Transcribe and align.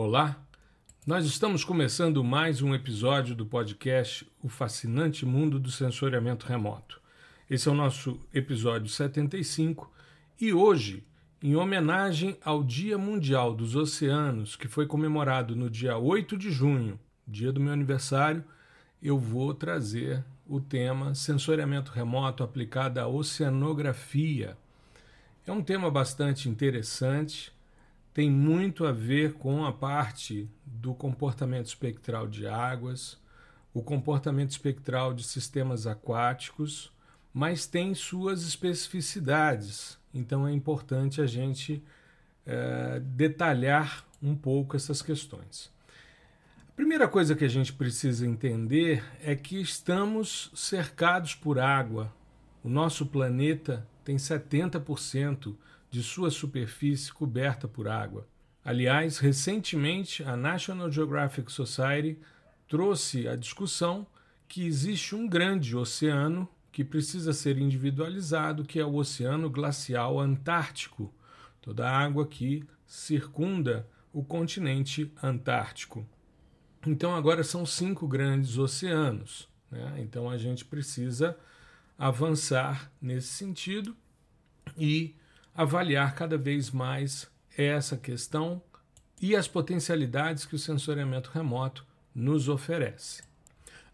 Olá, 0.00 0.40
nós 1.04 1.26
estamos 1.26 1.64
começando 1.64 2.22
mais 2.22 2.62
um 2.62 2.72
episódio 2.72 3.34
do 3.34 3.44
podcast 3.44 4.30
O 4.40 4.48
Fascinante 4.48 5.26
Mundo 5.26 5.58
do 5.58 5.72
Sensoriamento 5.72 6.46
Remoto. 6.46 7.00
Esse 7.50 7.68
é 7.68 7.72
o 7.72 7.74
nosso 7.74 8.20
episódio 8.32 8.88
75 8.88 9.92
e 10.40 10.52
hoje, 10.52 11.04
em 11.42 11.56
homenagem 11.56 12.38
ao 12.44 12.62
Dia 12.62 12.96
Mundial 12.96 13.52
dos 13.52 13.74
Oceanos, 13.74 14.54
que 14.54 14.68
foi 14.68 14.86
comemorado 14.86 15.56
no 15.56 15.68
dia 15.68 15.98
8 15.98 16.38
de 16.38 16.52
junho, 16.52 16.96
dia 17.26 17.52
do 17.52 17.58
meu 17.58 17.72
aniversário, 17.72 18.44
eu 19.02 19.18
vou 19.18 19.52
trazer 19.52 20.24
o 20.46 20.60
tema 20.60 21.12
Sensoriamento 21.12 21.90
Remoto 21.90 22.44
aplicado 22.44 23.00
à 23.00 23.08
oceanografia. 23.08 24.56
É 25.44 25.50
um 25.50 25.60
tema 25.60 25.90
bastante 25.90 26.48
interessante, 26.48 27.52
tem 28.12 28.30
muito 28.30 28.86
a 28.86 28.92
ver 28.92 29.34
com 29.34 29.64
a 29.64 29.72
parte 29.72 30.50
do 30.64 30.94
comportamento 30.94 31.66
espectral 31.66 32.26
de 32.26 32.46
águas, 32.46 33.18
o 33.72 33.82
comportamento 33.82 34.50
espectral 34.50 35.14
de 35.14 35.22
sistemas 35.22 35.86
aquáticos, 35.86 36.92
mas 37.32 37.66
tem 37.66 37.94
suas 37.94 38.42
especificidades. 38.42 39.98
Então 40.12 40.48
é 40.48 40.52
importante 40.52 41.20
a 41.20 41.26
gente 41.26 41.82
é, 42.44 43.00
detalhar 43.00 44.04
um 44.22 44.34
pouco 44.34 44.74
essas 44.74 45.02
questões. 45.02 45.70
Primeira 46.74 47.08
coisa 47.08 47.34
que 47.34 47.44
a 47.44 47.48
gente 47.48 47.72
precisa 47.72 48.26
entender 48.26 49.04
é 49.20 49.34
que 49.34 49.60
estamos 49.60 50.50
cercados 50.54 51.34
por 51.34 51.58
água. 51.58 52.12
O 52.62 52.68
nosso 52.68 53.06
planeta 53.06 53.86
tem 54.04 54.16
70% 54.16 55.56
de 55.90 56.02
sua 56.02 56.30
superfície 56.30 57.12
coberta 57.12 57.66
por 57.66 57.88
água. 57.88 58.26
Aliás, 58.64 59.18
recentemente 59.18 60.22
a 60.22 60.36
National 60.36 60.90
Geographic 60.90 61.50
Society 61.50 62.18
trouxe 62.66 63.26
a 63.26 63.34
discussão 63.34 64.06
que 64.46 64.66
existe 64.66 65.14
um 65.14 65.28
grande 65.28 65.76
oceano 65.76 66.48
que 66.70 66.84
precisa 66.84 67.32
ser 67.32 67.58
individualizado, 67.58 68.64
que 68.64 68.78
é 68.78 68.84
o 68.84 68.94
Oceano 68.94 69.50
Glacial 69.50 70.20
Antártico, 70.20 71.12
toda 71.60 71.88
a 71.88 71.98
água 71.98 72.26
que 72.26 72.64
circunda 72.86 73.88
o 74.12 74.22
continente 74.22 75.12
antártico. 75.22 76.06
Então 76.86 77.14
agora 77.14 77.42
são 77.42 77.66
cinco 77.66 78.06
grandes 78.06 78.58
oceanos. 78.58 79.48
Né? 79.70 79.96
Então 79.98 80.30
a 80.30 80.38
gente 80.38 80.64
precisa 80.64 81.36
avançar 81.98 82.92
nesse 83.00 83.28
sentido 83.28 83.96
e 84.76 85.14
avaliar 85.58 86.14
cada 86.14 86.38
vez 86.38 86.70
mais 86.70 87.28
essa 87.56 87.96
questão 87.96 88.62
e 89.20 89.34
as 89.34 89.48
potencialidades 89.48 90.46
que 90.46 90.54
o 90.54 90.58
sensoriamento 90.58 91.32
remoto 91.34 91.84
nos 92.14 92.48
oferece. 92.48 93.24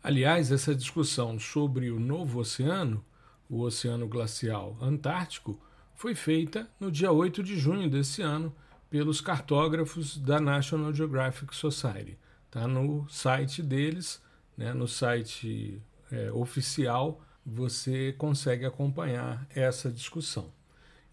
Aliás, 0.02 0.52
essa 0.52 0.74
discussão 0.74 1.40
sobre 1.40 1.90
o 1.90 1.98
novo 1.98 2.40
oceano, 2.40 3.02
o 3.48 3.62
Oceano 3.62 4.06
Glacial 4.06 4.76
Antártico, 4.78 5.58
foi 5.94 6.14
feita 6.14 6.68
no 6.78 6.92
dia 6.92 7.10
8 7.10 7.42
de 7.42 7.56
junho 7.56 7.88
desse 7.88 8.20
ano 8.20 8.54
pelos 8.90 9.22
cartógrafos 9.22 10.18
da 10.18 10.38
National 10.38 10.92
Geographic 10.92 11.56
Society. 11.56 12.18
Está 12.44 12.68
no 12.68 13.08
site 13.08 13.62
deles, 13.62 14.22
né, 14.54 14.74
no 14.74 14.86
site 14.86 15.80
é, 16.12 16.30
oficial, 16.30 17.22
você 17.44 18.12
consegue 18.18 18.66
acompanhar 18.66 19.46
essa 19.54 19.90
discussão. 19.90 20.52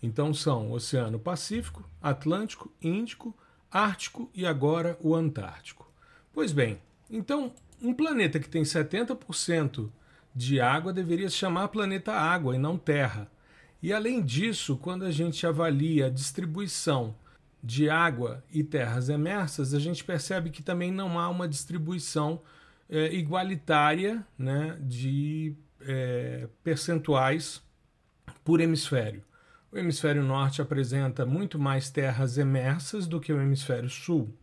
Então 0.01 0.33
são 0.33 0.71
Oceano 0.71 1.19
Pacífico, 1.19 1.87
Atlântico, 2.01 2.71
Índico, 2.81 3.35
Ártico 3.71 4.29
e 4.33 4.45
agora 4.45 4.97
o 5.01 5.15
Antártico. 5.15 5.91
Pois 6.33 6.51
bem, 6.51 6.81
então 7.09 7.53
um 7.81 7.93
planeta 7.93 8.39
que 8.39 8.49
tem 8.49 8.63
70% 8.63 9.89
de 10.35 10.59
água 10.59 10.93
deveria 10.93 11.29
se 11.29 11.35
chamar 11.35 11.67
planeta 11.67 12.13
Água 12.13 12.55
e 12.55 12.59
não 12.59 12.77
Terra. 12.77 13.29
E 13.81 13.91
além 13.91 14.21
disso, 14.23 14.77
quando 14.77 15.03
a 15.03 15.11
gente 15.11 15.45
avalia 15.45 16.05
a 16.05 16.09
distribuição 16.09 17.15
de 17.63 17.89
água 17.89 18.43
e 18.51 18.63
terras 18.63 19.09
emersas, 19.09 19.73
a 19.73 19.79
gente 19.79 20.03
percebe 20.03 20.49
que 20.49 20.63
também 20.63 20.91
não 20.91 21.19
há 21.19 21.29
uma 21.29 21.47
distribuição 21.47 22.41
é, 22.89 23.13
igualitária 23.13 24.25
né, 24.37 24.77
de 24.81 25.55
é, 25.81 26.47
percentuais 26.63 27.61
por 28.43 28.59
hemisfério. 28.59 29.23
O 29.71 29.77
hemisfério 29.77 30.21
norte 30.21 30.61
apresenta 30.61 31.25
muito 31.25 31.57
mais 31.57 31.89
terras 31.89 32.37
emersas 32.37 33.07
do 33.07 33.21
que 33.21 33.31
o 33.31 33.41
hemisfério 33.41 33.89
sul, 33.89 34.35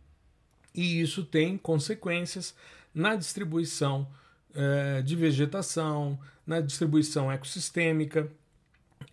e 0.73 1.01
isso 1.01 1.23
tem 1.23 1.55
consequências 1.55 2.55
na 2.93 3.15
distribuição 3.15 4.07
é, 4.55 5.03
de 5.03 5.15
vegetação, 5.15 6.19
na 6.47 6.59
distribuição 6.61 7.31
ecossistêmica 7.31 8.27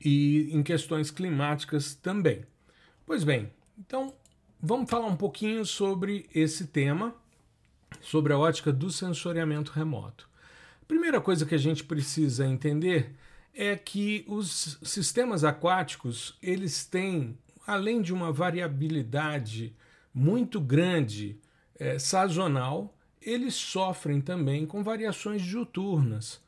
e 0.02 0.48
em 0.52 0.62
questões 0.62 1.10
climáticas 1.10 1.94
também. 1.94 2.44
Pois 3.04 3.22
bem, 3.22 3.50
então, 3.78 4.14
vamos 4.58 4.88
falar 4.88 5.06
um 5.06 5.16
pouquinho 5.16 5.66
sobre 5.66 6.28
esse 6.34 6.66
tema, 6.66 7.14
sobre 8.00 8.32
a 8.32 8.38
ótica 8.38 8.72
do 8.72 8.90
sensoriamento 8.90 9.70
remoto. 9.70 10.28
A 10.80 10.86
primeira 10.86 11.20
coisa 11.20 11.44
que 11.44 11.54
a 11.54 11.58
gente 11.58 11.84
precisa 11.84 12.46
entender 12.46 13.14
é 13.56 13.74
que 13.74 14.24
os 14.28 14.78
sistemas 14.82 15.42
aquáticos, 15.42 16.36
eles 16.42 16.84
têm, 16.84 17.38
além 17.66 18.02
de 18.02 18.12
uma 18.12 18.30
variabilidade 18.30 19.74
muito 20.12 20.60
grande, 20.60 21.40
é, 21.78 21.98
sazonal, 21.98 22.94
eles 23.20 23.54
sofrem 23.54 24.20
também 24.20 24.66
com 24.66 24.84
variações 24.84 25.42
diuturnas. 25.42 26.40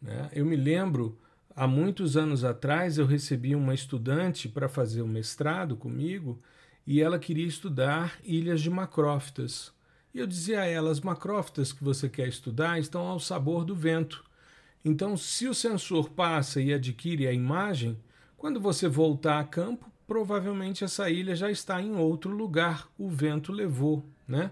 Né? 0.00 0.30
Eu 0.32 0.46
me 0.46 0.56
lembro, 0.56 1.18
há 1.54 1.66
muitos 1.66 2.16
anos 2.16 2.44
atrás, 2.44 2.96
eu 2.96 3.06
recebi 3.06 3.54
uma 3.54 3.74
estudante 3.74 4.48
para 4.48 4.68
fazer 4.68 5.02
o 5.02 5.04
um 5.04 5.08
mestrado 5.08 5.76
comigo 5.76 6.40
e 6.86 7.00
ela 7.00 7.18
queria 7.18 7.46
estudar 7.46 8.18
ilhas 8.24 8.60
de 8.60 8.70
macrófitas. 8.70 9.72
E 10.12 10.18
eu 10.18 10.26
dizia 10.26 10.60
a 10.60 10.66
ela: 10.66 10.90
as 10.90 11.00
macrófitas 11.00 11.72
que 11.72 11.84
você 11.84 12.08
quer 12.08 12.28
estudar 12.28 12.78
estão 12.78 13.06
ao 13.06 13.20
sabor 13.20 13.64
do 13.64 13.74
vento. 13.74 14.24
Então, 14.84 15.16
se 15.16 15.48
o 15.48 15.54
sensor 15.54 16.10
passa 16.10 16.60
e 16.60 16.72
adquire 16.72 17.26
a 17.26 17.32
imagem, 17.32 17.98
quando 18.36 18.60
você 18.60 18.86
voltar 18.86 19.40
a 19.40 19.44
campo, 19.44 19.90
provavelmente 20.06 20.84
essa 20.84 21.08
ilha 21.08 21.34
já 21.34 21.50
está 21.50 21.80
em 21.80 21.96
outro 21.96 22.30
lugar, 22.30 22.88
o 22.98 23.08
vento 23.08 23.50
levou, 23.50 24.04
né? 24.28 24.50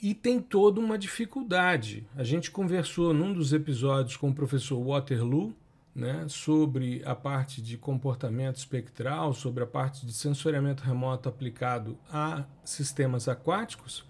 E 0.00 0.14
tem 0.14 0.40
toda 0.40 0.80
uma 0.80 0.98
dificuldade. 0.98 2.06
A 2.14 2.22
gente 2.22 2.50
conversou 2.50 3.12
num 3.12 3.32
dos 3.32 3.52
episódios 3.52 4.16
com 4.16 4.28
o 4.28 4.34
professor 4.34 4.80
Waterloo 4.80 5.54
né, 5.94 6.26
sobre 6.28 7.02
a 7.04 7.14
parte 7.14 7.62
de 7.62 7.78
comportamento 7.78 8.56
espectral, 8.56 9.32
sobre 9.32 9.62
a 9.62 9.66
parte 9.66 10.04
de 10.04 10.12
sensoriamento 10.12 10.82
remoto 10.82 11.28
aplicado 11.28 11.96
a 12.10 12.44
sistemas 12.64 13.28
aquáticos, 13.28 14.04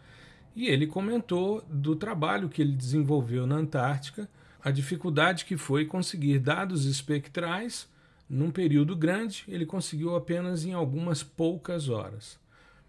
e 0.56 0.68
ele 0.68 0.86
comentou 0.86 1.62
do 1.68 1.94
trabalho 1.94 2.48
que 2.48 2.62
ele 2.62 2.72
desenvolveu 2.72 3.46
na 3.46 3.56
Antártica, 3.56 4.28
a 4.64 4.70
dificuldade 4.70 5.44
que 5.44 5.58
foi 5.58 5.84
conseguir 5.84 6.38
dados 6.38 6.86
espectrais 6.86 7.86
num 8.26 8.50
período 8.50 8.96
grande, 8.96 9.44
ele 9.46 9.66
conseguiu 9.66 10.16
apenas 10.16 10.64
em 10.64 10.72
algumas 10.72 11.22
poucas 11.22 11.90
horas. 11.90 12.38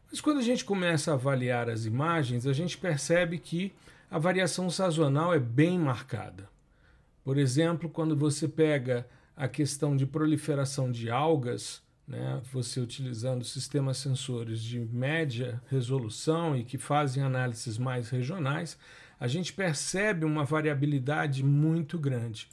Mas 0.10 0.22
quando 0.22 0.38
a 0.38 0.42
gente 0.42 0.64
começa 0.64 1.12
a 1.12 1.16
avaliar 1.16 1.70
as 1.70 1.84
imagens, 1.84 2.48
a 2.48 2.54
gente 2.54 2.78
percebe 2.78 3.38
que 3.38 3.74
a 4.10 4.18
variação 4.18 4.70
sazonal 4.70 5.34
é 5.34 5.40
bem 5.40 5.78
marcada. 5.78 6.48
Por 7.26 7.38
exemplo, 7.38 7.90
quando 7.90 8.16
você 8.16 8.48
pega 8.48 9.06
a 9.36 9.50
questão 9.50 9.98
de 9.98 10.06
proliferação 10.06 10.90
de 10.90 11.10
algas, 11.10 11.82
né, 12.08 12.42
você 12.54 12.80
utilizando 12.80 13.44
sistemas 13.44 13.98
sensores 13.98 14.62
de 14.62 14.80
média 14.80 15.62
resolução 15.70 16.56
e 16.56 16.64
que 16.64 16.78
fazem 16.78 17.22
análises 17.22 17.78
mais 17.78 18.10
regionais, 18.10 18.78
a 19.20 19.28
gente 19.28 19.54
percebe 19.54 20.26
uma 20.26 20.44
variabilidade 20.44 21.44
muito 21.44 21.98
grande. 21.98 22.48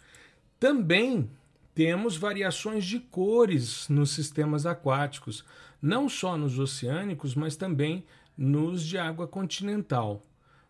Também 0.59 1.31
temos 1.75 2.17
variações 2.17 2.85
de 2.85 3.01
cores 3.01 3.89
nos 3.89 4.11
sistemas 4.11 4.67
aquáticos, 4.67 5.45
não 5.81 6.09
só 6.09 6.37
nos 6.37 6.59
oceânicos, 6.59 7.35
mas 7.35 7.57
também 7.57 8.05
nos 8.37 8.85
de 8.85 8.99
água 8.99 9.27
continental. 9.27 10.25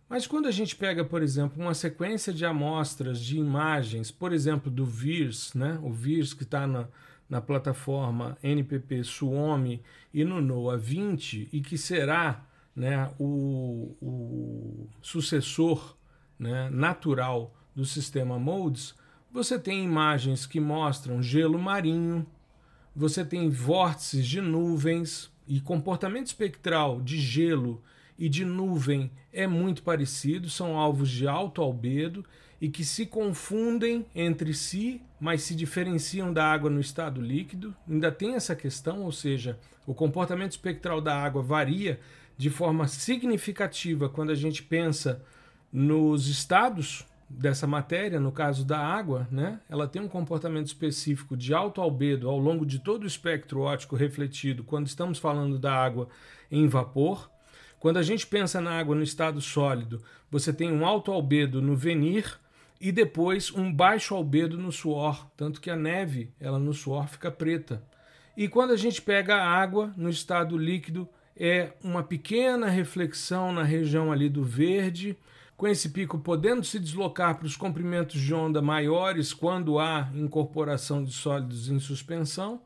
Mas 0.09 0.27
quando 0.27 0.47
a 0.47 0.51
gente 0.51 0.77
pega, 0.77 1.05
por 1.05 1.23
exemplo, 1.23 1.63
uma 1.63 1.75
sequência 1.75 2.33
de 2.33 2.45
amostras 2.45 3.19
de 3.19 3.39
imagens, 3.39 4.11
por 4.11 4.33
exemplo, 4.33 4.71
do 4.71 4.85
VIRS, 4.85 5.55
né? 5.55 5.79
o 5.83 5.91
VIRS 5.91 6.35
que 6.35 6.43
está 6.43 6.67
na, 6.67 6.87
na 7.29 7.41
plataforma 7.41 8.37
NPP 8.43 9.05
Suomi 9.05 9.83
e 10.13 10.23
no 10.23 10.41
NOAA 10.41 10.77
20, 10.77 11.49
e 11.53 11.61
que 11.63 11.79
será 11.79 12.45
né, 12.75 13.11
o, 13.19 13.95
o 14.01 14.89
sucessor 15.01 15.97
né, 16.39 16.69
natural 16.71 17.55
do 17.75 17.85
sistema 17.85 18.39
MODES, 18.39 18.95
você 19.31 19.59
tem 19.59 19.85
imagens 19.85 20.47
que 20.47 20.61
mostram 20.61 21.23
gelo 21.23 21.59
marinho, 21.59 22.27
você 22.95 23.25
tem 23.25 23.49
vórtices 23.49 24.27
de 24.27 24.41
nuvens 24.41 25.31
e 25.47 25.61
comportamento 25.61 26.27
espectral 26.27 27.01
de 27.01 27.19
gelo 27.19 27.83
e 28.19 28.29
de 28.29 28.45
nuvem 28.45 29.11
é 29.33 29.47
muito 29.47 29.83
parecido, 29.83 30.51
são 30.51 30.77
alvos 30.77 31.11
de 31.11 31.27
alto 31.27 31.63
albedo 31.63 32.25
e 32.61 32.69
que 32.69 32.85
se 32.85 33.07
confundem 33.07 34.07
entre 34.15 34.55
si, 34.55 35.03
mas 35.19 35.43
se 35.43 35.55
diferenciam 35.55 36.33
da 36.33 36.45
água 36.45 36.71
no 36.71 36.81
estado 36.81 37.21
líquido. 37.21 37.75
Ainda 37.89 38.13
tem 38.13 38.35
essa 38.35 38.55
questão, 38.55 39.03
ou 39.03 39.11
seja, 39.11 39.59
o 39.87 39.95
comportamento 39.95 40.53
espectral 40.53 41.01
da 41.01 41.17
água 41.17 41.43
varia 41.43 41.99
de 42.43 42.51
forma 42.51 42.89
significativa 42.89 44.09
quando 44.09 44.31
a 44.31 44.35
gente 44.35 44.65
pensa 44.65 45.23
nos 45.73 46.27
estados 46.27 47.07
dessa 47.31 47.69
matéria, 47.69 48.19
no 48.19 48.33
caso 48.33 48.65
da 48.65 48.81
água, 48.81 49.29
né? 49.31 49.61
Ela 49.71 49.87
tem 49.87 50.03
um 50.03 50.09
comportamento 50.09 50.67
específico 50.67 51.37
de 51.37 51.55
alto 51.55 51.81
albedo 51.81 52.29
ao 52.29 52.37
longo 52.37 52.67
de 52.67 52.81
todo 52.81 53.05
o 53.05 53.07
espectro 53.07 53.61
óptico 53.61 53.95
refletido 53.95 54.65
quando 54.65 54.89
estamos 54.89 55.21
falando 55.21 55.57
da 55.57 55.73
água 55.73 56.09
em 56.51 56.67
vapor. 56.67 57.31
Quando 57.79 57.99
a 57.99 58.03
gente 58.03 58.27
pensa 58.27 58.61
na 58.61 58.77
água 58.77 58.97
no 58.97 59.05
estado 59.05 59.41
sólido, 59.41 60.03
você 60.29 60.53
tem 60.53 60.73
um 60.73 60.85
alto 60.85 61.13
albedo 61.13 61.63
no 61.63 61.77
venir 61.77 62.41
e 62.81 62.91
depois 62.91 63.53
um 63.53 63.73
baixo 63.73 64.17
albedo 64.17 64.59
no 64.59 64.73
suor, 64.73 65.29
tanto 65.37 65.61
que 65.61 65.71
a 65.71 65.77
neve, 65.77 66.33
ela 66.41 66.59
no 66.59 66.75
suor 66.75 67.07
fica 67.07 67.31
preta. 67.31 67.81
E 68.37 68.49
quando 68.49 68.73
a 68.73 68.77
gente 68.77 69.01
pega 69.01 69.37
a 69.37 69.49
água 69.49 69.95
no 69.97 70.11
estado 70.11 70.59
líquido, 70.59 71.09
é 71.37 71.73
uma 71.83 72.03
pequena 72.03 72.69
reflexão 72.69 73.53
na 73.53 73.63
região 73.63 74.13
ali 74.13 74.29
do 74.29 74.45
verde, 74.45 75.17
com 75.57 75.67
esse 75.67 75.91
pico 75.91 76.19
podendo 76.19 76.65
se 76.65 76.79
deslocar 76.79 77.37
para 77.37 77.47
os 77.47 77.57
comprimentos 77.57 78.21
de 78.21 78.35
onda 78.35 78.61
maiores 78.61 79.33
quando 79.33 79.79
há 79.79 80.11
incorporação 80.15 81.05
de 81.05 81.13
sólidos 81.13 81.69
em 81.69 81.79
suspensão, 81.79 82.61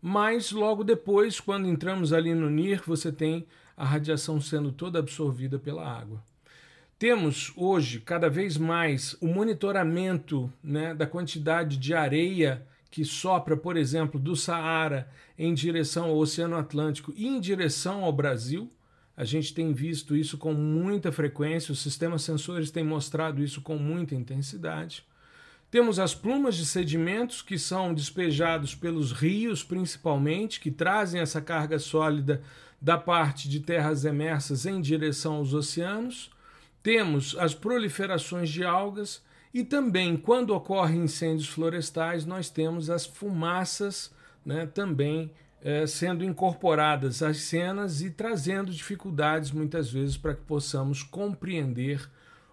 mas 0.00 0.52
logo 0.52 0.84
depois, 0.84 1.40
quando 1.40 1.66
entramos 1.66 2.12
ali 2.12 2.34
no 2.34 2.48
NIR, 2.48 2.82
você 2.86 3.10
tem 3.10 3.46
a 3.76 3.84
radiação 3.84 4.40
sendo 4.40 4.70
toda 4.70 4.98
absorvida 4.98 5.58
pela 5.58 5.86
água. 5.86 6.22
Temos 6.98 7.52
hoje 7.56 8.00
cada 8.00 8.30
vez 8.30 8.56
mais 8.56 9.16
o 9.20 9.26
monitoramento 9.26 10.50
né, 10.62 10.94
da 10.94 11.06
quantidade 11.06 11.76
de 11.76 11.92
areia 11.92 12.66
que 12.90 13.04
sopra, 13.04 13.56
por 13.56 13.76
exemplo, 13.76 14.18
do 14.18 14.36
Saara 14.36 15.08
em 15.38 15.52
direção 15.52 16.06
ao 16.06 16.16
Oceano 16.16 16.56
Atlântico 16.56 17.12
e 17.16 17.26
em 17.26 17.40
direção 17.40 18.04
ao 18.04 18.12
Brasil. 18.12 18.70
A 19.16 19.24
gente 19.24 19.54
tem 19.54 19.72
visto 19.72 20.16
isso 20.16 20.36
com 20.36 20.52
muita 20.52 21.10
frequência, 21.10 21.72
os 21.72 21.80
sistemas 21.80 22.22
sensores 22.22 22.70
têm 22.70 22.84
mostrado 22.84 23.42
isso 23.42 23.60
com 23.60 23.76
muita 23.76 24.14
intensidade. 24.14 25.04
Temos 25.70 25.98
as 25.98 26.14
plumas 26.14 26.54
de 26.54 26.64
sedimentos 26.64 27.42
que 27.42 27.58
são 27.58 27.92
despejados 27.92 28.74
pelos 28.74 29.12
rios, 29.12 29.64
principalmente, 29.64 30.60
que 30.60 30.70
trazem 30.70 31.20
essa 31.20 31.40
carga 31.40 31.78
sólida 31.78 32.42
da 32.80 32.96
parte 32.96 33.48
de 33.48 33.60
terras 33.60 34.04
emersas 34.04 34.64
em 34.64 34.80
direção 34.80 35.36
aos 35.36 35.52
oceanos 35.52 36.30
temos 36.86 37.36
as 37.40 37.52
proliferações 37.52 38.48
de 38.48 38.62
algas 38.62 39.20
e 39.56 39.64
também, 39.64 40.18
quando 40.18 40.50
ocorrem 40.50 41.04
incêndios 41.04 41.48
florestais, 41.48 42.26
nós 42.26 42.50
temos 42.50 42.90
as 42.90 43.06
fumaças 43.06 44.12
né, 44.44 44.66
também 44.66 45.30
é, 45.62 45.86
sendo 45.86 46.22
incorporadas 46.22 47.22
às 47.22 47.38
cenas 47.38 48.02
e 48.02 48.10
trazendo 48.10 48.70
dificuldades 48.70 49.50
muitas 49.50 49.90
vezes 49.90 50.18
para 50.18 50.34
que 50.34 50.42
possamos 50.42 51.02
compreender 51.02 52.06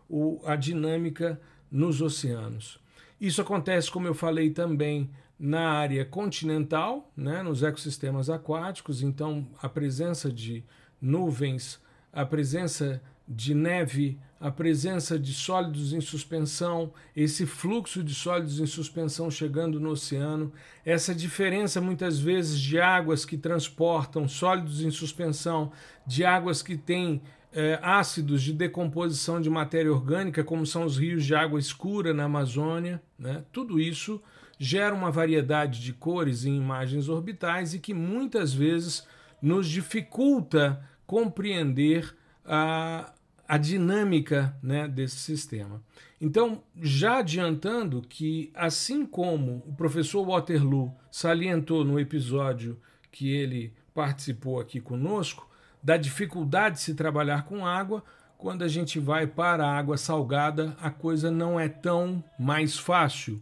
o, 0.10 0.40
a 0.46 0.56
dinâmica 0.56 1.38
nos 1.70 2.02
oceanos. 2.02 2.80
Isso 3.20 3.42
acontece, 3.42 3.92
como 3.92 4.08
eu 4.08 4.14
falei 4.14 4.52
também, 4.52 5.10
na 5.38 5.72
área 5.72 6.06
continental, 6.06 7.12
né, 7.18 7.44
nos 7.44 7.64
ecossistemas 7.64 8.30
aquáticos, 8.30 9.04
então 9.04 9.46
a 9.62 9.68
presença 9.68 10.32
de 10.32 10.64
nuvens, 11.02 11.82
a 12.14 12.26
presença 12.26 13.02
de 13.28 13.54
neve, 13.54 14.20
a 14.40 14.52
presença 14.52 15.18
de 15.18 15.34
sólidos 15.34 15.94
em 15.94 16.02
suspensão, 16.02 16.92
esse 17.16 17.46
fluxo 17.46 18.04
de 18.04 18.14
sólidos 18.14 18.60
em 18.60 18.66
suspensão 18.66 19.32
chegando 19.32 19.80
no 19.80 19.92
oceano, 19.92 20.52
essa 20.86 21.16
diferença 21.16 21.80
muitas 21.80 22.20
vezes 22.20 22.60
de 22.60 22.80
águas 22.80 23.24
que 23.24 23.38
transportam 23.38 24.28
sólidos 24.28 24.82
em 24.82 24.92
suspensão, 24.92 25.72
de 26.06 26.26
águas 26.26 26.62
que 26.62 26.76
têm 26.76 27.22
é, 27.54 27.80
ácidos 27.82 28.42
de 28.42 28.52
decomposição 28.52 29.40
de 29.40 29.50
matéria 29.50 29.94
orgânica, 29.94 30.44
como 30.44 30.66
são 30.66 30.84
os 30.84 30.98
rios 30.98 31.26
de 31.26 31.34
água 31.34 31.60
escura 31.60 32.14
na 32.14 32.26
Amazônia, 32.26 33.02
né? 33.18 33.44
tudo 33.52 33.80
isso 33.80 34.22
gera 34.60 34.94
uma 34.94 35.12
variedade 35.12 35.80
de 35.80 35.94
cores 35.94 36.46
em 36.46 36.58
imagens 36.58 37.08
orbitais 37.08 37.74
e 37.74 37.80
que 37.80 37.94
muitas 37.94 38.54
vezes 38.54 39.08
nos 39.42 39.70
dificulta 39.70 40.84
compreender 41.06 42.16
a, 42.46 43.14
a 43.48 43.58
dinâmica 43.58 44.56
né, 44.62 44.88
desse 44.88 45.18
sistema. 45.18 45.82
Então, 46.20 46.64
já 46.82 47.18
adiantando 47.18 48.02
que, 48.02 48.52
assim 48.56 49.06
como 49.06 49.64
o 49.68 49.74
professor 49.74 50.26
Waterloo 50.26 50.96
salientou 51.12 51.84
no 51.84 52.00
episódio 52.00 52.80
que 53.12 53.30
ele 53.30 53.74
participou 53.94 54.60
aqui 54.60 54.80
conosco, 54.80 55.48
da 55.84 55.98
dificuldade 55.98 56.78
de 56.78 56.82
se 56.82 56.96
trabalhar 56.96 57.44
com 57.44 57.66
água, 57.66 58.04
quando 58.38 58.64
a 58.64 58.68
gente 58.68 59.00
vai 59.00 59.28
para 59.28 59.66
a 59.66 59.78
água 59.78 59.98
salgada, 59.98 60.76
a 60.82 60.90
coisa 60.90 61.30
não 61.30 61.60
é 61.60 61.70
tão 61.70 62.24
mais 62.40 62.78
fácil. 62.78 63.42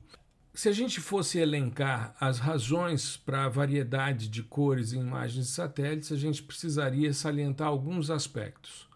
Se 0.54 0.68
a 0.68 0.71
gente 0.71 1.00
fosse 1.00 1.39
elencar 1.39 2.13
as 2.19 2.39
razões 2.39 3.15
para 3.15 3.45
a 3.45 3.50
variedade 3.50 4.27
de 4.27 4.44
cores 4.44 4.92
em 4.92 5.00
imagens 5.00 5.47
de 5.47 5.51
satélites, 5.51 6.12
a 6.12 6.18
gente 6.18 6.44
precisaria 6.44 7.13
salientar 7.13 7.68
alguns 7.68 8.09
aspectos. 8.09 8.90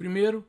Primeiro, 0.00 0.48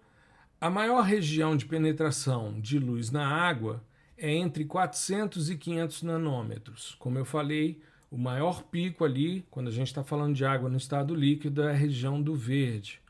a 0.62 0.69
maior 0.69 1.01
região 1.01 1.57
de 1.57 1.65
penetração 1.65 2.57
de 2.62 2.80
luz 2.80 3.12
na 3.12 3.27
água 3.27 3.83
é 4.18 4.33
entre 4.33 4.63
400 4.63 5.50
e 5.50 5.57
500 5.57 6.03
nanômetros. 6.03 6.95
Como 6.98 7.18
eu 7.18 7.25
falei, 7.25 7.81
o 8.09 8.18
maior 8.18 8.63
pico 8.63 9.03
ali, 9.03 9.45
quando 9.51 9.68
a 9.68 9.71
gente 9.71 9.88
está 9.88 10.06
falando 10.06 10.33
de 10.33 10.45
água 10.45 10.69
no 10.69 10.77
estado 10.77 11.13
líquido, 11.13 11.63
é 11.63 11.71
a 11.71 11.75
região 11.75 12.21
do 12.21 12.33
verde. 12.33 13.01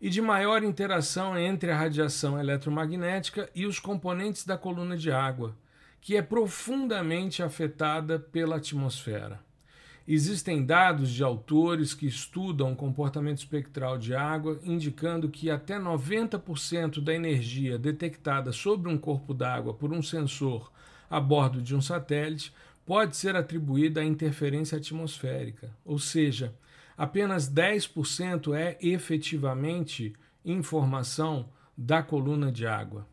E 0.00 0.10
de 0.10 0.20
maior 0.20 0.64
interação 0.64 1.38
entre 1.38 1.70
a 1.70 1.78
radiação 1.78 2.40
eletromagnética 2.40 3.48
e 3.54 3.64
os 3.64 3.78
componentes 3.78 4.44
da 4.44 4.58
coluna 4.58 4.96
de 4.96 5.12
água, 5.12 5.56
que 6.00 6.16
é 6.16 6.22
profundamente 6.22 7.40
afetada 7.40 8.18
pela 8.18 8.56
atmosfera. 8.56 9.38
Existem 10.10 10.64
dados 10.64 11.10
de 11.10 11.22
autores 11.22 11.92
que 11.92 12.06
estudam 12.06 12.72
o 12.72 12.76
comportamento 12.76 13.36
espectral 13.36 13.98
de 13.98 14.14
água, 14.14 14.58
indicando 14.64 15.28
que 15.28 15.50
até 15.50 15.78
90% 15.78 16.98
da 17.02 17.12
energia 17.12 17.78
detectada 17.78 18.50
sobre 18.50 18.90
um 18.90 18.96
corpo 18.96 19.34
d'água 19.34 19.74
por 19.74 19.92
um 19.92 20.00
sensor 20.00 20.72
a 21.10 21.20
bordo 21.20 21.60
de 21.60 21.76
um 21.76 21.82
satélite 21.82 22.54
pode 22.86 23.18
ser 23.18 23.36
atribuída 23.36 24.00
à 24.00 24.04
interferência 24.04 24.78
atmosférica, 24.78 25.70
ou 25.84 25.98
seja, 25.98 26.54
apenas 26.96 27.46
10% 27.46 28.54
é 28.54 28.78
efetivamente 28.80 30.14
informação 30.42 31.50
da 31.76 32.02
coluna 32.02 32.50
de 32.50 32.66
água. 32.66 33.06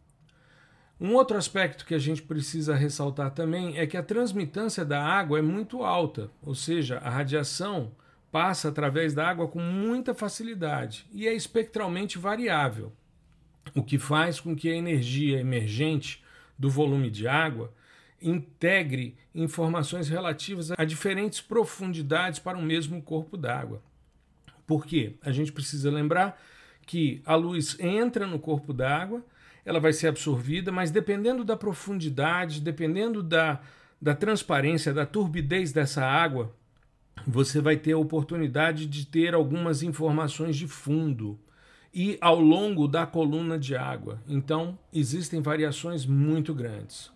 Um 1.00 1.14
outro 1.14 1.38
aspecto 1.38 1.86
que 1.86 1.94
a 1.94 2.00
gente 2.00 2.22
precisa 2.22 2.74
ressaltar 2.74 3.32
também 3.32 3.78
é 3.78 3.86
que 3.86 3.98
a 3.98 4.04
transmitância 4.04 4.86
da 4.86 5.04
água 5.04 5.40
é 5.40 5.42
muito 5.42 5.84
alta, 5.84 6.32
ou 6.42 6.56
seja, 6.56 7.00
a 7.00 7.10
radiação 7.10 7.92
passa 8.32 8.70
através 8.70 9.14
da 9.14 9.28
água 9.28 9.48
com 9.48 9.60
muita 9.60 10.14
facilidade 10.14 11.06
e 11.14 11.28
é 11.28 11.34
espectralmente 11.34 12.18
variável, 12.18 12.94
o 13.74 13.84
que 13.84 13.98
faz 13.98 14.40
com 14.40 14.56
que 14.56 14.70
a 14.70 14.76
energia 14.76 15.40
emergente 15.40 16.24
do 16.58 16.70
volume 16.70 17.10
de 17.10 17.28
água 17.28 17.74
integre 18.22 19.18
informações 19.34 20.08
relativas 20.08 20.72
a 20.72 20.86
diferentes 20.86 21.42
profundidades 21.42 22.40
para 22.40 22.58
o 22.58 22.62
mesmo 22.62 23.02
corpo 23.02 23.36
d'água. 23.36 23.82
Por 24.66 24.86
quê? 24.86 25.14
A 25.22 25.32
gente 25.32 25.52
precisa 25.52 25.92
lembrar 25.92 26.42
que 26.86 27.22
a 27.26 27.36
luz 27.36 27.78
entra 27.80 28.26
no 28.26 28.40
corpo 28.40 28.74
d'água 28.74 29.24
ela 29.66 29.80
vai 29.80 29.92
ser 29.92 30.08
absorvida, 30.08 30.72
mas 30.72 30.92
dependendo 30.92 31.44
da 31.44 31.58
profundidade, 31.58 32.62
dependendo 32.62 33.24
da, 33.24 33.60
da 34.00 34.14
transparência, 34.14 34.94
da 34.94 35.06
turbidez 35.06 35.72
dessa 35.72 36.06
água, 36.06 36.56
você 37.26 37.60
vai 37.60 37.76
ter 37.76 37.94
a 37.94 37.98
oportunidade 37.98 38.86
de 38.86 39.06
ter 39.08 39.34
algumas 39.34 39.82
informações 39.82 40.56
de 40.56 40.68
fundo 40.68 41.40
e 41.94 42.18
ao 42.22 42.40
longo 42.40 42.88
da 42.88 43.06
coluna 43.06 43.58
de 43.58 43.76
água. 43.76 44.22
Então, 44.28 44.78
existem 44.94 45.42
variações 45.42 46.06
muito 46.06 46.54
grandes. 46.54 47.10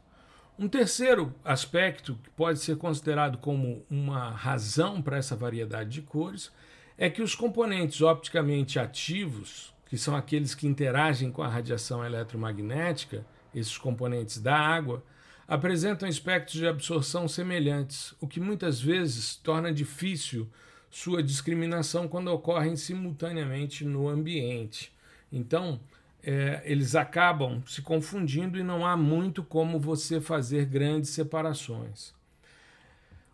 Um 0.58 0.68
terceiro 0.68 1.34
aspecto 1.44 2.18
que 2.24 2.30
pode 2.32 2.60
ser 2.60 2.78
considerado 2.78 3.38
como 3.38 3.86
uma 3.90 4.32
razão 4.32 5.02
para 5.02 5.18
essa 5.18 5.36
variedade 5.36 5.90
de 5.90 6.02
cores 6.02 6.52
é 6.98 7.10
que 7.10 7.22
os 7.22 7.36
componentes 7.36 8.02
opticamente 8.02 8.80
ativos 8.80 9.74
que 9.90 9.98
são 9.98 10.16
aqueles 10.16 10.54
que 10.54 10.68
interagem 10.68 11.32
com 11.32 11.42
a 11.42 11.48
radiação 11.48 12.06
eletromagnética, 12.06 13.26
esses 13.54 13.78
componentes 13.78 14.40
da 14.40 14.56
água, 14.56 15.04
apresentam 15.48 16.08
espectros 16.08 16.60
de 16.60 16.68
absorção 16.68 17.28
semelhantes, 17.28 18.14
o 18.22 18.28
que 18.28 18.40
muitas 18.40 18.80
vezes 18.80 19.36
torna 19.36 19.74
difícil 19.74 20.48
sua 20.92 21.24
discriminação 21.24 22.08
quando 22.08 22.28
ocorrem 22.28 22.76
simultaneamente 22.76 23.84
no 23.84 24.08
ambiente. 24.08 24.94
Então, 25.32 25.80
é, 26.22 26.62
eles 26.66 26.94
acabam 26.94 27.64
se 27.66 27.82
confundindo 27.82 28.60
e 28.60 28.64
não 28.64 28.86
há 28.86 28.96
muito 28.96 29.44
como 29.44 29.80
você 29.80 30.22
fazer 30.22 30.66
grandes 30.66 31.10
separações. 31.10 32.14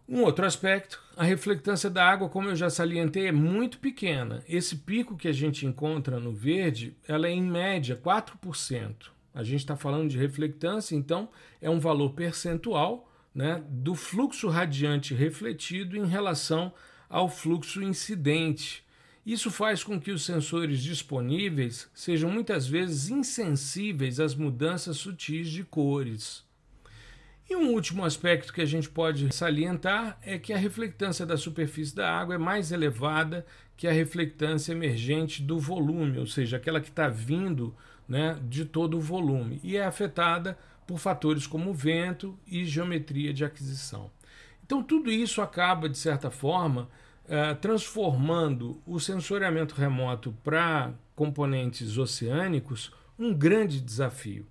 Um 0.08 0.22
outro 0.22 0.46
aspecto, 0.46 1.02
a 1.18 1.24
reflectância 1.24 1.90
da 1.90 2.06
água, 2.06 2.30
como 2.30 2.50
eu 2.50 2.56
já 2.56 2.70
salientei, 2.70 3.28
é 3.28 3.32
muito 3.32 3.80
pequena. 3.80 4.44
Esse 4.48 4.76
pico 4.76 5.18
que 5.18 5.28
a 5.28 5.34
gente 5.34 5.66
encontra 5.66 6.20
no 6.20 6.32
verde, 6.32 6.96
ela 7.08 7.28
é 7.28 7.32
em 7.32 7.42
média 7.42 8.00
4%. 8.04 9.08
A 9.34 9.44
gente 9.44 9.62
está 9.62 9.76
falando 9.76 10.10
de 10.10 10.18
reflectância, 10.18 10.96
então 10.96 11.28
é 11.60 11.70
um 11.72 11.80
valor 11.80 12.12
percentual 12.12 13.12
né, 13.34 13.64
do 13.68 13.96
fluxo 13.96 14.48
radiante 14.48 15.16
refletido 15.16 15.98
em 15.98 16.06
relação 16.06 16.72
ao 17.10 17.28
fluxo 17.28 17.82
incidente. 17.82 18.86
Isso 19.26 19.50
faz 19.50 19.84
com 19.84 20.00
que 20.00 20.12
os 20.12 20.24
sensores 20.24 20.84
disponíveis 20.84 21.90
sejam 21.96 22.30
muitas 22.30 22.68
vezes 22.68 23.10
insensíveis 23.10 24.20
às 24.20 24.36
mudanças 24.36 24.98
sutis 24.98 25.50
de 25.50 25.64
cores. 25.64 26.45
E 27.48 27.56
um 27.56 27.74
último 27.74 28.04
aspecto 28.04 28.52
que 28.52 28.62
a 28.62 28.66
gente 28.66 28.90
pode 28.90 29.32
salientar 29.34 30.18
é 30.24 30.40
que 30.40 30.52
a 30.52 30.58
reflectância 30.58 31.28
da 31.28 31.38
superfície 31.38 31.96
da 31.96 32.12
água 32.12 32.36
é 32.36 32.40
mais 32.40 32.72
elevada 32.72 33.46
que 33.78 33.88
a 33.88 33.92
reflectância 33.92 34.72
emergente 34.72 35.44
do 35.44 35.60
volume, 35.60 36.18
ou 36.18 36.25
seja, 36.25 36.58
aquela 36.58 36.82
que 36.82 36.90
está 36.90 37.08
vindo 37.08 37.75
né, 38.08 38.40
de 38.50 38.66
todo 38.66 38.98
o 38.98 39.02
volume, 39.02 39.60
e 39.64 39.78
é 39.78 39.86
afetada 39.86 40.58
por 40.88 40.98
fatores 40.98 41.46
como 41.46 41.72
vento 41.72 42.38
e 42.48 42.66
geometria 42.66 43.32
de 43.32 43.46
aquisição. 43.46 44.10
Então, 44.66 44.82
tudo 44.82 45.12
isso 45.12 45.40
acaba, 45.40 45.88
de 45.88 45.98
certa 46.00 46.32
forma, 46.32 46.90
eh, 47.28 47.54
transformando 47.56 48.82
o 48.88 49.00
sensoriamento 49.00 49.75
remoto 49.75 50.36
para 50.44 50.94
componentes 51.16 51.98
oceânicos 51.98 52.92
um 53.18 53.34
grande 53.34 53.80
desafio 53.80 54.48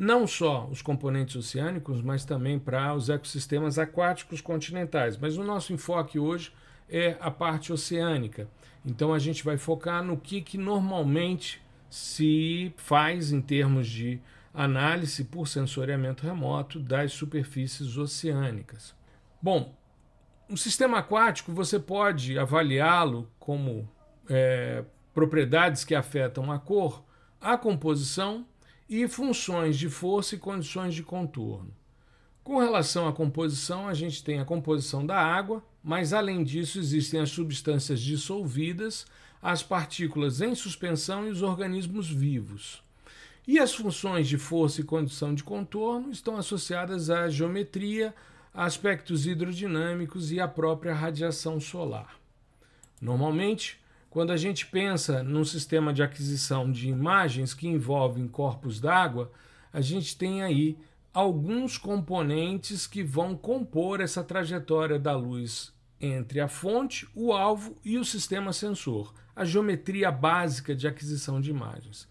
não 0.00 0.26
só 0.26 0.66
os 0.70 0.80
componentes 0.80 1.36
oceânicos, 1.36 2.00
mas 2.00 2.24
também 2.24 2.58
para 2.58 2.94
os 2.94 3.10
ecossistemas 3.10 3.78
aquáticos 3.78 4.40
continentais. 4.40 5.18
Mas 5.18 5.36
o 5.36 5.44
nosso 5.44 5.74
enfoque 5.74 6.18
hoje 6.18 6.54
é 6.88 7.18
a 7.20 7.30
parte 7.30 7.70
oceânica. 7.70 8.48
Então 8.82 9.12
a 9.12 9.18
gente 9.18 9.44
vai 9.44 9.58
focar 9.58 10.02
no 10.02 10.16
que, 10.16 10.40
que 10.40 10.56
normalmente 10.56 11.60
se 11.90 12.72
faz 12.78 13.30
em 13.30 13.42
termos 13.42 13.86
de 13.86 14.18
análise 14.54 15.22
por 15.22 15.46
sensoriamento 15.46 16.24
remoto 16.24 16.80
das 16.80 17.12
superfícies 17.12 17.98
oceânicas. 17.98 18.94
Bom, 19.42 19.74
um 20.48 20.56
sistema 20.56 21.00
aquático 21.00 21.52
você 21.52 21.78
pode 21.78 22.38
avaliá-lo 22.38 23.30
como 23.38 23.86
é, 24.30 24.82
propriedades 25.12 25.84
que 25.84 25.94
afetam 25.94 26.50
a 26.50 26.58
cor, 26.58 27.04
a 27.38 27.58
composição 27.58 28.46
e 28.90 29.06
funções 29.06 29.78
de 29.78 29.88
força 29.88 30.34
e 30.34 30.38
condições 30.38 30.96
de 30.96 31.04
contorno. 31.04 31.72
Com 32.42 32.58
relação 32.58 33.06
à 33.06 33.12
composição, 33.12 33.86
a 33.86 33.94
gente 33.94 34.24
tem 34.24 34.40
a 34.40 34.44
composição 34.44 35.06
da 35.06 35.16
água, 35.16 35.62
mas 35.80 36.12
além 36.12 36.42
disso 36.42 36.80
existem 36.80 37.20
as 37.20 37.30
substâncias 37.30 38.00
dissolvidas, 38.00 39.06
as 39.40 39.62
partículas 39.62 40.40
em 40.40 40.56
suspensão 40.56 41.24
e 41.24 41.30
os 41.30 41.40
organismos 41.40 42.10
vivos. 42.10 42.82
E 43.46 43.60
as 43.60 43.72
funções 43.72 44.26
de 44.26 44.36
força 44.36 44.80
e 44.80 44.84
condição 44.84 45.36
de 45.36 45.44
contorno 45.44 46.10
estão 46.10 46.36
associadas 46.36 47.10
à 47.10 47.28
geometria, 47.28 48.12
aspectos 48.52 49.24
hidrodinâmicos 49.24 50.32
e 50.32 50.40
à 50.40 50.48
própria 50.48 50.92
radiação 50.92 51.60
solar. 51.60 52.18
Normalmente, 53.00 53.78
quando 54.10 54.32
a 54.32 54.36
gente 54.36 54.66
pensa 54.66 55.22
num 55.22 55.44
sistema 55.44 55.92
de 55.92 56.02
aquisição 56.02 56.70
de 56.70 56.88
imagens 56.88 57.54
que 57.54 57.68
envolvem 57.68 58.26
corpos 58.26 58.80
d'água, 58.80 59.30
a 59.72 59.80
gente 59.80 60.18
tem 60.18 60.42
aí 60.42 60.76
alguns 61.14 61.78
componentes 61.78 62.88
que 62.88 63.04
vão 63.04 63.36
compor 63.36 64.00
essa 64.00 64.24
trajetória 64.24 64.98
da 64.98 65.16
luz 65.16 65.72
entre 66.00 66.40
a 66.40 66.48
fonte, 66.48 67.08
o 67.14 67.32
alvo 67.32 67.78
e 67.84 67.98
o 67.98 68.04
sistema 68.04 68.52
sensor, 68.52 69.14
a 69.34 69.44
geometria 69.44 70.10
básica 70.10 70.74
de 70.74 70.88
aquisição 70.88 71.40
de 71.40 71.50
imagens. 71.50 72.08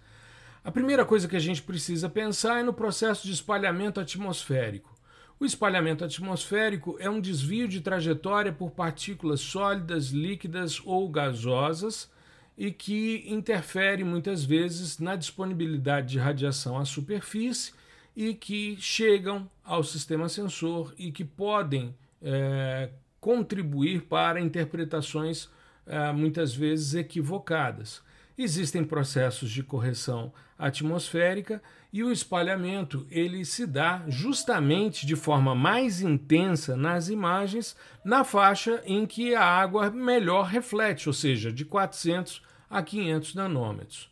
A 0.63 0.71
primeira 0.71 1.03
coisa 1.03 1.27
que 1.27 1.35
a 1.35 1.39
gente 1.39 1.61
precisa 1.61 2.07
pensar 2.07 2.59
é 2.59 2.63
no 2.63 2.73
processo 2.73 3.27
de 3.27 3.33
espalhamento 3.33 3.99
atmosférico. 3.99 4.95
O 5.39 5.45
espalhamento 5.45 6.03
atmosférico 6.03 6.97
é 6.99 7.09
um 7.09 7.21
desvio 7.21 7.65
de 7.65 7.79
trajetória 7.79 8.51
por 8.51 8.71
partículas 8.71 9.39
sólidas, 9.39 10.09
líquidas 10.09 10.81
ou 10.85 11.07
gasosas 11.07 12.11
e 12.57 12.71
que 12.71 13.23
interfere 13.25 14.03
muitas 14.03 14.43
vezes 14.43 14.99
na 14.99 15.15
disponibilidade 15.15 16.09
de 16.09 16.19
radiação 16.19 16.77
à 16.77 16.83
superfície 16.83 17.71
e 18.13 18.33
que 18.33 18.75
chegam 18.81 19.49
ao 19.63 19.81
sistema 19.81 20.27
sensor 20.27 20.93
e 20.97 21.09
que 21.09 21.23
podem 21.23 21.95
é, 22.21 22.89
contribuir 23.21 24.01
para 24.01 24.41
interpretações 24.41 25.49
é, 25.87 26.11
muitas 26.11 26.53
vezes 26.53 26.95
equivocadas. 26.95 28.01
Existem 28.41 28.85
processos 28.85 29.51
de 29.51 29.61
correção 29.61 30.31
atmosférica 30.57 31.61
e 31.91 32.01
o 32.01 32.09
espalhamento 32.09 33.05
ele 33.11 33.43
se 33.43 33.67
dá 33.67 34.05
justamente 34.07 35.05
de 35.05 35.17
forma 35.17 35.53
mais 35.53 35.99
intensa 35.99 36.77
nas 36.77 37.09
imagens 37.09 37.75
na 38.01 38.23
faixa 38.23 38.81
em 38.85 39.05
que 39.05 39.35
a 39.35 39.43
água 39.43 39.91
melhor 39.91 40.45
reflete, 40.45 41.09
ou 41.09 41.13
seja, 41.13 41.51
de 41.51 41.65
400 41.65 42.41
a 42.69 42.81
500 42.81 43.35
nanômetros. 43.35 44.09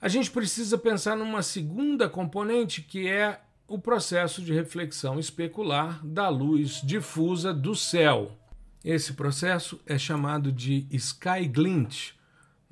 A 0.00 0.08
gente 0.08 0.30
precisa 0.30 0.78
pensar 0.78 1.14
numa 1.14 1.42
segunda 1.42 2.08
componente 2.08 2.80
que 2.80 3.06
é 3.06 3.38
o 3.68 3.78
processo 3.78 4.40
de 4.40 4.54
reflexão 4.54 5.20
especular 5.20 6.00
da 6.02 6.26
luz 6.30 6.80
difusa 6.82 7.52
do 7.52 7.74
céu. 7.74 8.34
Esse 8.82 9.12
processo 9.12 9.78
é 9.84 9.98
chamado 9.98 10.50
de 10.50 10.86
sky 10.90 11.46
glint 11.46 12.14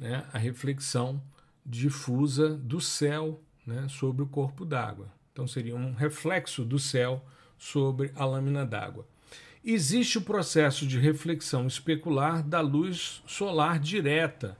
né, 0.00 0.25
a 0.33 0.38
reflexão 0.38 1.23
difusa 1.64 2.57
do 2.57 2.80
céu 2.80 3.38
né, 3.66 3.87
sobre 3.88 4.23
o 4.23 4.26
corpo 4.26 4.64
d'água. 4.64 5.12
Então 5.30 5.47
seria 5.47 5.76
um 5.76 5.92
reflexo 5.92 6.64
do 6.64 6.78
céu 6.78 7.23
sobre 7.59 8.11
a 8.16 8.25
lâmina 8.25 8.64
d'água. 8.64 9.07
Existe 9.62 10.16
o 10.16 10.23
processo 10.23 10.87
de 10.87 10.99
reflexão 10.99 11.66
especular 11.66 12.42
da 12.42 12.62
luz 12.62 13.23
solar 13.26 13.78
direta, 13.78 14.57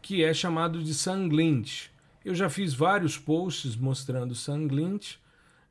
que 0.00 0.22
é 0.22 0.32
chamado 0.32 0.82
de 0.82 0.94
sunglint. 0.94 1.88
Eu 2.24 2.36
já 2.36 2.48
fiz 2.48 2.72
vários 2.72 3.18
posts 3.18 3.74
mostrando 3.74 4.32
sunglint, 4.32 5.16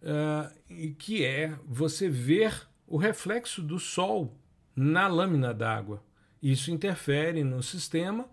uh, 0.01 0.93
que 0.95 1.23
é 1.23 1.57
você 1.65 2.09
ver 2.09 2.67
o 2.85 2.97
reflexo 2.97 3.61
do 3.61 3.79
sol 3.79 4.37
na 4.75 5.07
lâmina 5.07 5.53
d'água. 5.53 6.03
Isso 6.41 6.69
interfere 6.69 7.41
no 7.41 7.63
sistema 7.63 8.27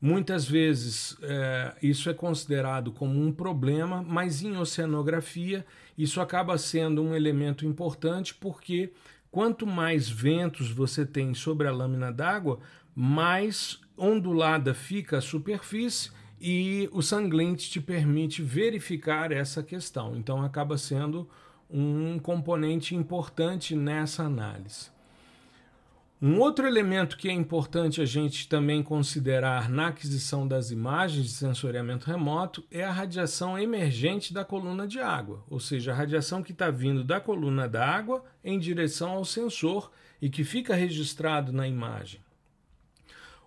Muitas 0.00 0.44
vezes 0.44 1.16
é, 1.22 1.74
isso 1.82 2.10
é 2.10 2.14
considerado 2.14 2.92
como 2.92 3.18
um 3.18 3.32
problema, 3.32 4.02
mas 4.02 4.42
em 4.42 4.56
oceanografia 4.56 5.64
isso 5.96 6.20
acaba 6.20 6.58
sendo 6.58 7.02
um 7.02 7.14
elemento 7.14 7.64
importante 7.64 8.34
porque 8.34 8.92
quanto 9.30 9.66
mais 9.66 10.08
ventos 10.08 10.70
você 10.70 11.06
tem 11.06 11.32
sobre 11.32 11.66
a 11.66 11.72
lâmina 11.72 12.12
d'água, 12.12 12.58
mais 12.94 13.80
ondulada 13.96 14.74
fica 14.74 15.18
a 15.18 15.22
superfície 15.22 16.10
e 16.38 16.88
o 16.92 17.00
sanglente 17.00 17.70
te 17.70 17.80
permite 17.80 18.42
verificar 18.42 19.32
essa 19.32 19.62
questão. 19.62 20.14
Então 20.14 20.42
acaba 20.42 20.76
sendo 20.76 21.28
um 21.70 22.18
componente 22.18 22.94
importante 22.94 23.74
nessa 23.74 24.24
análise. 24.24 24.94
Um 26.20 26.40
outro 26.40 26.66
elemento 26.66 27.18
que 27.18 27.28
é 27.28 27.32
importante 27.32 28.00
a 28.00 28.06
gente 28.06 28.48
também 28.48 28.82
considerar 28.82 29.68
na 29.68 29.88
aquisição 29.88 30.48
das 30.48 30.70
imagens 30.70 31.26
de 31.26 31.32
sensoriamento 31.32 32.06
remoto 32.06 32.64
é 32.70 32.82
a 32.82 32.90
radiação 32.90 33.58
emergente 33.58 34.32
da 34.32 34.42
coluna 34.42 34.88
de 34.88 34.98
água, 34.98 35.44
ou 35.50 35.60
seja, 35.60 35.92
a 35.92 35.94
radiação 35.94 36.42
que 36.42 36.52
está 36.52 36.70
vindo 36.70 37.04
da 37.04 37.20
coluna 37.20 37.68
da 37.68 37.86
água 37.86 38.24
em 38.42 38.58
direção 38.58 39.10
ao 39.10 39.26
sensor 39.26 39.90
e 40.20 40.30
que 40.30 40.42
fica 40.42 40.74
registrado 40.74 41.52
na 41.52 41.68
imagem. 41.68 42.18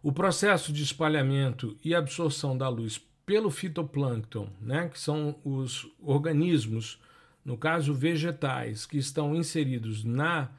O 0.03 0.11
processo 0.11 0.71
de 0.71 0.83
espalhamento 0.83 1.75
e 1.83 1.95
absorção 1.95 2.55
da 2.55 2.69
luz 2.69 3.01
pelo 3.25 3.49
fitoplâncton, 3.49 4.47
né, 4.61 4.89
que 4.89 4.99
são 4.99 5.35
os 5.43 5.88
organismos, 5.99 7.01
no 7.43 7.57
caso 7.57 7.95
vegetais, 7.95 8.85
que 8.85 8.99
estão 8.99 9.35
inseridos 9.35 10.03
na 10.03 10.51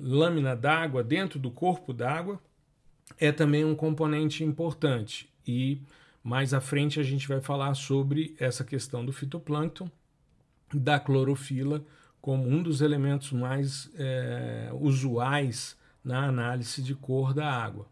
lâmina 0.00 0.54
d'água 0.54 1.02
dentro 1.02 1.38
do 1.38 1.50
corpo 1.50 1.92
d'água 1.92 2.40
é 3.18 3.32
também 3.32 3.64
um 3.64 3.74
componente 3.74 4.44
importante. 4.44 5.28
E 5.46 5.80
mais 6.22 6.52
à 6.52 6.60
frente 6.60 7.00
a 7.00 7.02
gente 7.02 7.26
vai 7.26 7.40
falar 7.40 7.74
sobre 7.74 8.36
essa 8.38 8.64
questão 8.64 9.04
do 9.04 9.12
fitoplâncton, 9.12 9.90
da 10.72 11.00
clorofila 11.00 11.82
como 12.20 12.48
um 12.48 12.62
dos 12.62 12.80
elementos 12.80 13.32
mais 13.32 13.90
é, 13.94 14.70
usuais 14.74 15.76
na 16.04 16.24
análise 16.24 16.82
de 16.82 16.94
cor 16.94 17.32
da 17.32 17.50
água. 17.50 17.86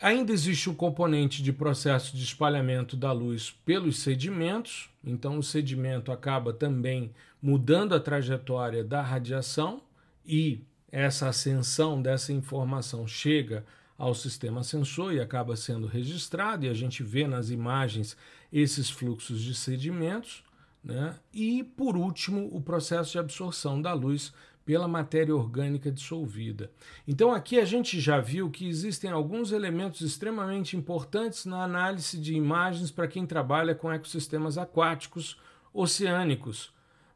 Ainda 0.00 0.32
existe 0.32 0.68
o 0.68 0.74
componente 0.74 1.42
de 1.42 1.52
processo 1.52 2.14
de 2.16 2.22
espalhamento 2.22 2.96
da 2.96 3.10
luz 3.12 3.50
pelos 3.64 4.00
sedimentos, 4.00 4.90
então 5.02 5.38
o 5.38 5.42
sedimento 5.42 6.12
acaba 6.12 6.52
também 6.52 7.10
mudando 7.40 7.94
a 7.94 8.00
trajetória 8.00 8.84
da 8.84 9.00
radiação 9.00 9.80
e 10.26 10.62
essa 10.90 11.28
ascensão 11.28 12.00
dessa 12.00 12.32
informação 12.32 13.06
chega 13.06 13.64
ao 13.96 14.14
sistema 14.14 14.62
sensor 14.62 15.12
e 15.12 15.20
acaba 15.20 15.56
sendo 15.56 15.86
registrado, 15.86 16.66
e 16.66 16.68
a 16.68 16.74
gente 16.74 17.02
vê 17.02 17.26
nas 17.26 17.50
imagens 17.50 18.16
esses 18.52 18.90
fluxos 18.90 19.40
de 19.40 19.54
sedimentos. 19.54 20.44
Né? 20.82 21.16
E, 21.32 21.64
por 21.64 21.96
último, 21.96 22.48
o 22.52 22.60
processo 22.60 23.12
de 23.12 23.18
absorção 23.18 23.80
da 23.80 23.92
luz 23.92 24.32
pela 24.64 24.88
matéria 24.88 25.34
orgânica 25.34 25.90
dissolvida. 25.90 26.70
Então, 27.06 27.32
aqui 27.32 27.58
a 27.58 27.64
gente 27.64 28.00
já 28.00 28.20
viu 28.20 28.50
que 28.50 28.66
existem 28.66 29.10
alguns 29.10 29.52
elementos 29.52 30.00
extremamente 30.00 30.76
importantes 30.76 31.44
na 31.44 31.62
análise 31.62 32.18
de 32.18 32.34
imagens 32.34 32.90
para 32.90 33.08
quem 33.08 33.26
trabalha 33.26 33.74
com 33.74 33.92
ecossistemas 33.92 34.56
aquáticos 34.56 35.38
oceânicos: 35.72 36.72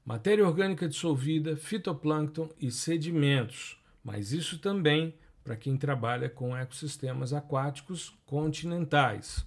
matéria 0.09 0.47
orgânica 0.47 0.89
dissolvida, 0.89 1.55
fitoplâncton 1.55 2.49
e 2.59 2.71
sedimentos. 2.71 3.79
Mas 4.03 4.33
isso 4.33 4.59
também 4.59 5.15
para 5.45 5.55
quem 5.55 5.77
trabalha 5.77 6.31
com 6.31 6.57
ecossistemas 6.57 7.35
aquáticos 7.35 8.15
continentais. 8.25 9.47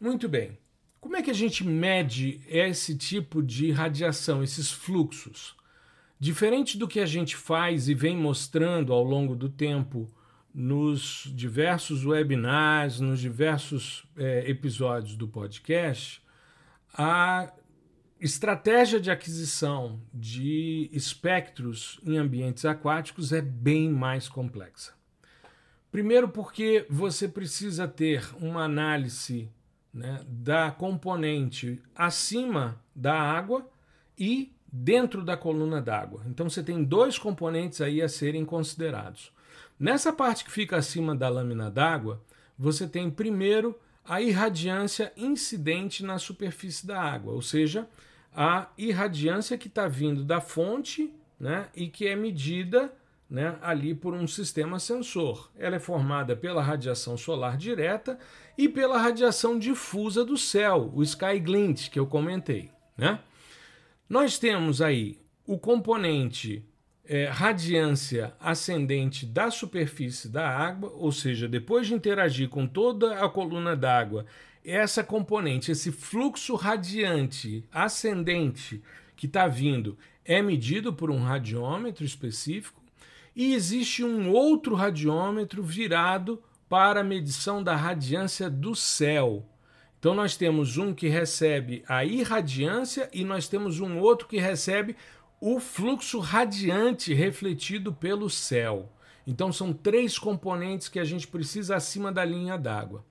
Muito 0.00 0.28
bem. 0.28 0.56
Como 1.00 1.16
é 1.16 1.22
que 1.22 1.30
a 1.32 1.34
gente 1.34 1.64
mede 1.64 2.40
esse 2.46 2.96
tipo 2.96 3.42
de 3.42 3.72
radiação, 3.72 4.44
esses 4.44 4.70
fluxos? 4.70 5.56
Diferente 6.20 6.78
do 6.78 6.86
que 6.86 7.00
a 7.00 7.06
gente 7.06 7.34
faz 7.34 7.88
e 7.88 7.94
vem 7.94 8.16
mostrando 8.16 8.92
ao 8.92 9.02
longo 9.02 9.34
do 9.34 9.48
tempo 9.48 10.08
nos 10.54 11.32
diversos 11.34 12.06
webinars, 12.06 13.00
nos 13.00 13.18
diversos 13.18 14.04
é, 14.16 14.48
episódios 14.48 15.16
do 15.16 15.26
podcast, 15.26 16.22
a 16.94 17.52
estratégia 18.20 19.00
de 19.00 19.10
aquisição 19.10 20.00
de 20.12 20.90
espectros 20.92 22.00
em 22.04 22.16
ambientes 22.16 22.64
aquáticos 22.64 23.32
é 23.32 23.40
bem 23.40 23.88
mais 23.88 24.28
complexa. 24.28 24.92
Primeiro, 25.90 26.28
porque 26.28 26.84
você 26.90 27.26
precisa 27.26 27.88
ter 27.88 28.28
uma 28.40 28.64
análise 28.64 29.48
né, 29.92 30.20
da 30.26 30.70
componente 30.70 31.80
acima 31.94 32.82
da 32.94 33.14
água 33.14 33.68
e 34.18 34.52
dentro 34.70 35.24
da 35.24 35.36
coluna 35.36 35.80
d'água. 35.80 36.22
Então 36.26 36.48
você 36.50 36.62
tem 36.62 36.84
dois 36.84 37.18
componentes 37.18 37.80
aí 37.80 38.02
a 38.02 38.08
serem 38.08 38.44
considerados. 38.44 39.32
Nessa 39.78 40.12
parte 40.12 40.44
que 40.44 40.50
fica 40.50 40.76
acima 40.76 41.14
da 41.14 41.28
lâmina 41.28 41.70
d'água, 41.70 42.22
você 42.58 42.86
tem 42.86 43.10
primeiro 43.10 43.78
a 44.08 44.22
irradiância 44.22 45.12
incidente 45.16 46.02
na 46.02 46.18
superfície 46.18 46.86
da 46.86 46.98
água, 46.98 47.34
ou 47.34 47.42
seja, 47.42 47.86
a 48.34 48.68
irradiância 48.78 49.58
que 49.58 49.68
está 49.68 49.86
vindo 49.86 50.24
da 50.24 50.40
fonte 50.40 51.12
né, 51.38 51.68
e 51.76 51.88
que 51.88 52.06
é 52.06 52.16
medida 52.16 52.90
né, 53.28 53.58
ali 53.60 53.94
por 53.94 54.14
um 54.14 54.26
sistema 54.26 54.78
sensor. 54.78 55.50
Ela 55.58 55.76
é 55.76 55.78
formada 55.78 56.34
pela 56.34 56.62
radiação 56.62 57.18
solar 57.18 57.58
direta 57.58 58.18
e 58.56 58.66
pela 58.66 58.98
radiação 58.98 59.58
difusa 59.58 60.24
do 60.24 60.38
céu, 60.38 60.90
o 60.94 61.02
sky 61.02 61.38
glint 61.38 61.90
que 61.90 61.98
eu 61.98 62.06
comentei. 62.06 62.70
Né? 62.96 63.20
Nós 64.08 64.38
temos 64.38 64.80
aí 64.80 65.20
o 65.46 65.58
componente 65.58 66.64
é, 67.08 67.24
radiância 67.24 68.34
ascendente 68.38 69.24
da 69.24 69.50
superfície 69.50 70.28
da 70.28 70.46
água, 70.46 70.92
ou 70.94 71.10
seja, 71.10 71.48
depois 71.48 71.86
de 71.86 71.94
interagir 71.94 72.50
com 72.50 72.66
toda 72.66 73.24
a 73.24 73.28
coluna 73.30 73.74
d'água, 73.74 74.26
essa 74.62 75.02
componente, 75.02 75.72
esse 75.72 75.90
fluxo 75.90 76.54
radiante 76.54 77.64
ascendente 77.72 78.82
que 79.16 79.24
está 79.24 79.48
vindo, 79.48 79.96
é 80.22 80.42
medido 80.42 80.92
por 80.92 81.10
um 81.10 81.22
radiômetro 81.22 82.04
específico, 82.04 82.82
e 83.34 83.54
existe 83.54 84.04
um 84.04 84.30
outro 84.30 84.74
radiômetro 84.74 85.62
virado 85.62 86.42
para 86.68 87.00
a 87.00 87.04
medição 87.04 87.62
da 87.62 87.74
radiância 87.74 88.50
do 88.50 88.74
céu. 88.74 89.46
Então 89.98 90.14
nós 90.14 90.36
temos 90.36 90.76
um 90.76 90.92
que 90.92 91.08
recebe 91.08 91.82
a 91.88 92.04
irradiância 92.04 93.08
e 93.12 93.24
nós 93.24 93.48
temos 93.48 93.80
um 93.80 93.98
outro 93.98 94.28
que 94.28 94.38
recebe 94.38 94.94
o 95.40 95.60
fluxo 95.60 96.18
radiante 96.18 97.14
refletido 97.14 97.92
pelo 97.92 98.28
céu. 98.28 98.90
Então 99.26 99.52
são 99.52 99.72
três 99.72 100.18
componentes 100.18 100.88
que 100.88 100.98
a 100.98 101.04
gente 101.04 101.28
precisa 101.28 101.76
acima 101.76 102.10
da 102.10 102.24
linha 102.24 102.56
d'água. 102.56 103.04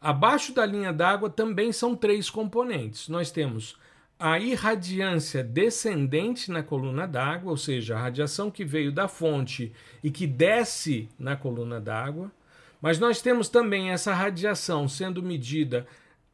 Abaixo 0.00 0.54
da 0.54 0.64
linha 0.64 0.92
d'água 0.92 1.28
também 1.28 1.72
são 1.72 1.96
três 1.96 2.30
componentes. 2.30 3.08
Nós 3.08 3.30
temos 3.30 3.76
a 4.18 4.38
irradiância 4.38 5.42
descendente 5.42 6.50
na 6.50 6.62
coluna 6.62 7.06
d'água, 7.06 7.50
ou 7.50 7.56
seja, 7.56 7.96
a 7.96 8.00
radiação 8.00 8.50
que 8.50 8.64
veio 8.64 8.92
da 8.92 9.08
fonte 9.08 9.72
e 10.02 10.10
que 10.10 10.26
desce 10.26 11.08
na 11.18 11.36
coluna 11.36 11.80
d'água. 11.80 12.30
Mas 12.80 12.98
nós 12.98 13.20
temos 13.20 13.48
também 13.48 13.90
essa 13.90 14.14
radiação 14.14 14.88
sendo 14.88 15.22
medida 15.22 15.86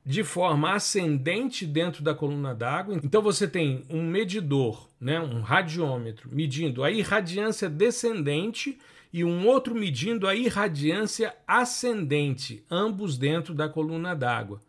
de 0.05 0.23
forma 0.23 0.75
ascendente 0.75 1.65
dentro 1.65 2.03
da 2.03 2.15
coluna 2.15 2.55
d'água. 2.55 3.01
Então 3.03 3.23
você 3.23 3.49
tem 3.49 3.85
um 3.89 4.03
medidor, 4.03 4.89
né, 5.01 5.19
um 5.19 5.41
radiômetro, 5.41 6.29
medindo 6.31 6.85
a 6.85 6.91
irradiância 6.91 7.71
descendente 7.71 8.79
e 9.13 9.25
um 9.25 9.47
outro 9.47 9.75
medindo 9.75 10.29
a 10.29 10.35
irradiância 10.35 11.35
ascendente, 11.47 12.65
ambos 12.71 13.17
dentro 13.17 13.55
da 13.55 13.69
coluna 13.69 14.15
d'água. 14.15 14.61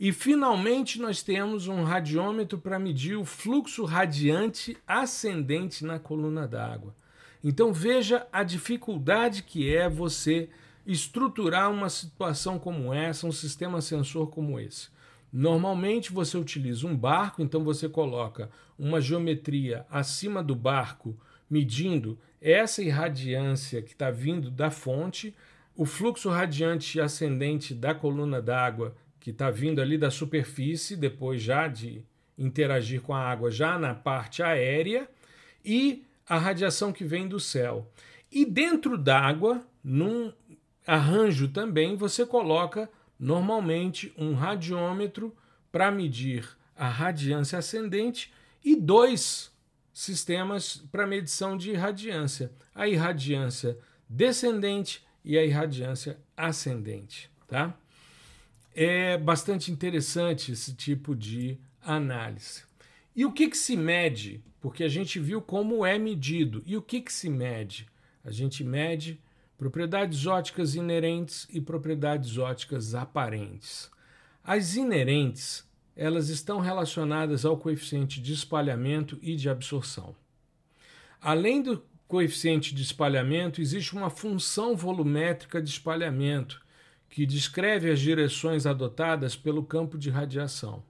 E 0.00 0.12
finalmente 0.12 1.00
nós 1.00 1.22
temos 1.22 1.66
um 1.66 1.82
radiômetro 1.82 2.56
para 2.56 2.78
medir 2.78 3.16
o 3.16 3.24
fluxo 3.24 3.84
radiante 3.84 4.76
ascendente 4.86 5.84
na 5.84 5.98
coluna 5.98 6.46
d'água. 6.46 6.94
Então 7.42 7.72
veja 7.72 8.26
a 8.32 8.42
dificuldade 8.42 9.42
que 9.42 9.74
é 9.74 9.88
você 9.88 10.48
estruturar 10.88 11.70
uma 11.70 11.90
situação 11.90 12.58
como 12.58 12.94
essa, 12.94 13.26
um 13.26 13.32
sistema 13.32 13.82
sensor 13.82 14.28
como 14.28 14.58
esse? 14.58 14.88
Normalmente 15.30 16.10
você 16.10 16.38
utiliza 16.38 16.86
um 16.86 16.96
barco, 16.96 17.42
então 17.42 17.62
você 17.62 17.88
coloca 17.88 18.50
uma 18.78 18.98
geometria 18.98 19.84
acima 19.90 20.42
do 20.42 20.56
barco, 20.56 21.14
medindo 21.50 22.18
essa 22.40 22.82
irradiância 22.82 23.82
que 23.82 23.92
está 23.92 24.10
vindo 24.10 24.50
da 24.50 24.70
fonte, 24.70 25.34
o 25.76 25.84
fluxo 25.84 26.30
radiante 26.30 26.98
ascendente 27.00 27.74
da 27.74 27.94
coluna 27.94 28.40
d'água 28.40 28.96
que 29.20 29.30
está 29.30 29.50
vindo 29.50 29.82
ali 29.82 29.98
da 29.98 30.10
superfície, 30.10 30.96
depois 30.96 31.42
já 31.42 31.68
de 31.68 32.02
interagir 32.38 33.02
com 33.02 33.14
a 33.14 33.20
água 33.20 33.50
já 33.50 33.78
na 33.78 33.94
parte 33.94 34.42
aérea, 34.42 35.06
e 35.62 36.02
a 36.26 36.38
radiação 36.38 36.92
que 36.92 37.04
vem 37.04 37.28
do 37.28 37.38
céu. 37.38 37.90
E 38.32 38.46
dentro 38.46 38.96
d'água, 38.96 39.66
num 39.82 40.32
arranjo 40.88 41.48
também 41.48 41.96
você 41.96 42.24
coloca 42.24 42.90
normalmente 43.20 44.10
um 44.16 44.32
radiômetro 44.32 45.36
para 45.70 45.90
medir 45.90 46.48
a 46.74 46.88
radiância 46.88 47.58
ascendente 47.58 48.32
e 48.64 48.74
dois 48.74 49.52
sistemas 49.92 50.82
para 50.90 51.06
medição 51.06 51.58
de 51.58 51.72
irradiância, 51.72 52.50
a 52.74 52.88
irradiância 52.88 53.78
descendente 54.08 55.06
e 55.22 55.36
a 55.36 55.44
irradiância 55.44 56.18
ascendente, 56.34 57.30
tá? 57.46 57.76
É 58.74 59.18
bastante 59.18 59.70
interessante 59.70 60.52
esse 60.52 60.72
tipo 60.72 61.14
de 61.14 61.58
análise. 61.82 62.62
E 63.14 63.26
o 63.26 63.32
que, 63.32 63.48
que 63.48 63.58
se 63.58 63.76
mede? 63.76 64.42
Porque 64.58 64.84
a 64.84 64.88
gente 64.88 65.18
viu 65.18 65.42
como 65.42 65.84
é 65.84 65.98
medido. 65.98 66.62
E 66.64 66.76
o 66.76 66.82
que, 66.82 67.00
que 67.02 67.12
se 67.12 67.28
mede? 67.28 67.86
A 68.24 68.30
gente 68.30 68.64
mede 68.64 69.20
propriedades 69.58 70.24
óticas 70.24 70.76
inerentes 70.76 71.48
e 71.50 71.60
propriedades 71.60 72.38
óticas 72.38 72.94
aparentes. 72.94 73.90
As 74.42 74.76
inerentes, 74.76 75.68
elas 75.96 76.28
estão 76.28 76.60
relacionadas 76.60 77.44
ao 77.44 77.58
coeficiente 77.58 78.22
de 78.22 78.32
espalhamento 78.32 79.18
e 79.20 79.34
de 79.34 79.50
absorção. 79.50 80.14
Além 81.20 81.60
do 81.60 81.82
coeficiente 82.06 82.72
de 82.72 82.82
espalhamento, 82.82 83.60
existe 83.60 83.94
uma 83.94 84.08
função 84.08 84.76
volumétrica 84.76 85.60
de 85.60 85.68
espalhamento 85.68 86.64
que 87.10 87.26
descreve 87.26 87.90
as 87.90 87.98
direções 87.98 88.64
adotadas 88.64 89.34
pelo 89.34 89.64
campo 89.64 89.98
de 89.98 90.08
radiação. 90.08 90.84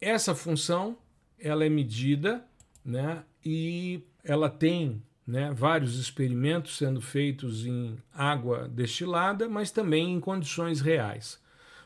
Essa 0.00 0.34
função, 0.34 0.96
ela 1.38 1.64
é 1.64 1.68
medida, 1.68 2.46
né, 2.84 3.24
e 3.44 4.02
ela 4.22 4.48
tem 4.48 5.02
né, 5.26 5.52
vários 5.52 5.98
experimentos 5.98 6.76
sendo 6.76 7.00
feitos 7.00 7.64
em 7.66 7.96
água 8.14 8.68
destilada, 8.68 9.48
mas 9.48 9.70
também 9.70 10.12
em 10.12 10.20
condições 10.20 10.80
reais. 10.80 11.38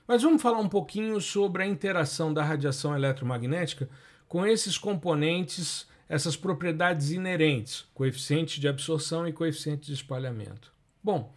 Mas 0.07 0.23
vamos 0.23 0.43
falar 0.43 0.59
um 0.59 0.69
pouquinho 0.69 1.21
sobre 1.21 1.63
a 1.63 1.67
interação 1.67 2.33
da 2.33 2.43
radiação 2.43 2.97
eletromagnética 2.97 3.89
com 4.27 4.47
esses 4.47 4.77
componentes, 4.79 5.87
essas 6.09 6.37
propriedades 6.37 7.11
inerentes, 7.11 7.87
coeficiente 7.95 8.61
de 8.61 8.67
absorção 8.67 9.29
e 9.29 9.33
coeficiente 9.33 9.87
de 9.87 9.93
espalhamento. 9.93 10.73
Bom, 11.03 11.33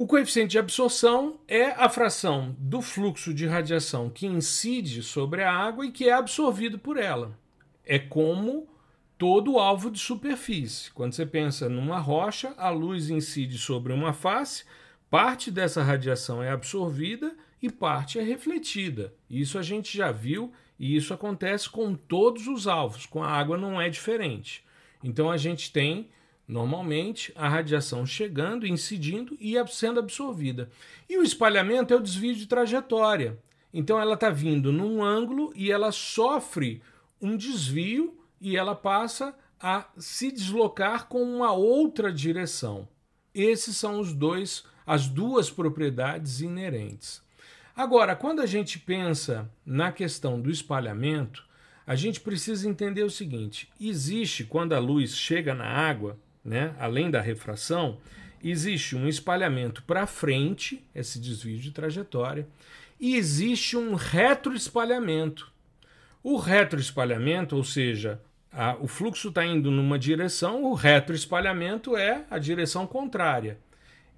O 0.00 0.06
coeficiente 0.06 0.52
de 0.52 0.58
absorção 0.58 1.38
é 1.46 1.72
a 1.72 1.86
fração 1.86 2.56
do 2.58 2.80
fluxo 2.80 3.34
de 3.34 3.46
radiação 3.46 4.08
que 4.08 4.26
incide 4.26 5.02
sobre 5.02 5.42
a 5.42 5.52
água 5.52 5.84
e 5.84 5.92
que 5.92 6.08
é 6.08 6.12
absorvido 6.14 6.78
por 6.78 6.96
ela. 6.96 7.38
É 7.84 7.98
como 7.98 8.66
todo 9.20 9.58
alvo 9.58 9.90
de 9.90 9.98
superfície. 9.98 10.90
Quando 10.92 11.12
você 11.12 11.26
pensa 11.26 11.68
numa 11.68 11.98
rocha, 11.98 12.54
a 12.56 12.70
luz 12.70 13.10
incide 13.10 13.58
sobre 13.58 13.92
uma 13.92 14.14
face, 14.14 14.64
parte 15.10 15.50
dessa 15.50 15.82
radiação 15.82 16.42
é 16.42 16.50
absorvida 16.50 17.36
e 17.60 17.70
parte 17.70 18.18
é 18.18 18.22
refletida. 18.22 19.12
Isso 19.28 19.58
a 19.58 19.62
gente 19.62 19.94
já 19.94 20.10
viu 20.10 20.50
e 20.78 20.96
isso 20.96 21.12
acontece 21.12 21.68
com 21.68 21.94
todos 21.94 22.46
os 22.46 22.66
alvos. 22.66 23.04
Com 23.04 23.22
a 23.22 23.28
água 23.28 23.58
não 23.58 23.78
é 23.78 23.90
diferente. 23.90 24.64
Então 25.04 25.30
a 25.30 25.36
gente 25.36 25.70
tem 25.70 26.08
normalmente 26.48 27.30
a 27.36 27.46
radiação 27.46 28.06
chegando, 28.06 28.66
incidindo 28.66 29.36
e 29.38 29.54
sendo 29.68 30.00
absorvida. 30.00 30.70
E 31.06 31.18
o 31.18 31.22
espalhamento 31.22 31.92
é 31.92 31.96
o 31.98 32.02
desvio 32.02 32.34
de 32.34 32.46
trajetória. 32.46 33.38
Então 33.70 34.00
ela 34.00 34.14
está 34.14 34.30
vindo 34.30 34.72
num 34.72 35.04
ângulo 35.04 35.52
e 35.54 35.70
ela 35.70 35.92
sofre 35.92 36.80
um 37.20 37.36
desvio 37.36 38.18
e 38.40 38.56
ela 38.56 38.74
passa 38.74 39.34
a 39.60 39.86
se 39.98 40.32
deslocar 40.32 41.06
com 41.06 41.22
uma 41.22 41.52
outra 41.52 42.12
direção. 42.12 42.88
Esses 43.34 43.76
são 43.76 44.00
os 44.00 44.12
dois, 44.12 44.64
as 44.86 45.06
duas 45.06 45.50
propriedades 45.50 46.40
inerentes. 46.40 47.22
Agora, 47.76 48.16
quando 48.16 48.40
a 48.40 48.46
gente 48.46 48.78
pensa 48.78 49.50
na 49.64 49.92
questão 49.92 50.40
do 50.40 50.50
espalhamento, 50.50 51.44
a 51.86 51.94
gente 51.94 52.20
precisa 52.20 52.68
entender 52.68 53.02
o 53.02 53.10
seguinte: 53.10 53.68
existe 53.80 54.44
quando 54.44 54.72
a 54.72 54.78
luz 54.78 55.16
chega 55.16 55.54
na 55.54 55.66
água, 55.66 56.18
né, 56.44 56.74
além 56.78 57.10
da 57.10 57.20
refração, 57.20 57.98
existe 58.42 58.96
um 58.96 59.06
espalhamento 59.06 59.82
para 59.82 60.06
frente, 60.06 60.84
esse 60.94 61.18
desvio 61.18 61.58
de 61.58 61.70
trajetória, 61.70 62.48
e 62.98 63.16
existe 63.16 63.76
um 63.76 63.94
retroespalhamento. 63.94 65.50
O 66.22 66.36
retroespalhamento, 66.36 67.56
ou 67.56 67.64
seja, 67.64 68.20
a, 68.52 68.76
o 68.80 68.86
fluxo 68.86 69.28
está 69.28 69.44
indo 69.44 69.70
numa 69.70 69.98
direção, 69.98 70.64
o 70.64 70.74
retroespalhamento 70.74 71.96
é 71.96 72.24
a 72.30 72.38
direção 72.38 72.86
contrária. 72.86 73.58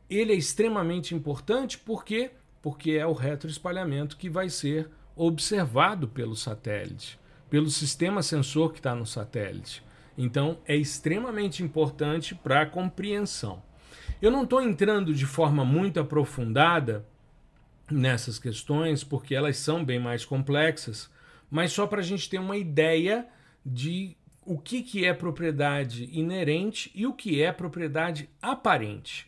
Ele 0.09 0.33
é 0.33 0.37
extremamente 0.37 1.15
importante 1.15 1.79
porque 1.79 2.31
porque 2.63 2.93
é 2.93 3.05
o 3.05 3.13
retroespalhamento 3.13 4.17
que 4.17 4.31
vai 4.31 4.49
ser 4.49 4.89
observado 5.17 6.07
pelo 6.07 6.37
satélite, 6.37 7.19
pelo 7.51 7.69
sistema 7.69 8.23
sensor 8.23 8.73
que 8.73 8.79
está 8.79 8.95
no 8.95 9.05
satélite. 9.05 9.83
Então 10.17 10.59
é 10.65 10.77
extremamente 10.77 11.63
importante 11.63 12.37
para 12.37 12.63
a 12.63 12.67
compreensão. 12.67 13.61
Eu 14.21 14.31
não 14.31 14.45
estou 14.45 14.63
entrando 14.63 15.13
de 15.13 15.27
forma 15.27 15.65
muito 15.65 15.99
aprofundada 15.99 17.05
nessas 17.91 18.39
questões, 18.39 19.03
porque 19.03 19.35
elas 19.35 19.57
são 19.57 19.85
bem 19.85 19.99
mais 19.99 20.25
complexas, 20.25 21.11
mas 21.51 21.73
só 21.73 21.87
para 21.87 22.01
a 22.01 22.05
gente 22.05 22.31
ter 22.31 22.39
uma 22.39 22.57
ideia 22.57 23.27
de 23.67 24.17
o 24.45 24.59
que, 24.59 24.83
que 24.83 25.05
é 25.05 25.15
propriedade 25.15 26.09
inerente 26.13 26.91
e 26.95 27.07
o 27.07 27.13
que 27.13 27.41
é 27.41 27.53
propriedade 27.53 28.29
aparente. 28.41 29.27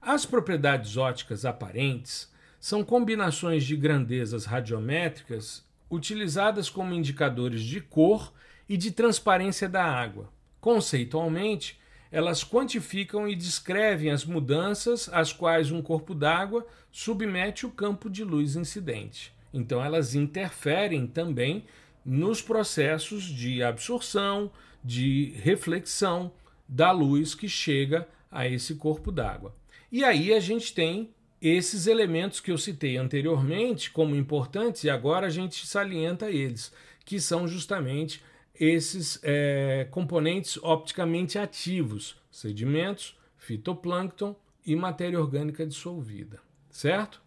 As 0.00 0.24
propriedades 0.26 0.96
óticas 0.96 1.44
aparentes 1.44 2.30
são 2.58 2.84
combinações 2.84 3.64
de 3.64 3.74
grandezas 3.74 4.44
radiométricas 4.44 5.64
utilizadas 5.90 6.68
como 6.68 6.94
indicadores 6.94 7.62
de 7.62 7.80
cor 7.80 8.32
e 8.68 8.76
de 8.76 8.90
transparência 8.90 9.68
da 9.68 9.84
água. 9.84 10.30
Conceitualmente, 10.60 11.80
elas 12.12 12.44
quantificam 12.44 13.26
e 13.26 13.34
descrevem 13.34 14.10
as 14.10 14.24
mudanças 14.24 15.08
às 15.12 15.32
quais 15.32 15.70
um 15.70 15.80
corpo 15.80 16.14
d'água 16.14 16.66
submete 16.92 17.64
o 17.64 17.70
campo 17.70 18.10
de 18.10 18.24
luz 18.24 18.56
incidente. 18.56 19.32
Então, 19.52 19.82
elas 19.82 20.14
interferem 20.14 21.06
também 21.06 21.64
nos 22.04 22.40
processos 22.40 23.24
de 23.24 23.62
absorção, 23.62 24.50
de 24.82 25.34
reflexão 25.36 26.32
da 26.68 26.90
luz 26.92 27.34
que 27.34 27.48
chega 27.48 28.08
a 28.30 28.46
esse 28.46 28.76
corpo 28.76 29.10
d'água. 29.10 29.54
E 29.90 30.04
aí 30.04 30.32
a 30.32 30.40
gente 30.40 30.72
tem 30.72 31.10
esses 31.42 31.86
elementos 31.86 32.38
que 32.38 32.52
eu 32.52 32.58
citei 32.58 32.96
anteriormente 32.96 33.90
como 33.90 34.14
importantes 34.14 34.84
e 34.84 34.90
agora 34.90 35.26
a 35.26 35.30
gente 35.30 35.66
salienta 35.66 36.30
eles, 36.30 36.72
que 37.04 37.20
são 37.20 37.48
justamente 37.48 38.22
esses 38.54 39.18
é, 39.22 39.88
componentes 39.90 40.58
opticamente 40.62 41.38
ativos, 41.38 42.16
sedimentos, 42.30 43.18
fitoplâncton 43.38 44.36
e 44.66 44.76
matéria 44.76 45.18
orgânica 45.18 45.66
dissolvida, 45.66 46.40
certo? 46.70 47.22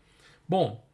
Bom, 0.48 0.86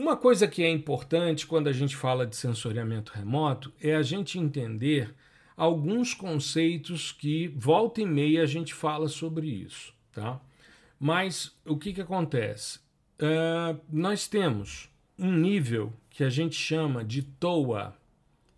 uma 0.00 0.16
coisa 0.16 0.48
que 0.48 0.62
é 0.62 0.70
importante 0.70 1.46
quando 1.46 1.68
a 1.68 1.72
gente 1.72 1.94
fala 1.94 2.26
de 2.26 2.34
sensoriamento 2.34 3.12
remoto 3.12 3.70
é 3.78 3.94
a 3.94 4.02
gente 4.02 4.38
entender 4.38 5.14
alguns 5.54 6.14
conceitos 6.14 7.12
que 7.12 7.48
volta 7.48 8.00
e 8.00 8.06
meia 8.06 8.42
a 8.42 8.46
gente 8.46 8.72
fala 8.72 9.08
sobre 9.08 9.46
isso, 9.46 9.92
tá? 10.10 10.40
Mas 10.98 11.54
o 11.66 11.76
que, 11.76 11.92
que 11.92 12.00
acontece? 12.00 12.78
Uh, 13.18 13.78
nós 13.92 14.26
temos 14.26 14.88
um 15.18 15.30
nível 15.30 15.92
que 16.08 16.24
a 16.24 16.30
gente 16.30 16.56
chama 16.56 17.04
de 17.04 17.22
TOA, 17.22 17.94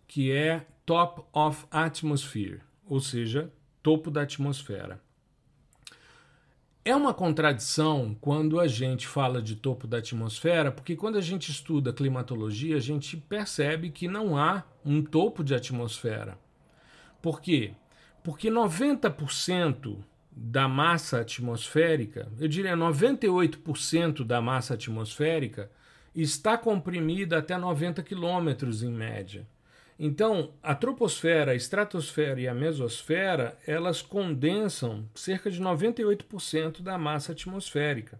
que 0.07 0.31
é 0.31 0.65
Top 0.85 1.23
of 1.33 1.65
Atmosphere, 1.69 2.61
ou 2.85 3.01
seja, 3.01 3.51
topo 3.81 4.09
da 4.09 4.21
atmosfera. 4.21 5.01
É 6.85 6.93
uma 6.93 7.13
contradição 7.13 8.13
quando 8.19 8.59
a 8.59 8.67
gente 8.67 9.07
fala 9.07 9.41
de 9.41 9.55
topo 9.55 9.87
da 9.87 9.99
atmosfera, 9.99 10.69
porque 10.69 10.97
quando 10.97 11.17
a 11.17 11.21
gente 11.21 11.49
estuda 11.49 11.93
climatologia, 11.93 12.75
a 12.75 12.81
gente 12.81 13.15
percebe 13.15 13.89
que 13.89 14.05
não 14.05 14.37
há 14.37 14.63
um 14.83 15.01
topo 15.01 15.45
de 15.45 15.55
atmosfera. 15.55 16.37
Por 17.21 17.39
quê? 17.39 17.71
Porque 18.21 18.49
90% 18.51 19.97
da 20.29 20.67
massa 20.67 21.21
atmosférica, 21.21 22.29
eu 22.37 22.49
diria 22.49 22.75
98% 22.75 24.25
da 24.25 24.41
massa 24.41 24.73
atmosférica, 24.73 25.71
está 26.13 26.57
comprimida 26.57 27.37
até 27.37 27.57
90 27.57 28.03
quilômetros 28.03 28.83
em 28.83 28.91
média. 28.91 29.47
Então, 29.97 30.53
a 30.61 30.73
troposfera, 30.73 31.51
a 31.51 31.55
estratosfera 31.55 32.39
e 32.41 32.47
a 32.47 32.53
mesosfera, 32.53 33.57
elas 33.65 34.01
condensam 34.01 35.07
cerca 35.13 35.51
de 35.51 35.61
98% 35.61 36.81
da 36.81 36.97
massa 36.97 37.31
atmosférica. 37.31 38.19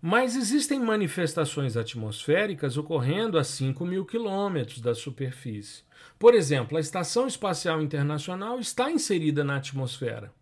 Mas 0.00 0.34
existem 0.34 0.80
manifestações 0.80 1.76
atmosféricas 1.76 2.76
ocorrendo 2.76 3.38
a 3.38 3.44
5 3.44 3.86
mil 3.86 4.04
quilômetros 4.04 4.80
da 4.80 4.94
superfície. 4.94 5.84
Por 6.18 6.34
exemplo, 6.34 6.76
a 6.76 6.80
Estação 6.80 7.26
Espacial 7.26 7.80
Internacional 7.80 8.58
está 8.58 8.90
inserida 8.90 9.44
na 9.44 9.56
atmosfera. 9.56 10.32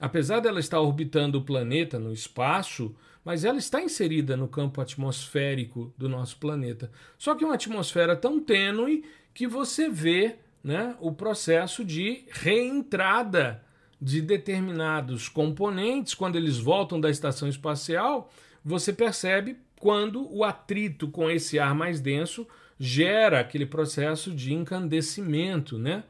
Apesar 0.00 0.40
dela 0.40 0.58
estar 0.58 0.80
orbitando 0.80 1.38
o 1.38 1.44
planeta 1.44 2.00
no 2.00 2.12
espaço, 2.12 2.94
mas 3.24 3.44
ela 3.44 3.58
está 3.58 3.80
inserida 3.80 4.36
no 4.36 4.48
campo 4.48 4.80
atmosférico 4.80 5.94
do 5.96 6.08
nosso 6.08 6.36
planeta. 6.36 6.90
Só 7.16 7.34
que 7.34 7.44
uma 7.44 7.54
atmosfera 7.54 8.16
tão 8.16 8.40
tênue 8.40 9.04
que 9.34 9.46
você 9.46 9.90
vê 9.90 10.36
né, 10.62 10.96
o 11.00 11.12
processo 11.12 11.84
de 11.84 12.24
reentrada 12.30 13.62
de 14.00 14.22
determinados 14.22 15.28
componentes 15.28 16.14
quando 16.14 16.36
eles 16.36 16.56
voltam 16.56 17.00
da 17.00 17.10
estação 17.10 17.48
espacial, 17.48 18.30
você 18.64 18.92
percebe 18.92 19.58
quando 19.78 20.32
o 20.32 20.44
atrito 20.44 21.08
com 21.08 21.30
esse 21.30 21.58
ar 21.58 21.74
mais 21.74 22.00
denso 22.00 22.46
gera 22.78 23.40
aquele 23.40 23.66
processo 23.66 24.32
de 24.32 24.52
encandecimento 24.54 25.78
né, 25.78 26.04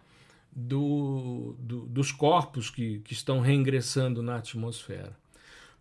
do, 0.52 1.56
do, 1.58 1.80
dos 1.86 2.12
corpos 2.12 2.70
que, 2.70 3.00
que 3.00 3.12
estão 3.12 3.40
reingressando 3.40 4.22
na 4.22 4.36
atmosfera. 4.36 5.16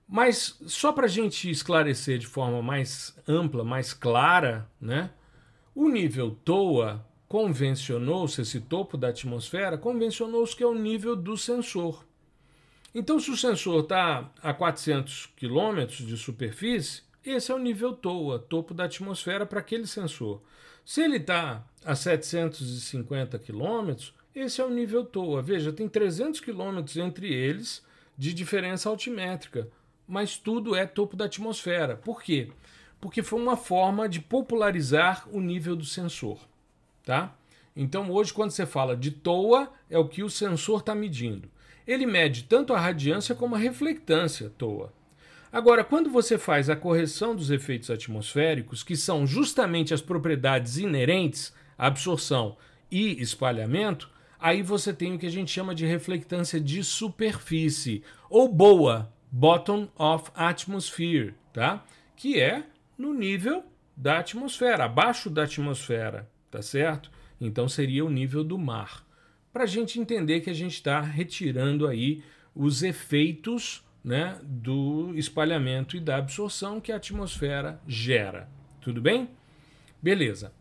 Mas 0.07 0.59
só 0.65 0.91
para 0.91 1.05
a 1.05 1.09
gente 1.09 1.49
esclarecer 1.49 2.17
de 2.17 2.27
forma 2.27 2.61
mais 2.61 3.15
ampla, 3.27 3.63
mais 3.63 3.93
clara, 3.93 4.69
né, 4.79 5.11
o 5.73 5.87
nível 5.89 6.37
TOA 6.43 7.03
convencionou-se, 7.33 8.41
esse 8.41 8.59
topo 8.59 8.95
da 8.95 9.07
atmosfera, 9.07 9.75
convencionou-se 9.75 10.55
que 10.55 10.61
é 10.61 10.67
o 10.67 10.75
nível 10.75 11.15
do 11.15 11.35
sensor. 11.35 12.05
Então, 12.93 13.19
se 13.19 13.31
o 13.31 13.35
sensor 13.35 13.81
está 13.81 14.31
a 14.39 14.53
400 14.53 15.31
km 15.35 15.83
de 15.87 16.15
superfície, 16.15 17.01
esse 17.25 17.51
é 17.51 17.55
o 17.55 17.57
nível 17.57 17.91
TOA, 17.91 18.37
topo 18.37 18.71
da 18.71 18.83
atmosfera 18.83 19.47
para 19.47 19.61
aquele 19.61 19.87
sensor. 19.87 20.43
Se 20.85 21.01
ele 21.01 21.17
está 21.17 21.65
a 21.83 21.95
750 21.95 23.39
km, 23.39 23.95
esse 24.35 24.61
é 24.61 24.63
o 24.63 24.69
nível 24.69 25.03
TOA. 25.03 25.41
Veja, 25.41 25.73
tem 25.73 25.89
300 25.89 26.39
km 26.39 26.83
entre 26.97 27.33
eles 27.33 27.83
de 28.15 28.31
diferença 28.31 28.89
altimétrica, 28.89 29.67
mas 30.07 30.37
tudo 30.37 30.75
é 30.75 30.85
topo 30.85 31.15
da 31.15 31.25
atmosfera. 31.25 31.97
Por 31.97 32.21
quê? 32.21 32.51
Porque 33.01 33.23
foi 33.23 33.41
uma 33.41 33.57
forma 33.57 34.07
de 34.07 34.21
popularizar 34.21 35.27
o 35.31 35.41
nível 35.41 35.75
do 35.75 35.83
sensor 35.83 36.52
tá? 37.05 37.35
Então 37.75 38.11
hoje 38.11 38.33
quando 38.33 38.51
você 38.51 38.65
fala 38.65 38.95
de 38.95 39.11
TOA 39.11 39.71
é 39.89 39.97
o 39.97 40.07
que 40.07 40.23
o 40.23 40.29
sensor 40.29 40.79
está 40.79 40.93
medindo. 40.93 41.49
Ele 41.85 42.05
mede 42.05 42.43
tanto 42.43 42.73
a 42.73 42.79
radiância 42.79 43.35
como 43.35 43.55
a 43.55 43.59
reflectância 43.59 44.51
TOA. 44.57 44.91
Agora, 45.53 45.83
quando 45.83 46.09
você 46.09 46.35
faz 46.35 46.67
a 46.67 46.75
correção 46.75 47.35
dos 47.35 47.51
efeitos 47.51 47.91
atmosféricos, 47.91 48.81
que 48.81 48.97
são 48.97 49.27
justamente 49.27 49.93
as 49.93 50.01
propriedades 50.01 50.77
inerentes 50.77 51.53
à 51.77 51.85
absorção 51.85 52.57
e 52.89 53.21
espalhamento, 53.21 54.09
aí 54.39 54.63
você 54.63 54.91
tem 54.91 55.13
o 55.13 55.19
que 55.19 55.27
a 55.27 55.31
gente 55.31 55.51
chama 55.51 55.75
de 55.75 55.85
reflectância 55.85 56.59
de 56.59 56.83
superfície, 56.83 58.01
ou 58.31 58.51
boa, 58.51 59.13
bottom 59.31 59.87
of 59.95 60.31
atmosphere, 60.33 61.35
tá? 61.53 61.85
Que 62.15 62.39
é 62.39 62.63
no 62.97 63.13
nível 63.13 63.63
da 63.95 64.17
atmosfera, 64.17 64.85
abaixo 64.85 65.29
da 65.29 65.43
atmosfera, 65.43 66.27
tá 66.53 66.61
certo? 66.61 67.09
Então 67.41 67.67
seria 67.67 68.05
o 68.05 68.11
nível 68.11 68.43
do 68.43 68.59
mar. 68.59 69.03
Para 69.51 69.63
a 69.63 69.67
gente 69.67 69.99
entender 69.99 70.41
que 70.41 70.51
a 70.51 70.53
gente 70.53 70.73
está 70.73 71.01
retirando 71.01 71.87
aí 71.87 72.23
os 72.55 72.83
efeitos 72.83 73.83
né, 74.03 74.39
do 74.43 75.11
espalhamento 75.15 75.97
e 75.97 75.99
da 75.99 76.17
absorção 76.17 76.79
que 76.79 76.91
a 76.91 76.97
atmosfera 76.97 77.81
gera. 77.87 78.47
Tudo 78.81 79.01
bem? 79.01 79.29
Beleza. 79.99 80.53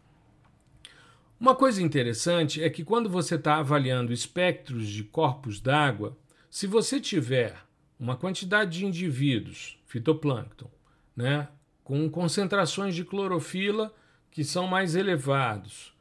Uma 1.39 1.55
coisa 1.55 1.83
interessante 1.83 2.63
é 2.63 2.71
que 2.71 2.85
quando 2.85 3.11
você 3.11 3.35
está 3.35 3.57
avaliando 3.57 4.13
espectros 4.13 4.89
de 4.89 5.05
corpos 5.05 5.61
d'água, 5.61 6.17
se 6.49 6.67
você 6.67 6.99
tiver 6.99 7.55
uma 8.01 8.17
quantidade 8.17 8.79
de 8.79 8.87
indivíduos, 8.87 9.79
fitoplâncton, 9.87 10.71
né, 11.15 11.49
com 11.85 12.09
concentrações 12.09 12.95
de 12.95 13.05
clorofila 13.05 13.93
que 14.33 14.43
são 14.43 14.67
mais 14.67 14.97
elevados, 14.97 15.93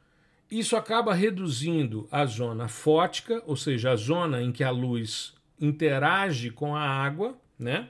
isso 0.50 0.74
acaba 0.76 1.14
reduzindo 1.14 2.08
a 2.10 2.26
zona 2.26 2.66
fótica, 2.66 3.42
ou 3.46 3.56
seja, 3.56 3.92
a 3.92 3.96
zona 3.96 4.42
em 4.42 4.50
que 4.50 4.64
a 4.64 4.70
luz 4.70 5.34
interage 5.60 6.50
com 6.50 6.74
a 6.74 6.82
água, 6.82 7.38
né? 7.58 7.88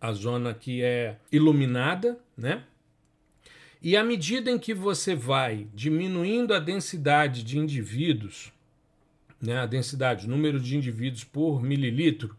A 0.00 0.12
zona 0.12 0.54
que 0.54 0.82
é 0.82 1.18
iluminada, 1.32 2.18
né? 2.36 2.62
E 3.82 3.96
à 3.96 4.04
medida 4.04 4.50
em 4.50 4.58
que 4.58 4.72
você 4.72 5.14
vai 5.14 5.66
diminuindo 5.74 6.54
a 6.54 6.58
densidade 6.58 7.42
de 7.42 7.58
indivíduos, 7.58 8.52
né, 9.40 9.58
a 9.58 9.66
densidade, 9.66 10.26
o 10.26 10.30
número 10.30 10.58
de 10.58 10.76
indivíduos 10.76 11.24
por 11.24 11.62
mililitro, 11.62 12.36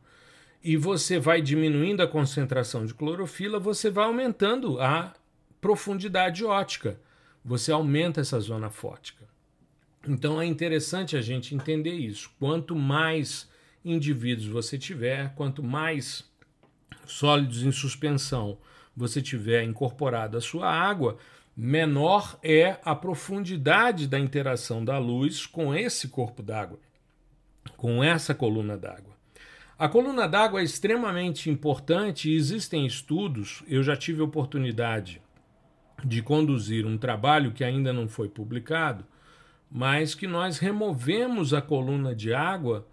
e 0.64 0.76
você 0.76 1.20
vai 1.20 1.42
diminuindo 1.42 2.02
a 2.02 2.08
concentração 2.08 2.86
de 2.86 2.94
clorofila, 2.94 3.60
você 3.60 3.90
vai 3.90 4.06
aumentando 4.06 4.82
a 4.82 5.14
profundidade 5.62 6.44
ótica. 6.44 7.00
Você 7.48 7.72
aumenta 7.72 8.20
essa 8.20 8.38
zona 8.42 8.70
fótica. 8.70 9.24
Então 10.06 10.42
é 10.42 10.46
interessante 10.46 11.16
a 11.16 11.22
gente 11.22 11.56
entender 11.56 11.94
isso. 11.94 12.30
Quanto 12.38 12.76
mais 12.76 13.50
indivíduos 13.86 14.48
você 14.48 14.78
tiver, 14.78 15.34
quanto 15.34 15.64
mais 15.64 16.30
sólidos 17.06 17.64
em 17.64 17.72
suspensão 17.72 18.58
você 18.94 19.22
tiver 19.22 19.64
incorporado 19.64 20.36
à 20.36 20.42
sua 20.42 20.70
água, 20.70 21.18
menor 21.56 22.38
é 22.44 22.82
a 22.84 22.94
profundidade 22.94 24.08
da 24.08 24.20
interação 24.20 24.84
da 24.84 24.98
luz 24.98 25.46
com 25.46 25.74
esse 25.74 26.10
corpo 26.10 26.44
d'água, 26.44 26.80
com 27.78 28.04
essa 28.04 28.36
coluna 28.36 28.78
d'água. 28.78 29.16
A 29.80 29.88
coluna 29.88 30.28
d'água 30.28 30.60
é 30.60 30.66
extremamente 30.66 31.50
importante 31.50 32.30
e 32.30 32.36
existem 32.36 32.86
estudos, 32.86 33.64
eu 33.70 33.82
já 33.82 33.96
tive 33.96 34.22
oportunidade 34.22 35.22
de 36.04 36.22
conduzir 36.22 36.86
um 36.86 36.98
trabalho 36.98 37.52
que 37.52 37.64
ainda 37.64 37.92
não 37.92 38.08
foi 38.08 38.30
publicado, 38.30 39.06
mas 39.70 40.16
que 40.16 40.28
nós 40.28 40.60
removemos 40.60 41.54
a 41.54 41.62
coluna 41.62 42.16
de 42.16 42.34
água 42.34 42.88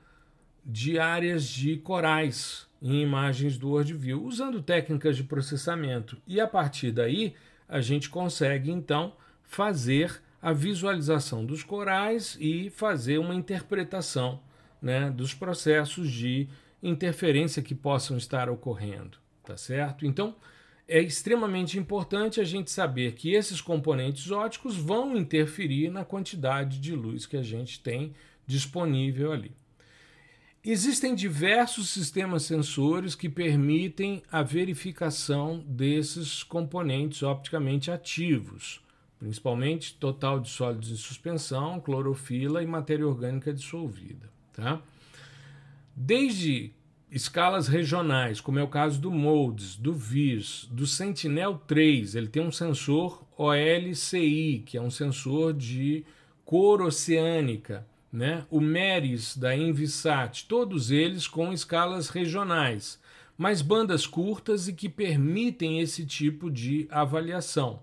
de 0.65 0.99
áreas 0.99 1.45
de 1.45 1.77
corais 1.77 2.67
em 2.81 3.01
imagens 3.03 3.59
do 3.59 3.71
WorldView, 3.71 4.25
usando 4.25 4.63
técnicas 4.63 5.17
de 5.17 5.25
processamento. 5.25 6.17
E 6.27 6.41
a 6.41 6.47
partir 6.47 6.91
daí, 6.91 7.35
a 7.69 7.81
gente 7.81 8.09
consegue 8.09 8.71
então 8.71 9.15
fazer 9.43 10.23
a 10.41 10.53
visualização 10.53 11.45
dos 11.45 11.63
corais 11.63 12.37
e 12.41 12.69
fazer 12.71 13.19
uma 13.19 13.35
interpretação 13.35 14.41
né, 14.81 15.11
dos 15.11 15.33
processos 15.33 16.11
de 16.11 16.49
interferência 16.83 17.63
que 17.63 17.75
possam 17.75 18.19
estar 18.19 18.51
ocorrendo, 18.51 19.17
tá 19.43 19.57
certo? 19.57 20.05
Então, 20.05 20.37
é 20.87 21.01
extremamente 21.01 21.79
importante 21.79 22.41
a 22.41 22.45
gente 22.45 22.71
saber 22.71 23.13
que 23.15 23.33
esses 23.33 23.61
componentes 23.61 24.31
óticos 24.31 24.77
vão 24.77 25.17
interferir 25.17 25.91
na 25.91 26.05
quantidade 26.05 26.79
de 26.79 26.95
luz 26.95 27.27
que 27.27 27.37
a 27.37 27.43
gente 27.43 27.81
tem 27.81 28.15
disponível 28.47 29.33
ali. 29.33 29.53
Existem 30.63 31.15
diversos 31.15 31.91
sistemas 31.91 32.45
sensores 32.45 33.15
que 33.15 33.29
permitem 33.29 34.23
a 34.33 34.43
verificação 34.43 35.63
desses 35.67 36.43
componentes 36.43 37.23
opticamente 37.23 37.91
ativos, 37.91 38.81
principalmente 39.19 39.95
total 39.95 40.41
de 40.41 40.49
sólidos 40.49 40.91
em 40.91 40.97
suspensão, 40.97 41.81
clorofila 41.81 42.63
e 42.63 42.67
matéria 42.67 43.07
orgânica 43.07 43.53
dissolvida. 43.53 44.31
Tá? 44.55 44.81
Desde 45.95 46.73
escalas 47.15 47.69
regionais, 47.69 48.41
como 48.41 48.59
é 48.59 48.63
o 48.63 48.69
caso 48.69 49.01
do 49.01 49.11
MODES, 49.11 49.77
do 49.77 49.95
VIS, 49.95 50.69
do 50.71 50.87
Sentinel-3, 50.87 52.15
ele 52.15 52.29
tem 52.29 52.43
um 52.43 52.53
sensor 52.53 53.25
OLCI, 53.39 54.65
que 54.67 54.77
é 54.77 54.83
um 54.83 54.91
sensor 54.91 55.55
de 55.55 56.05
cor 56.45 56.83
oceânica 56.83 57.87
né? 58.15 58.47
o 58.49 58.61
MERIS 58.61 59.37
da 59.37 59.57
Envisat, 59.57 60.47
todos 60.47 60.93
eles 60.93 61.27
com 61.27 61.53
escalas 61.53 62.09
regionais, 62.09 63.01
mas 63.37 63.61
bandas 63.61 64.07
curtas 64.07 64.69
e 64.69 64.73
que 64.73 64.89
permitem 64.89 65.81
esse 65.81 66.07
tipo 66.07 66.49
de 66.49 66.87
avaliação. 66.93 67.83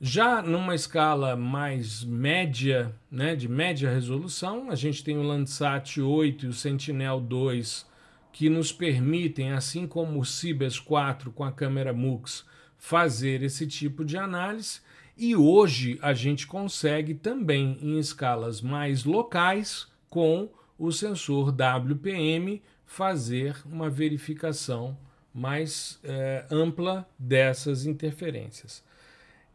Já 0.00 0.40
numa 0.40 0.74
escala 0.74 1.36
mais 1.36 2.02
média, 2.04 2.94
né, 3.10 3.36
de 3.36 3.48
média 3.48 3.90
resolução, 3.90 4.70
a 4.70 4.74
gente 4.74 5.04
tem 5.04 5.18
o 5.18 5.22
Landsat 5.22 6.00
8 6.00 6.46
e 6.46 6.48
o 6.48 6.52
Sentinel 6.54 7.20
2 7.20 7.84
que 8.32 8.48
nos 8.48 8.72
permitem, 8.72 9.52
assim 9.52 9.86
como 9.86 10.20
o 10.20 10.24
Cibers 10.24 10.78
4 10.78 11.30
com 11.32 11.44
a 11.44 11.52
câmera 11.52 11.92
MUX, 11.92 12.44
fazer 12.76 13.42
esse 13.42 13.66
tipo 13.66 14.04
de 14.04 14.16
análise 14.16 14.80
e 15.16 15.34
hoje 15.34 15.98
a 16.00 16.14
gente 16.14 16.46
consegue 16.46 17.12
também 17.12 17.76
em 17.82 17.98
escalas 17.98 18.60
mais 18.60 19.04
locais 19.04 19.88
com 20.08 20.48
o 20.78 20.92
sensor 20.92 21.50
WPM 21.50 22.62
fazer 22.86 23.56
uma 23.66 23.90
verificação 23.90 24.96
mais 25.34 25.98
é, 26.04 26.46
ampla 26.50 27.08
dessas 27.18 27.84
interferências. 27.84 28.84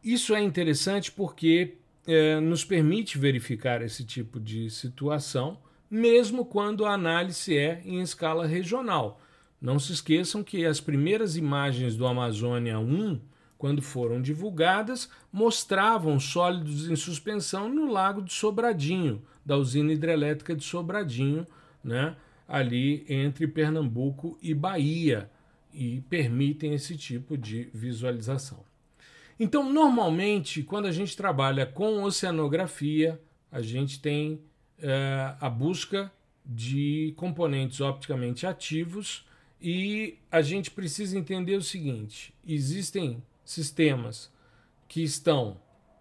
Isso 0.04 0.36
é 0.36 0.42
interessante 0.42 1.12
porque 1.12 1.78
é, 2.06 2.42
nos 2.42 2.66
permite 2.66 3.18
verificar 3.18 3.82
esse 3.82 4.04
tipo 4.04 4.42
de 4.42 4.70
situação, 4.70 5.58
mesmo 5.94 6.46
quando 6.46 6.86
a 6.86 6.94
análise 6.94 7.58
é 7.58 7.82
em 7.86 8.02
escala 8.02 8.46
regional. 8.46 9.22
Não 9.62 9.80
se 9.80 9.94
esqueçam 9.94 10.44
que 10.44 10.66
as 10.66 10.82
primeiras 10.82 11.38
imagens 11.38 11.96
do 11.96 12.06
Amazônia 12.06 12.80
1 12.80 13.20
quando 13.64 13.82
foram 13.82 14.22
divulgadas, 14.22 15.10
mostravam 15.32 16.20
sólidos 16.20 16.90
em 16.90 16.98
suspensão 16.98 17.70
no 17.70 17.90
lago 17.90 18.22
de 18.22 18.34
Sobradinho, 18.34 19.24
da 19.46 19.56
usina 19.56 19.94
hidrelétrica 19.94 20.54
de 20.54 20.66
Sobradinho, 20.66 21.48
né, 21.82 22.14
ali 22.46 23.06
entre 23.08 23.48
Pernambuco 23.48 24.38
e 24.42 24.54
Bahia, 24.54 25.32
e 25.74 26.02
permitem 26.10 26.74
esse 26.74 26.98
tipo 26.98 27.38
de 27.38 27.70
visualização. 27.74 28.66
Então, 29.40 29.72
normalmente, 29.72 30.62
quando 30.62 30.88
a 30.88 30.92
gente 30.92 31.16
trabalha 31.16 31.66
com 31.66 32.04
oceanografia, 32.04 33.18
a 33.50 33.62
gente 33.62 34.02
tem 34.02 34.42
é, 34.80 35.36
a 35.40 35.50
busca 35.50 36.12
de 36.46 37.14
componentes 37.16 37.80
opticamente 37.80 38.46
ativos 38.46 39.26
e 39.62 40.18
a 40.30 40.42
gente 40.42 40.70
precisa 40.70 41.18
entender 41.18 41.56
o 41.56 41.62
seguinte: 41.62 42.34
existem 42.46 43.24
sistemas 43.46 44.32
que 44.88 45.02
estão 45.02 45.58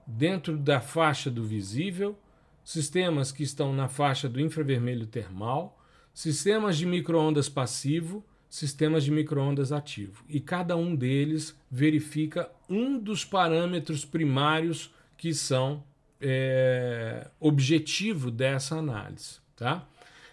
dentro 0.07 0.57
da 0.57 0.81
faixa 0.81 1.31
do 1.31 1.45
visível, 1.45 2.19
sistemas 2.65 3.31
que 3.31 3.43
estão 3.43 3.73
na 3.73 3.89
faixa 3.89 4.29
do 4.29 4.41
infravermelho 4.41 5.07
termal, 5.07 5.81
sistemas 6.13 6.77
de 6.77 6.87
microondas 6.87 7.49
passivo, 7.49 8.25
sistemas 8.49 9.05
de 9.05 9.11
microondas 9.11 9.73
ativo. 9.73 10.25
E 10.29 10.41
cada 10.41 10.77
um 10.77 10.95
deles 10.95 11.57
verifica 11.71 12.51
um 12.69 12.99
dos 12.99 13.25
parâmetros 13.25 14.05
primários 14.05 14.93
que 15.17 15.33
são 15.33 15.85
é, 16.23 17.29
objetivo 17.41 18.31
dessa 18.31 18.77
análise. 18.77 19.41
Tá? 19.57 19.87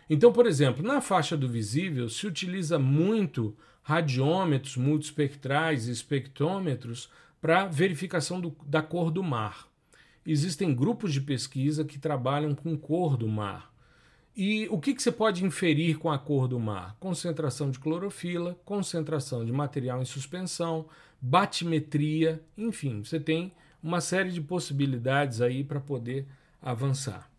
Então, 0.10 0.32
por 0.32 0.46
exemplo, 0.46 0.86
na 0.86 1.02
faixa 1.02 1.36
do 1.36 1.50
visível 1.50 2.08
se 2.08 2.26
utiliza 2.28 2.80
muito 2.80 3.56
radiômetros 3.82 4.78
multispectrais 4.78 5.88
e 5.88 5.92
espectrômetros 5.92 7.10
para 7.42 7.66
verificação 7.66 8.40
do, 8.40 8.56
da 8.66 8.82
cor 8.82 9.12
do 9.12 9.24
mar. 9.24 9.68
Existem 10.26 10.76
grupos 10.76 11.12
de 11.12 11.22
pesquisa 11.22 11.84
que 11.84 11.98
trabalham 11.98 12.54
com 12.54 12.78
cor 12.78 13.18
do 13.18 13.28
mar. 13.28 13.74
E 14.36 14.68
o 14.70 14.80
que, 14.80 14.94
que 14.94 15.02
você 15.02 15.12
pode 15.12 15.44
inferir 15.44 15.98
com 15.98 16.10
a 16.12 16.20
cor 16.20 16.48
do 16.48 16.60
mar? 16.60 16.96
Concentração 17.00 17.72
de 17.72 17.80
clorofila, 17.80 18.58
concentração 18.64 19.44
de 19.44 19.52
material 19.52 20.02
em 20.02 20.06
suspensão, 20.06 20.88
batimetria, 21.20 22.42
enfim, 22.58 23.04
você 23.04 23.20
tem 23.20 23.52
uma 23.82 24.02
série 24.02 24.32
de 24.32 24.42
possibilidades 24.42 25.42
aí 25.42 25.64
para 25.64 25.80
poder 25.80 26.26
avançar. 26.62 27.30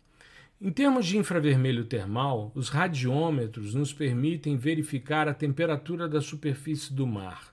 Em 0.59 0.71
termos 0.71 1.07
de 1.07 1.17
infravermelho 1.17 1.85
termal, 1.85 2.51
os 2.53 2.69
radiômetros 2.69 3.73
nos 3.73 3.91
permitem 3.91 4.57
verificar 4.57 5.27
a 5.27 5.33
temperatura 5.33 6.07
da 6.07 6.21
superfície 6.21 6.93
do 6.93 7.07
mar. 7.07 7.51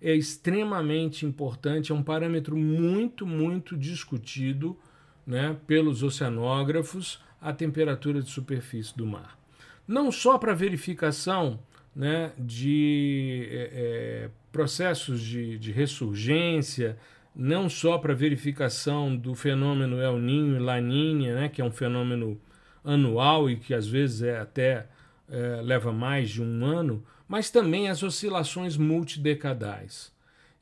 É 0.00 0.14
extremamente 0.14 1.26
importante, 1.26 1.92
é 1.92 1.94
um 1.94 2.02
parâmetro 2.02 2.56
muito, 2.56 3.26
muito 3.26 3.76
discutido 3.76 4.78
né, 5.26 5.56
pelos 5.66 6.02
oceanógrafos 6.02 7.20
a 7.40 7.52
temperatura 7.52 8.22
de 8.22 8.30
superfície 8.30 8.96
do 8.96 9.04
mar. 9.04 9.38
Não 9.86 10.10
só 10.10 10.38
para 10.38 10.54
verificação 10.54 11.60
né, 11.94 12.32
de 12.38 13.48
é, 13.50 14.30
processos 14.52 15.20
de, 15.20 15.58
de, 15.58 15.72
ressurgência, 15.72 16.98
não 17.36 17.68
só 17.68 17.98
para 17.98 18.14
verificação 18.14 19.14
do 19.14 19.34
fenômeno 19.34 20.00
El 20.00 20.18
Niño 20.18 20.56
e 20.56 20.58
Laninha, 20.58 21.34
né, 21.34 21.48
que 21.50 21.60
é 21.60 21.64
um 21.64 21.70
fenômeno 21.70 22.40
anual 22.82 23.50
e 23.50 23.56
que 23.56 23.74
às 23.74 23.86
vezes 23.86 24.22
é 24.22 24.38
até 24.38 24.86
é, 25.28 25.60
leva 25.62 25.92
mais 25.92 26.30
de 26.30 26.42
um 26.42 26.64
ano, 26.64 27.04
mas 27.28 27.50
também 27.50 27.90
as 27.90 28.02
oscilações 28.02 28.78
multidecadais. 28.78 30.10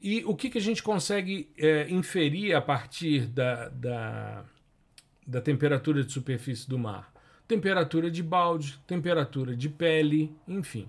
E 0.02 0.24
o 0.24 0.34
que, 0.34 0.50
que 0.50 0.58
a 0.58 0.60
gente 0.60 0.82
consegue 0.82 1.48
é, 1.56 1.88
inferir 1.88 2.56
a 2.56 2.60
partir 2.60 3.26
da, 3.26 3.68
da, 3.68 4.44
da 5.24 5.40
temperatura 5.40 6.02
de 6.02 6.12
superfície 6.12 6.68
do 6.68 6.78
mar. 6.78 7.12
Temperatura 7.46 8.10
de 8.10 8.22
balde, 8.22 8.80
temperatura 8.86 9.54
de 9.54 9.68
pele, 9.68 10.34
enfim. 10.48 10.88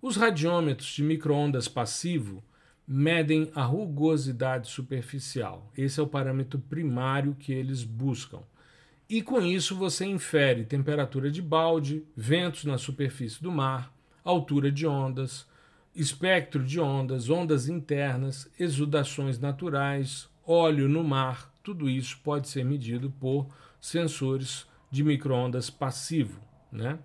Os 0.00 0.16
radiômetros 0.16 0.88
de 0.88 1.02
microondas 1.02 1.68
passivo 1.68 2.42
medem 2.86 3.50
a 3.54 3.62
rugosidade 3.62 4.68
superficial. 4.68 5.70
Esse 5.76 6.00
é 6.00 6.02
o 6.02 6.06
parâmetro 6.06 6.58
primário 6.58 7.36
que 7.38 7.52
eles 7.52 7.84
buscam. 7.84 8.40
E 9.08 9.22
com 9.22 9.40
isso 9.40 9.76
você 9.76 10.06
infere 10.06 10.64
temperatura 10.64 11.30
de 11.30 11.42
balde, 11.42 12.04
ventos 12.16 12.64
na 12.64 12.78
superfície 12.78 13.42
do 13.42 13.52
mar, 13.52 13.92
altura 14.24 14.72
de 14.72 14.86
ondas, 14.86 15.46
espectro 15.94 16.64
de 16.64 16.80
ondas, 16.80 17.28
ondas 17.28 17.68
internas, 17.68 18.50
exudações 18.58 19.38
naturais, 19.38 20.28
óleo 20.46 20.88
no 20.88 21.04
mar, 21.04 21.52
tudo 21.62 21.88
isso 21.88 22.18
pode 22.24 22.48
ser 22.48 22.64
medido 22.64 23.10
por 23.10 23.46
sensores 23.80 24.66
de 24.90 25.04
microondas 25.04 25.70
passivo. 25.70 26.40
Né? 26.70 26.98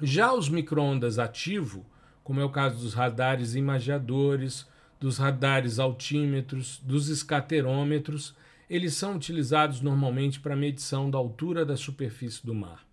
Já 0.00 0.32
os 0.32 0.48
microondas 0.48 1.18
ativo, 1.18 1.86
como 2.22 2.40
é 2.40 2.44
o 2.44 2.50
caso 2.50 2.82
dos 2.82 2.94
radares 2.94 3.54
imagiadores, 3.54 4.66
dos 5.02 5.18
radares 5.18 5.80
altímetros, 5.80 6.80
dos 6.84 7.08
escaterômetros, 7.08 8.36
eles 8.70 8.94
são 8.94 9.16
utilizados 9.16 9.80
normalmente 9.80 10.38
para 10.38 10.54
medição 10.54 11.10
da 11.10 11.18
altura 11.18 11.66
da 11.66 11.76
superfície 11.76 12.46
do 12.46 12.54
mar. 12.54 12.86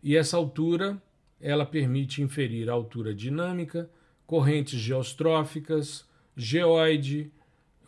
E 0.00 0.16
essa 0.16 0.36
altura, 0.36 1.02
ela 1.40 1.66
permite 1.66 2.22
inferir 2.22 2.70
a 2.70 2.72
altura 2.72 3.12
dinâmica, 3.12 3.90
correntes 4.28 4.78
geostróficas, 4.78 6.08
geoide, 6.36 7.32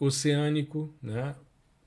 oceânico, 0.01 0.93
né? 1.01 1.37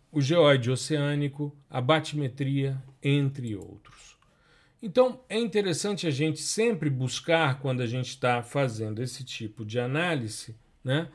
o 0.10 0.22
geóide 0.22 0.72
oceânico, 0.72 1.54
a 1.70 1.82
batimetria, 1.82 2.82
entre 3.04 3.54
outros. 3.54 4.16
Então 4.82 5.20
é 5.28 5.38
interessante 5.38 6.08
a 6.08 6.12
gente 6.12 6.40
sempre 6.40 6.90
buscar, 6.90 7.60
quando 7.60 7.82
a 7.82 7.86
gente 7.86 8.08
está 8.12 8.42
fazendo 8.42 9.04
esse 9.04 9.26
tipo 9.26 9.66
de 9.66 9.78
análise, 9.78 10.56
né, 10.82 11.10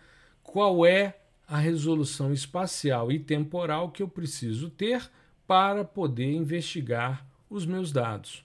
qual 0.51 0.85
é 0.85 1.17
a 1.47 1.59
resolução 1.59 2.33
espacial 2.33 3.13
e 3.13 3.21
temporal 3.21 3.91
que 3.91 4.03
eu 4.03 4.09
preciso 4.09 4.69
ter 4.69 5.09
para 5.47 5.85
poder 5.85 6.33
investigar 6.33 7.25
os 7.49 7.65
meus 7.65 7.93
dados. 7.93 8.45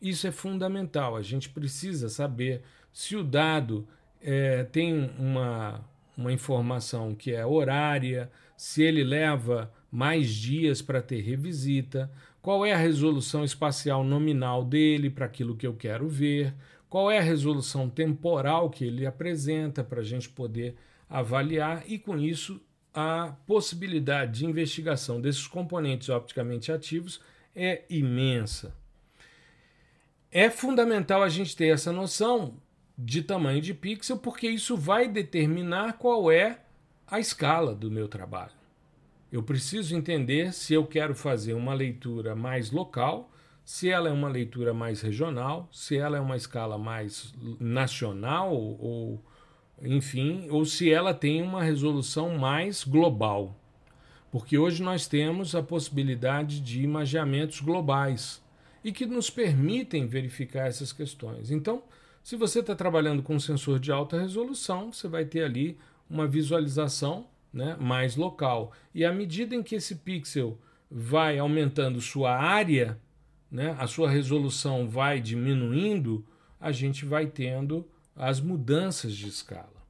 Isso 0.00 0.26
é 0.26 0.30
fundamental. 0.30 1.16
A 1.16 1.22
gente 1.22 1.50
precisa 1.50 2.08
saber 2.08 2.62
se 2.92 3.14
o 3.14 3.22
dado 3.22 3.86
é, 4.22 4.64
tem 4.64 5.10
uma, 5.18 5.84
uma 6.16 6.32
informação 6.32 7.14
que 7.14 7.30
é 7.30 7.44
horária, 7.44 8.30
se 8.56 8.82
ele 8.82 9.04
leva 9.04 9.70
mais 9.92 10.30
dias 10.30 10.80
para 10.80 11.02
ter 11.02 11.20
revisita, 11.20 12.10
qual 12.40 12.64
é 12.64 12.72
a 12.72 12.78
resolução 12.78 13.44
espacial 13.44 14.02
nominal 14.02 14.64
dele 14.64 15.10
para 15.10 15.26
aquilo 15.26 15.56
que 15.56 15.66
eu 15.66 15.74
quero 15.74 16.08
ver, 16.08 16.54
qual 16.88 17.10
é 17.10 17.18
a 17.18 17.22
resolução 17.22 17.90
temporal 17.90 18.70
que 18.70 18.86
ele 18.86 19.04
apresenta 19.04 19.84
para 19.84 20.00
a 20.00 20.04
gente 20.04 20.28
poder 20.30 20.74
avaliar 21.08 21.84
e, 21.86 21.98
com 21.98 22.18
isso, 22.18 22.60
a 22.92 23.34
possibilidade 23.46 24.38
de 24.38 24.46
investigação 24.46 25.20
desses 25.20 25.46
componentes 25.46 26.08
opticamente 26.08 26.70
ativos 26.70 27.20
é 27.54 27.84
imensa. 27.90 28.74
É 30.30 30.50
fundamental 30.50 31.22
a 31.22 31.28
gente 31.28 31.56
ter 31.56 31.68
essa 31.68 31.92
noção 31.92 32.56
de 32.96 33.22
tamanho 33.22 33.60
de 33.60 33.74
pixel, 33.74 34.18
porque 34.18 34.48
isso 34.48 34.76
vai 34.76 35.08
determinar 35.08 35.94
qual 35.94 36.30
é 36.30 36.60
a 37.06 37.18
escala 37.18 37.74
do 37.74 37.90
meu 37.90 38.08
trabalho. 38.08 38.52
Eu 39.30 39.42
preciso 39.42 39.96
entender 39.96 40.52
se 40.52 40.74
eu 40.74 40.86
quero 40.86 41.14
fazer 41.14 41.54
uma 41.54 41.74
leitura 41.74 42.36
mais 42.36 42.70
local, 42.70 43.30
se 43.64 43.88
ela 43.88 44.08
é 44.08 44.12
uma 44.12 44.28
leitura 44.28 44.72
mais 44.72 45.00
regional, 45.00 45.68
se 45.72 45.96
ela 45.96 46.16
é 46.16 46.20
uma 46.20 46.36
escala 46.36 46.78
mais 46.78 47.34
nacional 47.58 48.54
ou, 48.54 49.24
enfim, 49.82 50.48
ou 50.50 50.64
se 50.64 50.90
ela 50.90 51.12
tem 51.12 51.42
uma 51.42 51.62
resolução 51.62 52.36
mais 52.38 52.84
global. 52.84 53.56
Porque 54.30 54.58
hoje 54.58 54.82
nós 54.82 55.06
temos 55.06 55.54
a 55.54 55.62
possibilidade 55.62 56.60
de 56.60 56.82
imaginamentos 56.82 57.60
globais 57.60 58.42
e 58.82 58.92
que 58.92 59.06
nos 59.06 59.30
permitem 59.30 60.06
verificar 60.06 60.66
essas 60.66 60.92
questões. 60.92 61.50
Então, 61.50 61.82
se 62.22 62.36
você 62.36 62.60
está 62.60 62.74
trabalhando 62.74 63.22
com 63.22 63.36
um 63.36 63.40
sensor 63.40 63.78
de 63.78 63.92
alta 63.92 64.20
resolução, 64.20 64.92
você 64.92 65.06
vai 65.06 65.24
ter 65.24 65.44
ali 65.44 65.78
uma 66.08 66.26
visualização 66.26 67.26
né, 67.52 67.76
mais 67.78 68.16
local. 68.16 68.72
E 68.94 69.04
à 69.04 69.12
medida 69.12 69.54
em 69.54 69.62
que 69.62 69.76
esse 69.76 69.96
pixel 69.96 70.58
vai 70.90 71.38
aumentando 71.38 72.00
sua 72.00 72.36
área, 72.36 72.98
né, 73.50 73.76
a 73.78 73.86
sua 73.86 74.10
resolução 74.10 74.88
vai 74.88 75.20
diminuindo, 75.20 76.24
a 76.60 76.72
gente 76.72 77.04
vai 77.04 77.26
tendo 77.26 77.86
as 78.16 78.40
mudanças 78.40 79.14
de 79.14 79.28
escala. 79.28 79.82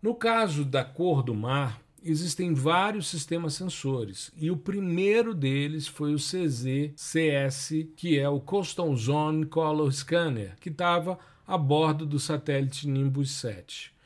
No 0.00 0.14
caso 0.14 0.64
da 0.64 0.84
cor 0.84 1.22
do 1.22 1.34
mar, 1.34 1.80
existem 2.02 2.54
vários 2.54 3.08
sistemas 3.08 3.54
sensores 3.54 4.30
e 4.36 4.50
o 4.50 4.56
primeiro 4.56 5.34
deles 5.34 5.86
foi 5.86 6.14
o 6.14 6.18
CZ-CS, 6.18 7.86
que 7.96 8.18
é 8.18 8.28
o 8.28 8.40
Coastal 8.40 8.94
Zone 8.96 9.46
Color 9.46 9.92
Scanner, 9.92 10.56
que 10.60 10.68
estava 10.68 11.18
a 11.46 11.58
bordo 11.58 12.06
do 12.06 12.18
satélite 12.18 12.88
Nimbus 12.88 13.30
7 13.32 13.98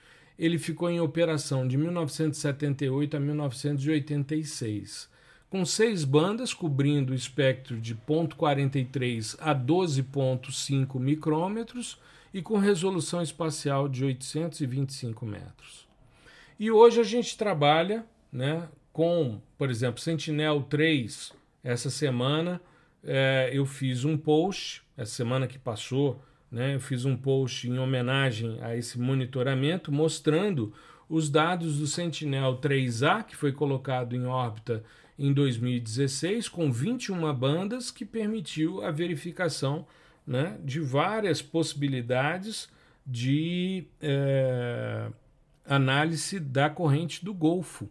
ele 0.43 0.59
ficou 0.59 0.91
em 0.91 1.01
operação 1.01 1.69
de 1.69 1.77
1978 1.77 3.17
a 3.17 3.21
1986, 3.21 5.09
com 5.49 5.65
seis 5.65 6.05
bandas 6.05 6.53
cobrindo 6.53 7.13
o 7.13 7.15
espectro 7.15 7.81
de 7.81 7.95
0.43 7.95 9.37
a 9.39 9.55
12.5 9.55 10.99
micrômetros 10.99 11.97
e 12.33 12.41
com 12.43 12.59
resolução 12.59 13.23
espacial 13.23 13.89
de 13.89 14.05
825 14.05 15.27
metros. 15.27 15.87
E 16.59 16.71
hoje 16.71 17.01
a 17.01 17.05
gente 17.05 17.37
trabalha 17.37 18.05
né, 18.33 18.69
com, 18.93 19.41
por 19.59 19.71
exemplo, 19.71 20.01
Sentinel-3. 20.01 21.33
Essa 21.63 21.91
semana 21.91 22.61
é, 23.03 23.51
eu 23.53 23.67
fiz 23.67 24.05
um 24.05 24.17
post, 24.17 24.83
essa 24.97 25.13
semana 25.13 25.47
que 25.47 25.59
passou, 25.59 26.23
né? 26.51 26.75
Eu 26.75 26.81
fiz 26.81 27.07
um 27.07 27.17
post 27.17 27.69
em 27.69 27.79
homenagem 27.79 28.59
a 28.61 28.77
esse 28.77 29.01
monitoramento 29.01 29.91
mostrando 29.91 30.73
os 31.09 31.31
dados 31.31 31.79
do 31.79 31.87
Sentinel-3A, 31.87 33.25
que 33.25 33.35
foi 33.35 33.53
colocado 33.53 34.15
em 34.15 34.27
órbita 34.27 34.85
em 35.19 35.33
2016, 35.33 36.49
com 36.49 36.71
21 36.71 37.33
bandas, 37.35 37.91
que 37.91 38.05
permitiu 38.05 38.85
a 38.85 38.91
verificação 38.91 39.87
né, 40.27 40.59
de 40.63 40.81
várias 40.81 41.43
possibilidades 41.43 42.69
de 43.07 43.85
é, 44.01 45.09
análise 45.67 46.39
da 46.39 46.71
corrente 46.71 47.25
do 47.25 47.35
Golfo, 47.35 47.89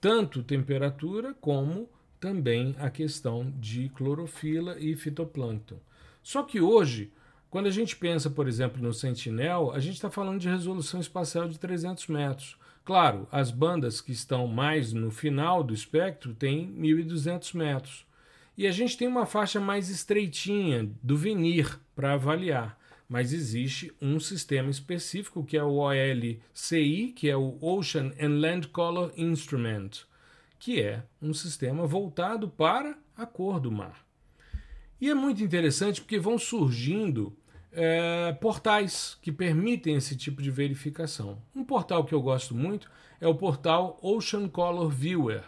tanto 0.00 0.42
temperatura 0.42 1.34
como 1.40 1.88
também 2.20 2.76
a 2.78 2.90
questão 2.90 3.52
de 3.58 3.88
clorofila 3.90 4.78
e 4.78 4.94
fitoplâncton. 4.94 5.76
Só 6.22 6.42
que 6.42 6.60
hoje 6.60 7.12
quando 7.52 7.66
a 7.66 7.70
gente 7.70 7.94
pensa, 7.96 8.30
por 8.30 8.48
exemplo, 8.48 8.82
no 8.82 8.94
Sentinel, 8.94 9.72
a 9.72 9.78
gente 9.78 9.96
está 9.96 10.08
falando 10.08 10.40
de 10.40 10.48
resolução 10.48 10.98
espacial 11.00 11.46
de 11.46 11.58
300 11.58 12.06
metros. 12.06 12.56
Claro, 12.82 13.28
as 13.30 13.50
bandas 13.50 14.00
que 14.00 14.10
estão 14.10 14.46
mais 14.46 14.94
no 14.94 15.10
final 15.10 15.62
do 15.62 15.74
espectro 15.74 16.32
têm 16.32 16.72
1.200 16.72 17.54
metros. 17.54 18.06
E 18.56 18.66
a 18.66 18.70
gente 18.70 18.96
tem 18.96 19.08
uma 19.08 19.26
faixa 19.26 19.60
mais 19.60 19.88
estreitinha 19.88 20.90
do 21.02 21.16
venir 21.16 21.80
para 21.94 22.14
avaliar. 22.14 22.78
Mas 23.08 23.32
existe 23.32 23.92
um 24.00 24.18
sistema 24.18 24.70
específico 24.70 25.44
que 25.44 25.56
é 25.56 25.62
o 25.62 25.74
OLCI, 25.74 27.12
que 27.14 27.28
é 27.28 27.36
o 27.36 27.58
Ocean 27.60 28.12
and 28.20 28.40
Land 28.40 28.68
Color 28.68 29.12
Instrument, 29.16 29.90
que 30.58 30.80
é 30.80 31.02
um 31.20 31.34
sistema 31.34 31.86
voltado 31.86 32.48
para 32.48 32.96
a 33.16 33.26
cor 33.26 33.60
do 33.60 33.70
mar. 33.70 34.06
E 35.00 35.10
é 35.10 35.14
muito 35.14 35.42
interessante 35.42 36.00
porque 36.00 36.18
vão 36.18 36.38
surgindo 36.38 37.36
é, 37.72 38.32
portais 38.34 39.18
que 39.20 39.32
permitem 39.32 39.96
esse 39.96 40.16
tipo 40.16 40.40
de 40.40 40.50
verificação. 40.50 41.42
Um 41.54 41.64
portal 41.64 42.04
que 42.04 42.14
eu 42.14 42.22
gosto 42.22 42.54
muito 42.54 42.90
é 43.20 43.26
o 43.26 43.34
portal 43.34 43.98
Ocean 44.00 44.48
Color 44.48 44.90
Viewer. 44.90 45.42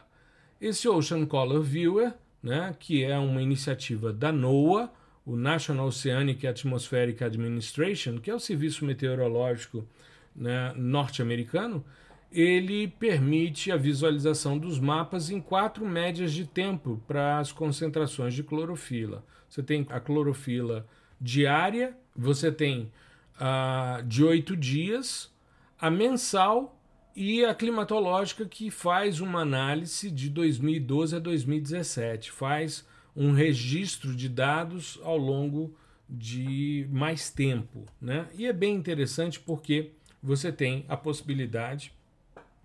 Esse 0.60 0.88
Ocean 0.88 1.26
Color 1.26 1.62
Viewer, 1.62 2.14
né, 2.44 2.76
que 2.78 3.02
é 3.02 3.18
uma 3.18 3.40
iniciativa 3.40 4.12
da 4.12 4.30
NOAA, 4.30 4.92
o 5.24 5.34
National 5.34 5.86
Oceanic 5.86 6.46
Atmospheric 6.46 7.24
Administration, 7.24 8.18
que 8.18 8.30
é 8.30 8.34
o 8.34 8.38
serviço 8.38 8.84
meteorológico 8.84 9.88
né, 10.36 10.74
norte-americano, 10.76 11.82
ele 12.30 12.88
permite 12.88 13.72
a 13.72 13.78
visualização 13.78 14.58
dos 14.58 14.78
mapas 14.78 15.30
em 15.30 15.40
quatro 15.40 15.86
médias 15.86 16.34
de 16.34 16.44
tempo 16.44 17.02
para 17.06 17.38
as 17.38 17.50
concentrações 17.50 18.34
de 18.34 18.42
clorofila. 18.42 19.24
Você 19.48 19.62
tem 19.62 19.86
a 19.88 19.98
clorofila 19.98 20.86
diária, 21.18 21.96
você 22.14 22.52
tem 22.52 22.92
a 23.40 24.02
de 24.06 24.22
oito 24.22 24.54
dias, 24.54 25.32
a 25.78 25.90
mensal 25.90 26.73
e 27.14 27.44
a 27.44 27.54
climatológica 27.54 28.44
que 28.44 28.70
faz 28.70 29.20
uma 29.20 29.40
análise 29.40 30.10
de 30.10 30.28
2012 30.28 31.16
a 31.16 31.18
2017, 31.18 32.32
faz 32.32 32.86
um 33.14 33.32
registro 33.32 34.14
de 34.14 34.28
dados 34.28 34.98
ao 35.02 35.16
longo 35.16 35.76
de 36.08 36.86
mais 36.90 37.30
tempo, 37.30 37.86
né? 38.00 38.26
E 38.34 38.46
é 38.46 38.52
bem 38.52 38.74
interessante 38.74 39.38
porque 39.38 39.92
você 40.22 40.50
tem 40.50 40.84
a 40.88 40.96
possibilidade 40.96 41.92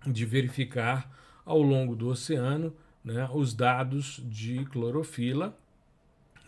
de 0.06 0.24
verificar 0.24 1.10
ao 1.44 1.60
longo 1.60 1.94
do 1.94 2.08
oceano 2.08 2.74
né, 3.04 3.28
os 3.32 3.54
dados 3.54 4.20
de 4.24 4.64
clorofila 4.66 5.56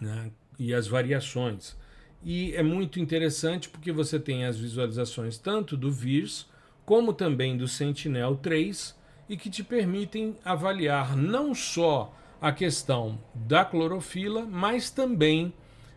né, 0.01 0.31
e 0.59 0.75
as 0.75 0.87
variações. 0.87 1.77
E 2.23 2.55
é 2.55 2.63
muito 2.63 3.01
interessante 3.01 3.69
porque 3.69 3.91
você 3.91 4.19
tem 4.19 4.45
as 4.45 4.59
visualizações 4.59 5.39
tanto 5.39 5.77
do 5.77 5.91
VIRS 5.91 6.47
como 6.93 7.15
também 7.15 7.57
do 7.57 7.67
Sentinel-3 7.67 8.95
e 9.27 9.35
que 9.35 9.49
te 9.49 9.65
permitem 9.65 10.37
avaliar 10.45 11.17
não 11.17 11.55
só 11.55 12.15
a 12.39 12.53
questão 12.53 13.19
da 13.35 13.65
clorofila, 13.65 14.45
mas 14.45 14.91
também 14.91 15.55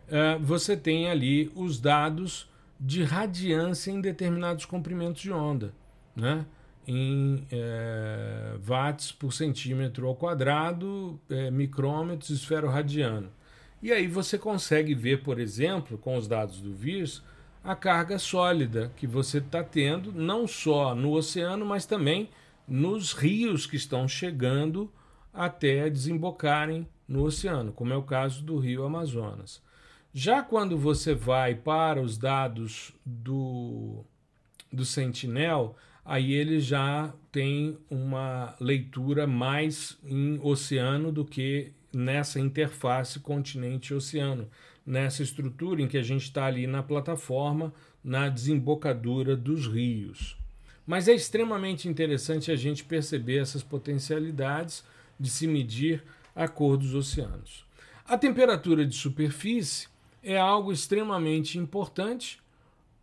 uh, 0.08 0.42
você 0.42 0.78
tem 0.78 1.10
ali 1.10 1.52
os 1.54 1.82
dados 1.82 2.50
de 2.80 3.04
radiância 3.04 3.92
em 3.92 4.00
determinados 4.00 4.64
comprimentos 4.64 5.22
de 5.22 5.34
onda. 5.34 5.74
Né? 6.16 6.46
em 6.88 7.46
é, 7.52 8.54
watts 8.64 9.12
por 9.12 9.34
centímetro 9.34 10.08
ao 10.08 10.16
quadrado, 10.16 11.20
é, 11.30 11.52
micrômetros, 11.52 12.30
esfero 12.30 12.70
radiano. 12.70 13.30
E 13.82 13.92
aí 13.92 14.08
você 14.08 14.38
consegue 14.38 14.94
ver, 14.94 15.24
por 15.24 15.40
exemplo, 15.40 15.98
com 15.98 16.16
os 16.16 16.28
dados 16.28 16.62
do 16.62 16.74
VIRS, 16.74 17.24
a 17.66 17.76
carga 17.76 18.20
sólida 18.20 18.92
que 18.96 19.08
você 19.08 19.40
está 19.40 19.64
tendo, 19.64 20.12
não 20.14 20.48
só 20.48 20.94
no 20.94 21.14
oceano, 21.14 21.66
mas 21.66 21.86
também 21.86 22.30
nos 22.68 23.12
rios 23.12 23.66
que 23.66 23.76
estão 23.76 24.08
chegando 24.08 24.92
até 25.34 25.90
desembocarem 25.90 26.88
no 27.08 27.24
oceano, 27.24 27.72
como 27.72 27.92
é 27.92 27.98
o 27.98 28.04
caso 28.04 28.44
do 28.44 28.60
rio 28.60 28.84
Amazonas. 28.84 29.64
Já 30.14 30.44
quando 30.44 30.78
você 30.78 31.16
vai 31.16 31.56
para 31.56 32.00
os 32.00 32.18
dados 32.20 32.94
do, 33.04 34.06
do 34.72 34.86
Sentinel, 34.86 35.76
aí 36.06 36.34
ele 36.34 36.60
já 36.60 37.12
tem 37.32 37.78
uma 37.90 38.56
leitura 38.60 39.26
mais 39.26 39.98
em 40.06 40.40
oceano 40.42 41.12
do 41.12 41.26
que 41.26 41.74
nessa 41.92 42.40
interface 42.40 43.20
continente-oceano, 43.20 44.48
nessa 44.86 45.24
estrutura 45.24 45.82
em 45.82 45.88
que 45.88 45.98
a 45.98 46.04
gente 46.04 46.24
está 46.24 46.46
ali 46.46 46.68
na 46.68 46.84
plataforma, 46.84 47.74
na 48.04 48.30
desembocadura 48.30 49.36
dos 49.36 49.68
rios. 49.68 50.38
Mas 50.86 51.08
é 51.08 51.14
extremamente 51.14 51.90
interessante 51.90 52.52
a 52.52 52.56
gente 52.56 52.84
perceber 52.84 53.38
essas 53.38 53.64
potencialidades 53.64 54.84
de 55.20 55.30
se 55.30 55.48
medir 55.48 56.04
a 56.36 56.48
cor 56.48 56.78
dos 56.78 56.94
oceanos. 56.94 57.66
A 58.06 58.18
temperatura 58.18 58.86
de 58.86 58.96
superfície 58.96 59.88
é 60.22 60.38
algo 60.38 60.72
extremamente 60.72 61.58
importante 61.58 62.40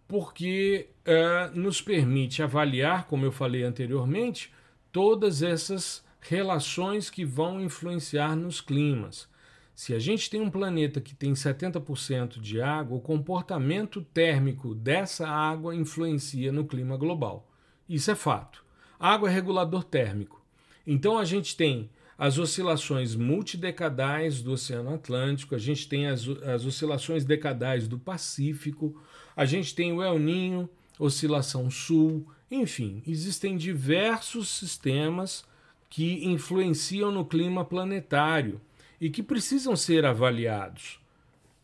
porque 0.06 0.88
é, 1.04 1.50
nos 1.54 1.80
permite 1.80 2.42
avaliar, 2.42 3.06
como 3.06 3.24
eu 3.24 3.32
falei 3.32 3.64
anteriormente, 3.64 4.52
todas 4.92 5.42
essas 5.42 6.04
relações 6.20 7.10
que 7.10 7.24
vão 7.24 7.60
influenciar 7.60 8.36
nos 8.36 8.60
climas. 8.60 9.28
Se 9.74 9.94
a 9.94 9.98
gente 9.98 10.28
tem 10.28 10.40
um 10.40 10.50
planeta 10.50 11.00
que 11.00 11.14
tem 11.14 11.32
70% 11.32 12.40
de 12.40 12.60
água, 12.60 12.98
o 12.98 13.00
comportamento 13.00 14.02
térmico 14.02 14.74
dessa 14.74 15.26
água 15.26 15.74
influencia 15.74 16.52
no 16.52 16.66
clima 16.66 16.96
global. 16.96 17.50
Isso 17.88 18.10
é 18.10 18.14
fato. 18.14 18.64
água 18.98 19.28
é 19.28 19.32
regulador 19.32 19.82
térmico. 19.82 20.40
Então 20.86 21.18
a 21.18 21.24
gente 21.24 21.56
tem 21.56 21.90
as 22.18 22.38
oscilações 22.38 23.16
multidecadais 23.16 24.42
do 24.42 24.52
Oceano 24.52 24.94
Atlântico, 24.94 25.54
a 25.54 25.58
gente 25.58 25.88
tem 25.88 26.06
as, 26.06 26.28
as 26.28 26.64
oscilações 26.64 27.24
decadais 27.24 27.88
do 27.88 27.98
Pacífico, 27.98 29.00
a 29.34 29.44
gente 29.44 29.74
tem 29.74 29.92
o 29.92 30.02
El 30.02 30.18
Ninho, 30.18 30.68
oscilação 30.98 31.70
sul, 31.70 32.26
enfim, 32.50 33.02
existem 33.06 33.56
diversos 33.56 34.48
sistemas 34.48 35.44
que 35.88 36.24
influenciam 36.24 37.10
no 37.10 37.24
clima 37.24 37.64
planetário 37.64 38.60
e 39.02 39.10
que 39.10 39.20
precisam 39.20 39.74
ser 39.74 40.06
avaliados. 40.06 41.00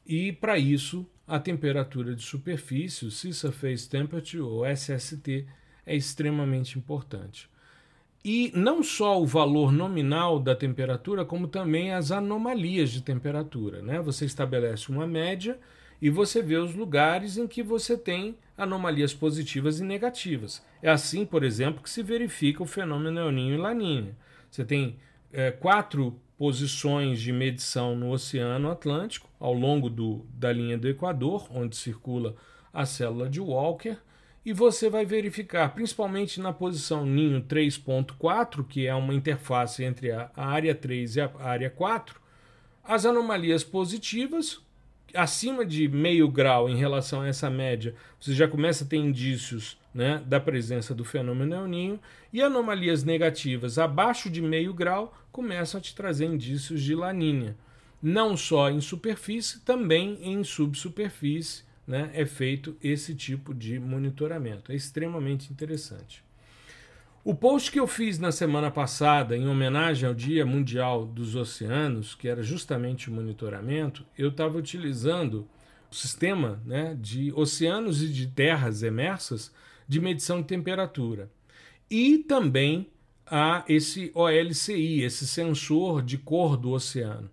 E 0.05 0.33
para 0.33 0.59
isso, 0.59 1.07
a 1.25 1.39
temperatura 1.39 2.13
de 2.13 2.23
superfície, 2.25 3.07
o 3.07 3.13
Surface 3.13 3.89
Temperature 3.89 4.43
ou 4.43 4.67
SST, 4.67 5.47
é 5.87 5.95
extremamente 5.95 6.77
importante. 6.77 7.49
E 8.25 8.51
não 8.57 8.83
só 8.83 9.23
o 9.23 9.25
valor 9.25 9.71
nominal 9.71 10.41
da 10.41 10.57
temperatura, 10.57 11.25
como 11.25 11.47
também 11.47 11.93
as 11.93 12.11
anomalias 12.11 12.91
de 12.91 13.03
temperatura. 13.03 13.83
Né? 13.83 14.01
Você 14.01 14.25
estabelece 14.25 14.91
uma 14.91 15.07
média 15.07 15.61
e 16.03 16.11
você 16.11 16.43
vê 16.43 16.57
os 16.57 16.75
lugares 16.75 17.39
em 17.39 17.47
que 17.47 17.63
você 17.63 17.97
tem 17.97 18.37
anomalias 18.57 19.15
positivas 19.15 19.79
e 19.79 19.85
negativas. 19.85 20.61
É 20.83 20.91
assim, 20.91 21.25
por 21.25 21.45
exemplo, 21.45 21.85
que 21.85 21.91
se 21.91 22.03
verifica 22.03 22.65
o 22.65 22.67
fenômeno 22.67 23.21
El 23.21 23.31
Ninho 23.31 23.55
e 23.55 23.59
Laninha. 23.59 24.17
Você 24.51 24.65
tem 24.65 24.97
é, 25.33 25.53
quatro 25.53 26.21
posições 26.39 27.21
de 27.21 27.33
medição 27.33 27.97
no 27.97 28.11
Oceano 28.13 28.71
Atlântico, 28.71 29.29
ao 29.41 29.53
longo 29.53 29.91
do, 29.91 30.25
da 30.33 30.53
linha 30.53 30.79
do 30.79 30.89
Equador, 30.89 31.49
onde 31.51 31.77
circula 31.77 32.37
a 32.73 32.87
célula 32.87 33.29
de 33.29 33.41
Walker, 33.41 33.99
e 34.47 34.53
você 34.53 34.89
vai 34.89 35.05
verificar, 35.05 35.75
principalmente 35.75 36.41
na 36.41 36.53
posição 36.53 37.05
ninho 37.05 37.43
3.4, 37.43 38.65
que 38.67 38.87
é 38.87 38.95
uma 38.95 39.13
interface 39.13 39.83
entre 39.83 40.13
a 40.13 40.31
área 40.37 40.75
3 40.75 41.17
e 41.17 41.21
a 41.21 41.31
área 41.41 41.69
4, 41.69 42.21
as 42.85 43.05
anomalias 43.05 43.65
positivas, 43.65 44.61
acima 45.15 45.65
de 45.65 45.89
meio 45.89 46.29
grau 46.29 46.69
em 46.69 46.77
relação 46.77 47.21
a 47.23 47.29
essa 47.29 47.49
média, 47.51 47.95
você 48.21 48.35
já 48.35 48.47
começa 48.47 48.85
a 48.85 48.87
ter 48.87 48.97
indícios 48.97 49.79
né, 49.95 50.23
da 50.27 50.39
presença 50.39 50.95
do 50.95 51.05
fenômeno 51.05 51.55
El 51.55 51.67
Ninho, 51.67 52.01
e 52.33 52.43
anomalias 52.43 53.05
negativas 53.05 53.79
abaixo 53.79 54.29
de 54.31 54.41
meio 54.41 54.73
grau 54.75 55.17
começam 55.33 55.79
a 55.79 55.83
te 55.83 55.95
trazer 55.95 56.27
indícios 56.27 56.83
de 56.83 56.95
laninha. 56.95 57.57
Não 58.01 58.37
só 58.37 58.71
em 58.71 58.81
superfície, 58.81 59.61
também 59.61 60.19
em 60.23 60.45
subsuperfície 60.45 61.65
né, 61.87 62.11
é 62.13 62.25
feito 62.27 62.77
esse 62.83 63.15
tipo 63.15 63.55
de 63.55 63.81
monitoramento. 63.81 64.71
É 64.71 64.75
extremamente 64.75 65.51
interessante. 65.51 66.23
O 67.25 67.35
post 67.35 67.71
que 67.71 67.81
eu 67.81 67.87
fiz 67.87 68.19
na 68.19 68.31
semana 68.31 68.71
passada, 68.71 69.37
em 69.37 69.49
homenagem 69.49 70.09
ao 70.09 70.15
Dia 70.15 70.47
Mundial 70.47 71.05
dos 71.05 71.35
Oceanos, 71.35 72.15
que 72.15 72.29
era 72.29 72.43
justamente 72.43 73.11
o 73.11 73.13
monitoramento, 73.13 74.07
eu 74.17 74.29
estava 74.29 74.57
utilizando 74.57 75.47
o 75.91 75.95
sistema 75.95 76.63
né, 76.65 76.97
de 76.99 77.33
oceanos 77.35 78.03
e 78.03 78.09
de 78.09 78.29
terras 78.29 78.83
emersas 78.83 79.53
de 79.87 80.01
medição 80.01 80.41
de 80.41 80.47
temperatura. 80.47 81.29
E 81.91 82.19
também 82.19 82.89
a 83.27 83.65
esse 83.69 84.11
OLCI, 84.15 85.03
esse 85.03 85.27
sensor 85.27 86.03
de 86.03 86.19
cor 86.19 86.57
do 86.57 86.71
oceano. 86.71 87.29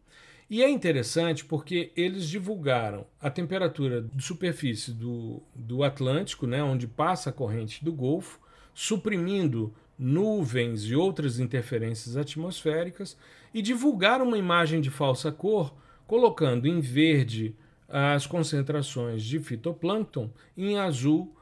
E 0.49 0.63
é 0.63 0.69
interessante 0.69 1.45
porque 1.45 1.91
eles 1.95 2.27
divulgaram 2.27 3.05
a 3.19 3.29
temperatura 3.29 4.01
de 4.13 4.23
superfície 4.23 4.91
do, 4.91 5.41
do 5.55 5.83
Atlântico, 5.83 6.45
né, 6.47 6.61
onde 6.63 6.88
passa 6.88 7.29
a 7.29 7.33
corrente 7.33 7.83
do 7.83 7.93
Golfo, 7.93 8.39
suprimindo 8.76 9.73
nuvens 9.97 10.84
e 10.84 10.95
outras 10.95 11.39
interferências 11.39 12.17
atmosféricas 12.17 13.17
e 13.53 13.61
divulgar 13.61 14.21
uma 14.21 14.38
imagem 14.38 14.82
de 14.82 14.91
falsa 14.91 15.32
cor 15.32 15.73
colocando 16.05 16.67
em 16.67 16.82
verde 16.82 17.55
as 17.88 18.28
concentrações 18.28 19.23
de 19.23 19.39
fitoplâncton, 19.39 20.30
em 20.57 20.78
azul 20.78 21.34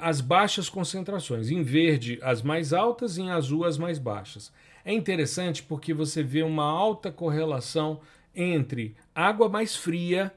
as 0.00 0.20
baixas 0.20 0.68
concentrações, 0.68 1.50
em 1.50 1.62
verde 1.62 2.18
as 2.22 2.40
mais 2.40 2.72
altas, 2.72 3.18
em 3.18 3.30
azul 3.30 3.64
as 3.64 3.76
mais 3.76 3.98
baixas. 3.98 4.52
É 4.84 4.92
interessante 4.92 5.62
porque 5.62 5.92
você 5.92 6.22
vê 6.22 6.42
uma 6.42 6.64
alta 6.64 7.10
correlação 7.10 8.00
entre 8.34 8.94
água 9.14 9.48
mais 9.48 9.76
fria, 9.76 10.32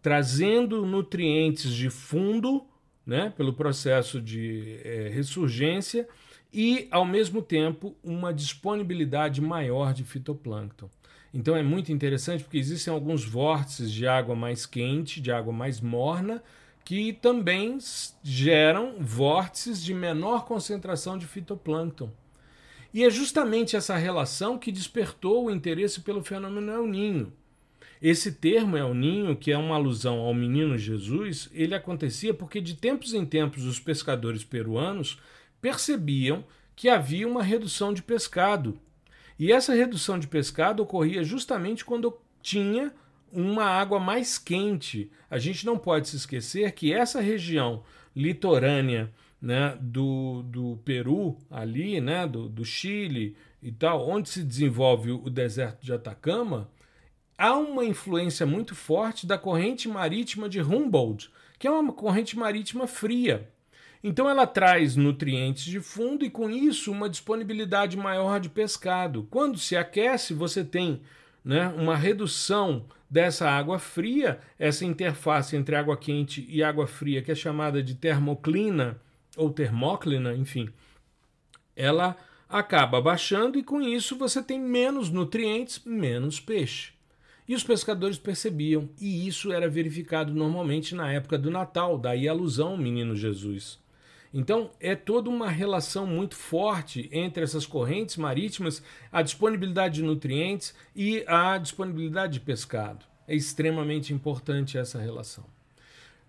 trazendo 0.00 0.84
nutrientes 0.86 1.70
de 1.72 1.90
fundo, 1.90 2.64
né, 3.06 3.32
pelo 3.36 3.52
processo 3.52 4.20
de 4.20 4.80
é, 4.84 5.10
ressurgência, 5.12 6.08
e, 6.52 6.86
ao 6.90 7.04
mesmo 7.04 7.40
tempo, 7.40 7.96
uma 8.04 8.32
disponibilidade 8.32 9.40
maior 9.40 9.94
de 9.94 10.04
fitoplâncton. 10.04 10.90
Então 11.32 11.56
é 11.56 11.62
muito 11.62 11.90
interessante 11.90 12.44
porque 12.44 12.58
existem 12.58 12.92
alguns 12.92 13.24
vórtices 13.24 13.90
de 13.90 14.06
água 14.06 14.36
mais 14.36 14.66
quente, 14.66 15.20
de 15.20 15.32
água 15.32 15.52
mais 15.52 15.80
morna, 15.80 16.42
que 16.84 17.12
também 17.14 17.78
geram 18.22 18.96
vórtices 19.00 19.82
de 19.82 19.94
menor 19.94 20.44
concentração 20.44 21.16
de 21.16 21.26
fitoplâncton. 21.26 22.10
E 22.92 23.02
é 23.02 23.08
justamente 23.08 23.76
essa 23.76 23.96
relação 23.96 24.58
que 24.58 24.70
despertou 24.70 25.46
o 25.46 25.50
interesse 25.50 26.02
pelo 26.02 26.22
fenômeno 26.22 26.70
El 26.70 26.86
Ninho. 26.86 27.32
Esse 28.02 28.32
termo 28.32 28.76
El 28.76 28.92
Ninho, 28.94 29.36
que 29.36 29.52
é 29.52 29.56
uma 29.56 29.76
alusão 29.76 30.18
ao 30.18 30.34
menino 30.34 30.76
Jesus, 30.76 31.48
ele 31.54 31.72
acontecia 31.72 32.34
porque 32.34 32.60
de 32.60 32.74
tempos 32.74 33.14
em 33.14 33.24
tempos 33.24 33.64
os 33.64 33.78
pescadores 33.78 34.42
peruanos 34.42 35.20
percebiam 35.60 36.44
que 36.74 36.88
havia 36.88 37.28
uma 37.28 37.44
redução 37.44 37.94
de 37.94 38.02
pescado. 38.02 38.76
E 39.38 39.52
essa 39.52 39.72
redução 39.72 40.18
de 40.18 40.26
pescado 40.26 40.82
ocorria 40.82 41.22
justamente 41.22 41.84
quando 41.84 42.18
tinha 42.42 42.92
uma 43.32 43.66
água 43.66 44.00
mais 44.00 44.36
quente. 44.36 45.08
A 45.30 45.38
gente 45.38 45.64
não 45.64 45.78
pode 45.78 46.08
se 46.08 46.16
esquecer 46.16 46.72
que 46.72 46.92
essa 46.92 47.20
região 47.20 47.84
litorânea 48.16 49.12
né, 49.40 49.78
do, 49.80 50.42
do 50.42 50.76
Peru, 50.84 51.36
ali, 51.48 52.00
né, 52.00 52.26
do, 52.26 52.48
do 52.48 52.64
Chile 52.64 53.36
e 53.62 53.70
tal, 53.70 54.08
onde 54.08 54.28
se 54.28 54.42
desenvolve 54.42 55.12
o 55.12 55.30
deserto 55.30 55.84
de 55.84 55.92
Atacama, 55.92 56.68
há 57.42 57.56
uma 57.56 57.84
influência 57.84 58.46
muito 58.46 58.72
forte 58.72 59.26
da 59.26 59.36
corrente 59.36 59.88
marítima 59.88 60.48
de 60.48 60.62
Humboldt, 60.62 61.28
que 61.58 61.66
é 61.66 61.70
uma 61.72 61.92
corrente 61.92 62.38
marítima 62.38 62.86
fria. 62.86 63.50
Então 64.00 64.30
ela 64.30 64.46
traz 64.46 64.94
nutrientes 64.94 65.64
de 65.64 65.80
fundo 65.80 66.24
e 66.24 66.30
com 66.30 66.48
isso 66.48 66.92
uma 66.92 67.10
disponibilidade 67.10 67.96
maior 67.96 68.38
de 68.38 68.48
pescado. 68.48 69.26
Quando 69.28 69.58
se 69.58 69.76
aquece, 69.76 70.32
você 70.32 70.62
tem 70.62 71.02
né, 71.44 71.66
uma 71.76 71.96
redução 71.96 72.84
dessa 73.10 73.50
água 73.50 73.80
fria, 73.80 74.38
essa 74.56 74.84
interface 74.84 75.56
entre 75.56 75.74
água 75.74 75.96
quente 75.96 76.46
e 76.48 76.62
água 76.62 76.86
fria, 76.86 77.22
que 77.22 77.32
é 77.32 77.34
chamada 77.34 77.82
de 77.82 77.96
termoclina 77.96 79.00
ou 79.36 79.50
termóclina, 79.50 80.32
enfim, 80.32 80.68
ela 81.74 82.16
acaba 82.48 83.00
baixando 83.00 83.58
e 83.58 83.64
com 83.64 83.82
isso 83.82 84.16
você 84.16 84.40
tem 84.40 84.60
menos 84.60 85.10
nutrientes, 85.10 85.82
menos 85.84 86.38
peixe. 86.38 87.01
E 87.48 87.54
os 87.54 87.64
pescadores 87.64 88.18
percebiam, 88.18 88.88
e 89.00 89.26
isso 89.26 89.52
era 89.52 89.68
verificado 89.68 90.32
normalmente 90.32 90.94
na 90.94 91.12
época 91.12 91.36
do 91.36 91.50
Natal, 91.50 91.98
daí 91.98 92.28
a 92.28 92.32
alusão 92.32 92.70
ao 92.70 92.76
menino 92.78 93.16
Jesus. 93.16 93.80
Então, 94.32 94.70
é 94.80 94.94
toda 94.94 95.28
uma 95.28 95.50
relação 95.50 96.06
muito 96.06 96.34
forte 96.34 97.08
entre 97.12 97.42
essas 97.42 97.66
correntes 97.66 98.16
marítimas, 98.16 98.82
a 99.10 99.20
disponibilidade 99.20 99.96
de 99.96 100.02
nutrientes 100.02 100.74
e 100.96 101.22
a 101.26 101.58
disponibilidade 101.58 102.34
de 102.34 102.40
pescado. 102.40 103.04
É 103.28 103.34
extremamente 103.34 104.12
importante 104.14 104.78
essa 104.78 104.98
relação. 104.98 105.44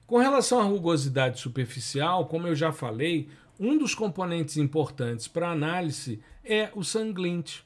Com 0.06 0.18
relação 0.18 0.60
à 0.60 0.64
rugosidade 0.64 1.40
superficial, 1.40 2.26
como 2.26 2.48
eu 2.48 2.56
já 2.56 2.74
falei, 2.74 3.30
um 3.58 3.78
dos 3.78 3.96
componentes 3.96 4.58
importantes 4.58 5.28
para 5.28 5.50
análise 5.50 6.20
é 6.44 6.70
o 6.76 6.84
sanglinte. 6.84 7.64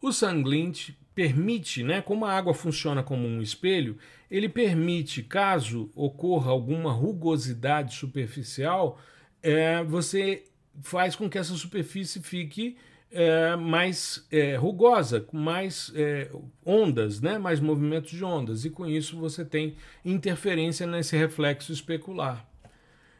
O 0.00 0.12
sanglinte 0.12 0.96
permite, 1.14 1.82
né, 1.82 2.00
como 2.00 2.24
a 2.24 2.32
água 2.32 2.54
funciona 2.54 3.02
como 3.02 3.26
um 3.26 3.42
espelho, 3.42 3.98
ele 4.30 4.48
permite, 4.48 5.22
caso 5.22 5.90
ocorra 5.94 6.50
alguma 6.50 6.92
rugosidade 6.92 7.94
superficial, 7.94 8.98
é, 9.42 9.82
você 9.84 10.44
faz 10.80 11.14
com 11.14 11.28
que 11.28 11.38
essa 11.38 11.54
superfície 11.54 12.22
fique 12.22 12.76
é, 13.10 13.54
mais 13.56 14.26
é, 14.30 14.56
rugosa, 14.56 15.20
com 15.20 15.36
mais 15.36 15.92
é, 15.94 16.30
ondas, 16.64 17.20
né? 17.20 17.38
mais 17.38 17.60
movimentos 17.60 18.10
de 18.10 18.24
ondas, 18.24 18.64
e 18.64 18.70
com 18.70 18.86
isso 18.86 19.18
você 19.18 19.44
tem 19.44 19.76
interferência 20.02 20.86
nesse 20.86 21.16
reflexo 21.16 21.72
especular. 21.72 22.48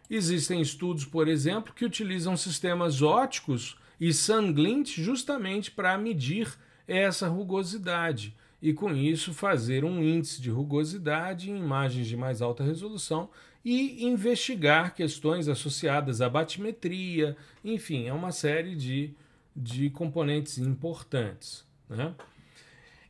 Existem 0.09 0.61
estudos, 0.61 1.05
por 1.05 1.28
exemplo, 1.28 1.74
que 1.74 1.84
utilizam 1.84 2.36
sistemas 2.36 3.03
óticos 3.03 3.76
e 4.01 4.12
sanglint 4.12 4.97
justamente 4.97 5.70
para 5.70 5.97
medir 5.99 6.49
essa 6.93 7.28
rugosidade 7.28 8.34
e 8.61 8.72
com 8.72 8.95
isso 8.95 9.34
fazer 9.34 9.84
um 9.84 10.03
índice 10.03 10.40
de 10.40 10.51
rugosidade 10.51 11.51
em 11.51 11.59
imagens 11.59 12.07
de 12.07 12.16
mais 12.16 12.40
alta 12.40 12.62
resolução 12.62 13.28
e 13.64 14.05
investigar 14.05 14.95
questões 14.95 15.49
associadas 15.49 16.20
à 16.20 16.28
batimetria, 16.28 17.36
enfim, 17.64 18.07
é 18.07 18.12
uma 18.12 18.32
série 18.32 18.76
de, 18.76 19.14
de 19.55 19.90
componentes 19.90 20.59
importantes. 20.59 21.64
Né? 21.88 22.14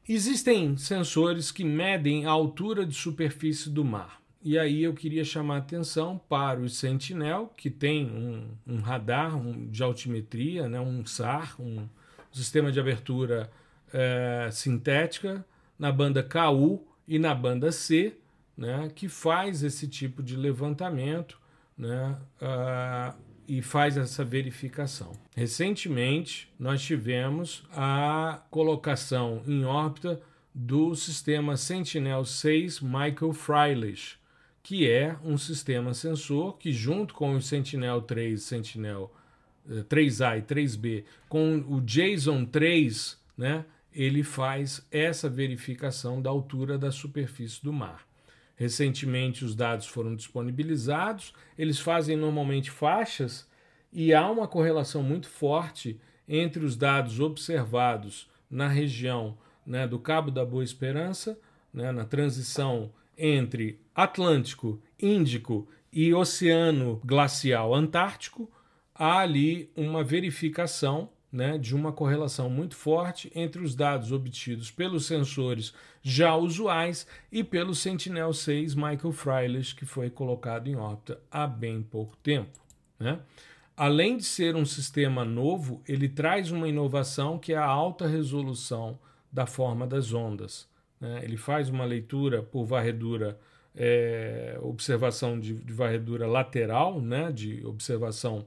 Existem 0.08 0.76
sensores 0.76 1.50
que 1.50 1.64
medem 1.64 2.26
a 2.26 2.30
altura 2.30 2.84
de 2.84 2.94
superfície 2.94 3.70
do 3.70 3.84
mar. 3.84 4.20
E 4.44 4.58
aí 4.58 4.82
eu 4.82 4.92
queria 4.92 5.24
chamar 5.24 5.54
a 5.54 5.58
atenção 5.58 6.20
para 6.28 6.58
o 6.58 6.68
Sentinel, 6.68 7.52
que 7.56 7.70
tem 7.70 8.06
um, 8.06 8.48
um 8.66 8.80
radar 8.80 9.36
um, 9.36 9.70
de 9.70 9.82
altimetria, 9.82 10.68
né, 10.68 10.80
um 10.80 11.06
SAR, 11.06 11.54
um, 11.60 11.86
sistema 12.32 12.72
de 12.72 12.80
abertura 12.80 13.50
é, 13.92 14.48
sintética, 14.50 15.44
na 15.78 15.90
banda 15.90 16.22
KU 16.22 16.86
e 17.06 17.18
na 17.18 17.34
banda 17.34 17.72
C, 17.72 18.16
né, 18.56 18.90
que 18.94 19.08
faz 19.08 19.62
esse 19.62 19.88
tipo 19.88 20.22
de 20.22 20.36
levantamento 20.36 21.40
né, 21.76 22.16
uh, 22.40 23.18
e 23.48 23.60
faz 23.60 23.96
essa 23.96 24.24
verificação. 24.24 25.12
Recentemente, 25.34 26.52
nós 26.58 26.82
tivemos 26.82 27.64
a 27.72 28.42
colocação 28.50 29.42
em 29.46 29.64
órbita 29.64 30.20
do 30.54 30.94
sistema 30.94 31.56
Sentinel-6 31.56 32.82
Michael 32.82 33.32
Freilich, 33.32 34.16
que 34.62 34.88
é 34.88 35.16
um 35.24 35.36
sistema 35.36 35.92
sensor 35.92 36.56
que, 36.58 36.72
junto 36.72 37.14
com 37.14 37.34
o 37.34 37.42
Sentinel-3, 37.42 38.36
Sentinel 38.36 39.12
3A 39.68 40.34
eh, 40.34 40.38
e 40.38 40.42
3B, 40.42 41.04
com 41.28 41.64
o 41.68 41.80
JSON 41.80 42.44
3, 42.44 43.18
né, 43.36 43.64
ele 43.94 44.22
faz 44.22 44.86
essa 44.90 45.28
verificação 45.28 46.20
da 46.20 46.30
altura 46.30 46.78
da 46.78 46.90
superfície 46.90 47.62
do 47.62 47.72
mar. 47.72 48.06
Recentemente 48.56 49.44
os 49.44 49.54
dados 49.54 49.86
foram 49.86 50.14
disponibilizados, 50.14 51.32
eles 51.58 51.78
fazem 51.78 52.16
normalmente 52.16 52.70
faixas 52.70 53.48
e 53.92 54.14
há 54.14 54.30
uma 54.30 54.48
correlação 54.48 55.02
muito 55.02 55.28
forte 55.28 56.00
entre 56.28 56.64
os 56.64 56.76
dados 56.76 57.20
observados 57.20 58.30
na 58.50 58.68
região 58.68 59.36
né, 59.66 59.86
do 59.86 59.98
Cabo 59.98 60.30
da 60.30 60.44
Boa 60.44 60.64
Esperança, 60.64 61.38
né, 61.72 61.90
na 61.92 62.04
transição 62.04 62.92
entre 63.16 63.80
Atlântico, 63.94 64.80
Índico 64.98 65.68
e 65.92 66.12
Oceano 66.14 67.00
Glacial 67.04 67.74
Antártico, 67.74 68.50
há 68.94 69.18
ali 69.18 69.70
uma 69.76 70.02
verificação 70.02 71.10
né, 71.32 71.56
de 71.56 71.74
uma 71.74 71.92
correlação 71.92 72.50
muito 72.50 72.76
forte 72.76 73.32
entre 73.34 73.62
os 73.62 73.74
dados 73.74 74.12
obtidos 74.12 74.70
pelos 74.70 75.06
sensores 75.06 75.72
já 76.02 76.36
usuais 76.36 77.06
e 77.30 77.42
pelo 77.42 77.74
Sentinel-6 77.74 78.74
Michael 78.74 79.12
Freilich, 79.12 79.74
que 79.74 79.86
foi 79.86 80.10
colocado 80.10 80.68
em 80.68 80.76
órbita 80.76 81.18
há 81.30 81.46
bem 81.46 81.82
pouco 81.82 82.16
tempo. 82.18 82.60
Né? 82.98 83.18
Além 83.74 84.18
de 84.18 84.24
ser 84.24 84.54
um 84.54 84.66
sistema 84.66 85.24
novo, 85.24 85.82
ele 85.88 86.08
traz 86.08 86.50
uma 86.50 86.68
inovação 86.68 87.38
que 87.38 87.54
é 87.54 87.56
a 87.56 87.64
alta 87.64 88.06
resolução 88.06 88.98
da 89.32 89.46
forma 89.46 89.86
das 89.86 90.12
ondas. 90.12 90.68
Né? 91.00 91.20
Ele 91.24 91.38
faz 91.38 91.70
uma 91.70 91.86
leitura 91.86 92.42
por 92.42 92.64
varredura, 92.64 93.38
é, 93.74 94.58
observação 94.60 95.40
de, 95.40 95.54
de, 95.54 95.72
varredura 95.72 96.26
lateral, 96.26 97.00
né? 97.00 97.32
de 97.32 97.64
observação 97.64 98.46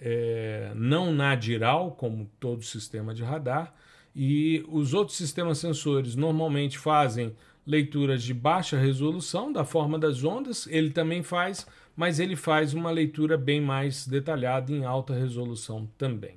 é, 0.00 0.72
não 0.74 1.12
nadiral, 1.12 1.92
como 1.92 2.30
todo 2.38 2.62
sistema 2.62 3.14
de 3.14 3.22
radar, 3.22 3.74
e 4.14 4.64
os 4.68 4.94
outros 4.94 5.16
sistemas 5.16 5.58
sensores 5.58 6.14
normalmente 6.16 6.78
fazem 6.78 7.34
leituras 7.66 8.22
de 8.22 8.32
baixa 8.32 8.78
resolução 8.78 9.52
da 9.52 9.64
forma 9.64 9.98
das 9.98 10.22
ondas, 10.22 10.66
ele 10.68 10.90
também 10.90 11.22
faz, 11.22 11.66
mas 11.96 12.20
ele 12.20 12.36
faz 12.36 12.72
uma 12.72 12.90
leitura 12.90 13.36
bem 13.36 13.60
mais 13.60 14.06
detalhada 14.06 14.72
em 14.72 14.84
alta 14.84 15.12
resolução 15.12 15.88
também. 15.98 16.36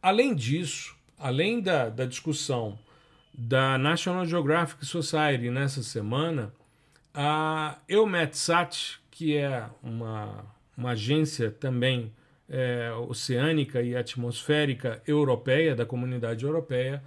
Além 0.00 0.34
disso, 0.34 0.96
além 1.18 1.60
da, 1.60 1.88
da 1.88 2.04
discussão 2.04 2.78
da 3.34 3.76
National 3.78 4.24
Geographic 4.24 4.84
Society 4.86 5.50
nessa 5.50 5.82
semana, 5.82 6.52
a 7.14 7.78
EUMETSAT, 7.88 9.00
que 9.10 9.36
é 9.36 9.66
uma, 9.82 10.44
uma 10.76 10.90
agência 10.90 11.50
também 11.50 12.12
é, 12.52 12.92
oceânica 13.08 13.80
e 13.80 13.96
atmosférica 13.96 15.02
europeia, 15.06 15.74
da 15.74 15.86
comunidade 15.86 16.44
europeia, 16.44 17.02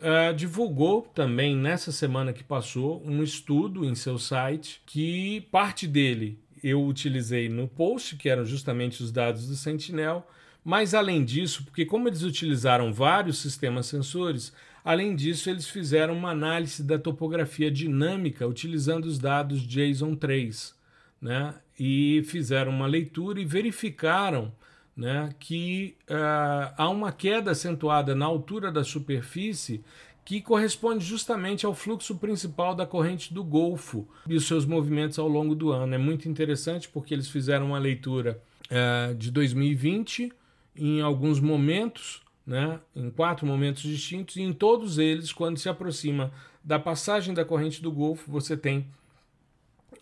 é, 0.00 0.32
divulgou 0.32 1.02
também 1.02 1.54
nessa 1.54 1.92
semana 1.92 2.32
que 2.32 2.42
passou 2.42 3.02
um 3.04 3.22
estudo 3.22 3.84
em 3.84 3.94
seu 3.94 4.18
site 4.18 4.82
que 4.86 5.42
parte 5.52 5.86
dele 5.86 6.38
eu 6.64 6.82
utilizei 6.82 7.48
no 7.50 7.68
post, 7.68 8.16
que 8.16 8.30
eram 8.30 8.46
justamente 8.46 9.02
os 9.02 9.12
dados 9.12 9.46
do 9.46 9.54
Sentinel, 9.54 10.26
mas 10.64 10.94
além 10.94 11.24
disso, 11.24 11.62
porque 11.64 11.84
como 11.84 12.08
eles 12.08 12.22
utilizaram 12.22 12.92
vários 12.92 13.38
sistemas 13.38 13.86
sensores, 13.86 14.52
além 14.82 15.14
disso 15.14 15.50
eles 15.50 15.68
fizeram 15.68 16.14
uma 16.14 16.30
análise 16.30 16.82
da 16.82 16.98
topografia 16.98 17.70
dinâmica 17.70 18.48
utilizando 18.48 19.04
os 19.04 19.18
dados 19.18 19.60
JSON 19.60 20.16
3, 20.16 20.74
né? 21.20 21.54
E 21.78 22.22
fizeram 22.26 22.72
uma 22.72 22.86
leitura 22.86 23.38
e 23.38 23.44
verificaram 23.44 24.52
né, 24.96 25.28
que 25.38 25.94
uh, 26.10 26.72
há 26.76 26.88
uma 26.88 27.12
queda 27.12 27.50
acentuada 27.50 28.14
na 28.14 28.24
altura 28.24 28.72
da 28.72 28.82
superfície 28.82 29.84
que 30.24 30.40
corresponde 30.40 31.04
justamente 31.04 31.66
ao 31.66 31.74
fluxo 31.74 32.16
principal 32.16 32.74
da 32.74 32.86
corrente 32.86 33.32
do 33.32 33.44
Golfo 33.44 34.08
e 34.26 34.34
os 34.34 34.46
seus 34.46 34.64
movimentos 34.64 35.18
ao 35.18 35.28
longo 35.28 35.54
do 35.54 35.70
ano. 35.70 35.94
É 35.94 35.98
muito 35.98 36.28
interessante 36.28 36.88
porque 36.88 37.14
eles 37.14 37.28
fizeram 37.28 37.66
uma 37.66 37.78
leitura 37.78 38.42
uh, 38.70 39.14
de 39.14 39.30
2020 39.30 40.32
em 40.74 41.00
alguns 41.00 41.38
momentos, 41.38 42.22
né, 42.46 42.80
em 42.94 43.10
quatro 43.10 43.46
momentos 43.46 43.82
distintos, 43.82 44.36
e 44.36 44.42
em 44.42 44.52
todos 44.52 44.98
eles, 44.98 45.32
quando 45.32 45.58
se 45.58 45.68
aproxima 45.68 46.32
da 46.64 46.78
passagem 46.78 47.32
da 47.32 47.44
corrente 47.44 47.80
do 47.80 47.92
Golfo, 47.92 48.30
você 48.30 48.56
tem 48.56 48.86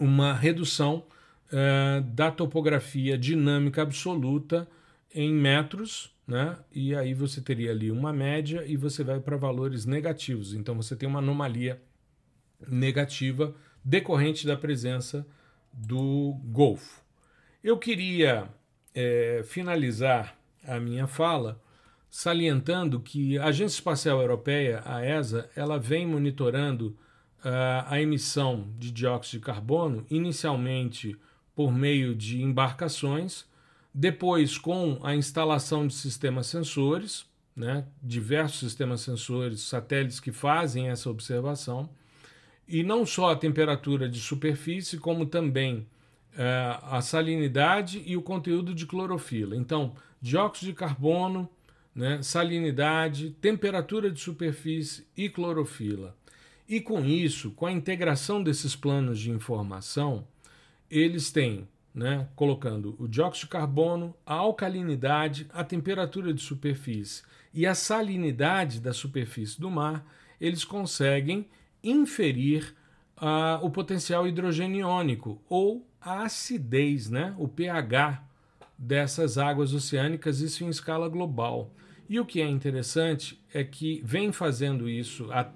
uma 0.00 0.32
redução 0.32 1.04
uh, 1.52 2.00
da 2.00 2.30
topografia 2.30 3.18
dinâmica 3.18 3.82
absoluta 3.82 4.66
em 5.14 5.32
metros, 5.32 6.12
né? 6.26 6.58
E 6.72 6.94
aí 6.94 7.14
você 7.14 7.40
teria 7.40 7.70
ali 7.70 7.90
uma 7.90 8.12
média 8.12 8.64
e 8.66 8.76
você 8.76 9.04
vai 9.04 9.20
para 9.20 9.36
valores 9.36 9.86
negativos. 9.86 10.54
Então 10.54 10.74
você 10.74 10.96
tem 10.96 11.08
uma 11.08 11.20
anomalia 11.20 11.80
negativa 12.66 13.54
decorrente 13.84 14.46
da 14.46 14.56
presença 14.56 15.26
do 15.72 16.36
Golfo. 16.44 17.02
Eu 17.62 17.78
queria 17.78 18.48
é, 18.94 19.42
finalizar 19.44 20.36
a 20.66 20.80
minha 20.80 21.06
fala 21.06 21.60
salientando 22.14 23.00
que 23.00 23.36
a 23.38 23.46
Agência 23.46 23.74
Espacial 23.74 24.20
Europeia, 24.20 24.82
a 24.84 25.04
ESA, 25.04 25.50
ela 25.56 25.78
vem 25.80 26.06
monitorando 26.06 26.96
uh, 27.40 27.84
a 27.86 28.00
emissão 28.00 28.72
de 28.78 28.92
dióxido 28.92 29.40
de 29.40 29.46
carbono, 29.46 30.06
inicialmente 30.08 31.16
por 31.56 31.72
meio 31.72 32.14
de 32.14 32.40
embarcações, 32.40 33.44
depois, 33.94 34.58
com 34.58 34.98
a 35.04 35.14
instalação 35.14 35.86
de 35.86 35.94
sistemas 35.94 36.48
sensores, 36.48 37.24
né, 37.54 37.84
diversos 38.02 38.58
sistemas 38.58 39.02
sensores, 39.02 39.60
satélites 39.60 40.18
que 40.18 40.32
fazem 40.32 40.88
essa 40.88 41.08
observação, 41.08 41.88
e 42.66 42.82
não 42.82 43.06
só 43.06 43.30
a 43.30 43.36
temperatura 43.36 44.08
de 44.08 44.18
superfície, 44.18 44.98
como 44.98 45.26
também 45.26 45.86
é, 46.36 46.76
a 46.82 47.00
salinidade 47.00 48.02
e 48.04 48.16
o 48.16 48.22
conteúdo 48.22 48.74
de 48.74 48.84
clorofila. 48.84 49.54
Então, 49.54 49.94
dióxido 50.20 50.70
de 50.70 50.72
carbono, 50.72 51.48
né, 51.94 52.20
salinidade, 52.20 53.30
temperatura 53.40 54.10
de 54.10 54.20
superfície 54.20 55.06
e 55.16 55.28
clorofila. 55.28 56.16
E 56.68 56.80
com 56.80 57.04
isso, 57.04 57.52
com 57.52 57.66
a 57.66 57.72
integração 57.72 58.42
desses 58.42 58.74
planos 58.74 59.20
de 59.20 59.30
informação, 59.30 60.26
eles 60.90 61.30
têm 61.30 61.68
né, 61.94 62.28
colocando 62.34 62.96
o 62.98 63.06
dióxido 63.06 63.46
de 63.46 63.50
carbono, 63.50 64.14
a 64.26 64.34
alcalinidade, 64.34 65.46
a 65.52 65.62
temperatura 65.62 66.34
de 66.34 66.42
superfície 66.42 67.22
e 67.54 67.66
a 67.66 67.74
salinidade 67.74 68.80
da 68.80 68.92
superfície 68.92 69.60
do 69.60 69.70
mar, 69.70 70.04
eles 70.40 70.64
conseguem 70.64 71.46
inferir 71.82 72.74
uh, 73.16 73.64
o 73.64 73.70
potencial 73.70 74.26
hidrogeniônico 74.26 75.40
ou 75.48 75.86
a 76.00 76.24
acidez, 76.24 77.08
né, 77.08 77.34
o 77.38 77.46
pH 77.46 78.22
dessas 78.76 79.38
águas 79.38 79.72
oceânicas, 79.72 80.40
isso 80.40 80.64
em 80.64 80.68
escala 80.68 81.08
global. 81.08 81.70
E 82.08 82.18
o 82.18 82.26
que 82.26 82.40
é 82.40 82.48
interessante 82.48 83.40
é 83.52 83.62
que 83.62 84.02
vem 84.04 84.32
fazendo 84.32 84.88
isso 84.88 85.30
a, 85.32 85.50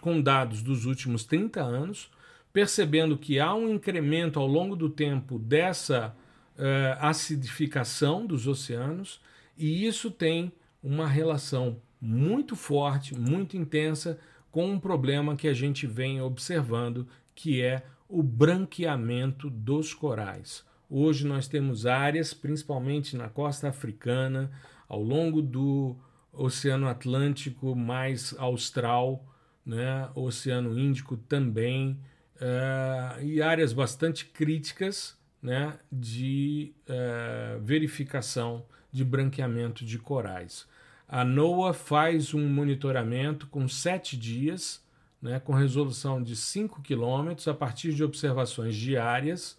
com 0.00 0.20
dados 0.20 0.62
dos 0.62 0.84
últimos 0.84 1.24
30 1.24 1.60
anos, 1.60 2.10
percebendo 2.52 3.16
que 3.16 3.38
há 3.38 3.54
um 3.54 3.68
incremento 3.68 4.38
ao 4.38 4.46
longo 4.46 4.74
do 4.74 4.88
tempo 4.88 5.38
dessa 5.38 6.14
uh, 6.56 6.98
acidificação 6.98 8.26
dos 8.26 8.46
oceanos, 8.46 9.20
e 9.56 9.86
isso 9.86 10.10
tem 10.10 10.52
uma 10.82 11.06
relação 11.06 11.80
muito 12.00 12.56
forte, 12.56 13.14
muito 13.14 13.56
intensa 13.56 14.18
com 14.50 14.70
um 14.70 14.80
problema 14.80 15.36
que 15.36 15.46
a 15.46 15.54
gente 15.54 15.86
vem 15.86 16.20
observando, 16.20 17.06
que 17.34 17.60
é 17.62 17.84
o 18.08 18.22
branqueamento 18.22 19.48
dos 19.48 19.94
corais. 19.94 20.64
Hoje 20.88 21.24
nós 21.26 21.46
temos 21.46 21.86
áreas, 21.86 22.34
principalmente 22.34 23.16
na 23.16 23.28
costa 23.28 23.68
africana, 23.68 24.50
ao 24.88 25.00
longo 25.00 25.40
do 25.40 25.96
Oceano 26.32 26.88
Atlântico 26.88 27.76
mais 27.76 28.34
austral, 28.38 29.24
né? 29.64 30.08
Oceano 30.16 30.76
Índico 30.76 31.16
também, 31.16 31.96
uh, 32.40 33.22
e 33.22 33.42
áreas 33.42 33.72
bastante 33.72 34.24
críticas 34.24 35.16
né, 35.42 35.78
de 35.90 36.72
uh, 36.88 37.60
verificação 37.60 38.64
de 38.90 39.04
branqueamento 39.04 39.84
de 39.84 39.98
corais. 39.98 40.66
A 41.08 41.24
NOAA 41.24 41.72
faz 41.72 42.34
um 42.34 42.48
monitoramento 42.48 43.46
com 43.46 43.68
sete 43.68 44.16
dias, 44.16 44.84
né, 45.20 45.40
com 45.40 45.52
resolução 45.52 46.22
de 46.22 46.34
5 46.34 46.80
quilômetros, 46.82 47.46
a 47.48 47.54
partir 47.54 47.92
de 47.92 48.02
observações 48.02 48.74
diárias. 48.74 49.58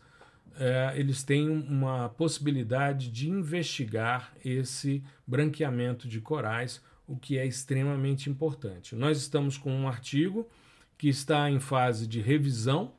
Uh, 0.54 0.96
eles 0.96 1.24
têm 1.24 1.50
uma 1.50 2.10
possibilidade 2.10 3.10
de 3.10 3.30
investigar 3.30 4.34
esse 4.44 5.04
branqueamento 5.26 6.08
de 6.08 6.20
corais, 6.20 6.82
o 7.08 7.16
que 7.18 7.38
é 7.38 7.46
extremamente 7.46 8.30
importante. 8.30 8.96
Nós 8.96 9.18
estamos 9.18 9.58
com 9.58 9.72
um 9.72 9.88
artigo 9.88 10.48
que 11.02 11.10
está 11.10 11.50
em 11.50 11.60
fase 11.60 12.06
de 12.06 12.22
revisão 12.22 12.92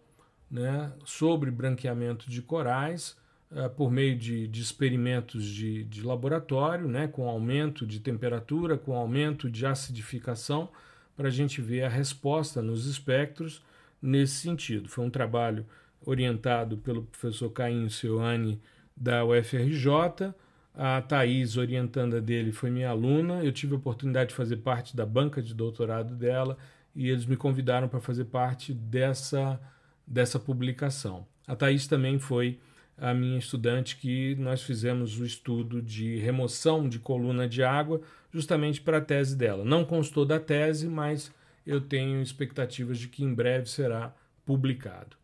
né, 0.50 0.92
sobre 1.04 1.52
branqueamento 1.52 2.28
de 2.28 2.42
corais 2.42 3.16
uh, 3.52 3.70
por 3.70 3.92
meio 3.92 4.18
de, 4.18 4.48
de 4.48 4.60
experimentos 4.60 5.44
de, 5.44 5.84
de, 5.84 6.02
laboratório, 6.02 6.88
né, 6.88 7.06
com 7.06 7.28
aumento 7.28 7.86
de 7.86 8.00
temperatura, 8.00 8.76
com 8.76 8.96
aumento 8.96 9.48
de 9.48 9.64
acidificação, 9.64 10.68
para 11.16 11.28
a 11.28 11.30
gente 11.30 11.60
ver 11.62 11.84
a 11.84 11.88
resposta 11.88 12.60
nos 12.60 12.86
espectros 12.86 13.62
nesse 14.02 14.34
sentido. 14.34 14.88
Foi 14.88 15.04
um 15.04 15.10
trabalho 15.10 15.64
orientado 16.04 16.78
pelo 16.78 17.04
professor 17.04 17.50
Caim 17.50 17.88
Cioane 17.88 18.60
da 18.96 19.24
UFRJ. 19.24 20.34
A 20.74 21.00
Thais, 21.02 21.56
orientanda 21.56 22.20
dele, 22.20 22.50
foi 22.50 22.68
minha 22.68 22.90
aluna. 22.90 23.44
Eu 23.44 23.52
tive 23.52 23.74
a 23.74 23.78
oportunidade 23.78 24.30
de 24.30 24.34
fazer 24.34 24.56
parte 24.56 24.96
da 24.96 25.06
banca 25.06 25.40
de 25.40 25.54
doutorado 25.54 26.16
dela 26.16 26.58
e 26.94 27.08
eles 27.08 27.26
me 27.26 27.36
convidaram 27.36 27.88
para 27.88 28.00
fazer 28.00 28.26
parte 28.26 28.72
dessa, 28.72 29.60
dessa 30.06 30.38
publicação. 30.38 31.26
A 31.46 31.56
Thais 31.56 31.86
também 31.86 32.18
foi 32.18 32.58
a 32.96 33.12
minha 33.14 33.38
estudante 33.38 33.96
que 33.96 34.34
nós 34.36 34.62
fizemos 34.62 35.18
o 35.18 35.24
estudo 35.24 35.80
de 35.82 36.16
remoção 36.18 36.88
de 36.88 36.98
coluna 36.98 37.48
de 37.48 37.62
água 37.62 38.00
justamente 38.32 38.80
para 38.80 38.98
a 38.98 39.00
tese 39.00 39.36
dela. 39.36 39.64
Não 39.64 39.84
constou 39.84 40.24
da 40.24 40.38
tese, 40.38 40.88
mas 40.88 41.32
eu 41.66 41.80
tenho 41.80 42.22
expectativas 42.22 42.98
de 42.98 43.08
que 43.08 43.24
em 43.24 43.34
breve 43.34 43.68
será 43.68 44.14
publicado. 44.44 45.16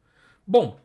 Bom, 0.47 0.81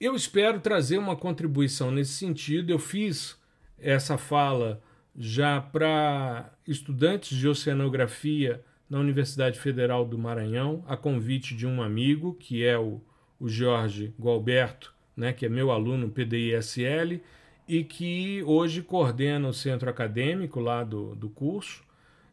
eu 0.00 0.14
espero 0.14 0.60
trazer 0.60 0.98
uma 0.98 1.16
contribuição 1.16 1.90
nesse 1.90 2.12
sentido. 2.12 2.70
Eu 2.70 2.78
fiz 2.78 3.36
essa 3.78 4.18
fala 4.18 4.82
já 5.16 5.60
para 5.60 6.52
estudantes 6.66 7.36
de 7.36 7.48
oceanografia 7.48 8.62
na 8.88 8.98
Universidade 8.98 9.58
Federal 9.58 10.04
do 10.04 10.18
Maranhão, 10.18 10.82
a 10.86 10.96
convite 10.96 11.54
de 11.54 11.66
um 11.66 11.82
amigo, 11.82 12.34
que 12.34 12.64
é 12.64 12.78
o, 12.78 13.00
o 13.38 13.48
Jorge 13.48 14.14
Gualberto, 14.18 14.94
né, 15.16 15.32
que 15.32 15.46
é 15.46 15.48
meu 15.48 15.70
aluno 15.70 16.08
PDISL, 16.08 17.20
e 17.66 17.84
que 17.84 18.42
hoje 18.44 18.80
coordena 18.82 19.48
o 19.48 19.52
centro 19.52 19.90
acadêmico 19.90 20.58
lá 20.58 20.82
do, 20.82 21.14
do 21.14 21.28
curso. 21.28 21.82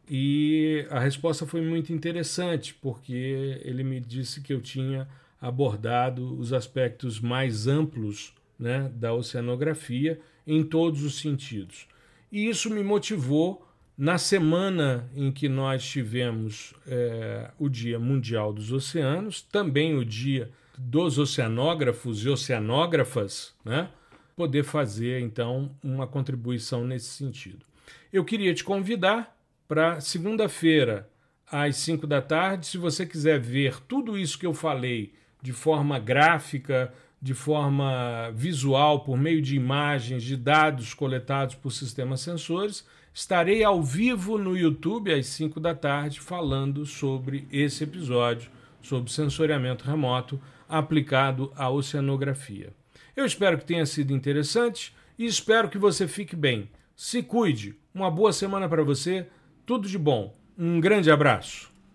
E 0.08 0.86
a 0.88 0.98
resposta 1.00 1.44
foi 1.44 1.60
muito 1.60 1.92
interessante, 1.92 2.72
porque 2.74 3.60
ele 3.62 3.82
me 3.82 4.00
disse 4.00 4.40
que 4.40 4.52
eu 4.52 4.62
tinha 4.62 5.06
abordado 5.40 6.38
os 6.38 6.52
aspectos 6.52 7.20
mais 7.20 7.66
amplos 7.66 8.32
né, 8.58 8.90
da 8.94 9.12
oceanografia 9.12 10.18
em 10.46 10.62
todos 10.62 11.02
os 11.02 11.18
sentidos. 11.18 11.86
E 12.30 12.48
isso 12.48 12.70
me 12.70 12.82
motivou 12.82 13.65
Na 13.96 14.18
semana 14.18 15.08
em 15.14 15.32
que 15.32 15.48
nós 15.48 15.82
tivemos 15.82 16.74
é, 16.86 17.50
o 17.58 17.66
Dia 17.66 17.98
Mundial 17.98 18.52
dos 18.52 18.70
Oceanos, 18.70 19.40
também 19.40 19.96
o 19.96 20.04
Dia 20.04 20.50
dos 20.76 21.18
Oceanógrafos 21.18 22.22
e 22.22 22.28
Oceanógrafas, 22.28 23.54
né? 23.64 23.88
poder 24.36 24.64
fazer 24.64 25.20
então 25.20 25.74
uma 25.82 26.06
contribuição 26.06 26.84
nesse 26.84 27.08
sentido. 27.08 27.64
Eu 28.12 28.22
queria 28.22 28.52
te 28.52 28.62
convidar 28.62 29.34
para 29.66 29.98
segunda-feira, 29.98 31.08
às 31.50 31.76
5 31.76 32.06
da 32.06 32.20
tarde, 32.20 32.66
se 32.66 32.76
você 32.76 33.06
quiser 33.06 33.40
ver 33.40 33.80
tudo 33.88 34.18
isso 34.18 34.38
que 34.38 34.46
eu 34.46 34.52
falei 34.52 35.14
de 35.40 35.52
forma 35.52 35.98
gráfica, 35.98 36.92
de 37.22 37.32
forma 37.32 38.30
visual, 38.34 39.04
por 39.04 39.16
meio 39.16 39.40
de 39.40 39.56
imagens, 39.56 40.22
de 40.22 40.36
dados 40.36 40.92
coletados 40.92 41.54
por 41.54 41.70
sistemas 41.70 42.20
sensores, 42.20 42.86
estarei 43.16 43.64
ao 43.64 43.82
vivo 43.82 44.36
no 44.36 44.54
YouTube 44.54 45.10
às 45.10 45.26
5 45.28 45.58
da 45.58 45.74
tarde 45.74 46.20
falando 46.20 46.84
sobre 46.84 47.48
esse 47.50 47.82
episódio, 47.82 48.50
sobre 48.82 49.10
sensoriamento 49.10 49.86
remoto 49.86 50.38
aplicado 50.68 51.50
à 51.56 51.70
oceanografia. 51.70 52.74
Eu 53.16 53.24
espero 53.24 53.56
que 53.56 53.64
tenha 53.64 53.86
sido 53.86 54.12
interessante 54.12 54.94
e 55.18 55.24
espero 55.24 55.70
que 55.70 55.78
você 55.78 56.06
fique 56.06 56.36
bem. 56.36 56.68
Se 56.94 57.22
cuide. 57.22 57.74
Uma 57.94 58.10
boa 58.10 58.34
semana 58.34 58.68
para 58.68 58.84
você. 58.84 59.26
Tudo 59.64 59.88
de 59.88 59.96
bom. 59.96 60.36
Um 60.58 60.78
grande 60.78 61.10
abraço. 61.10 61.74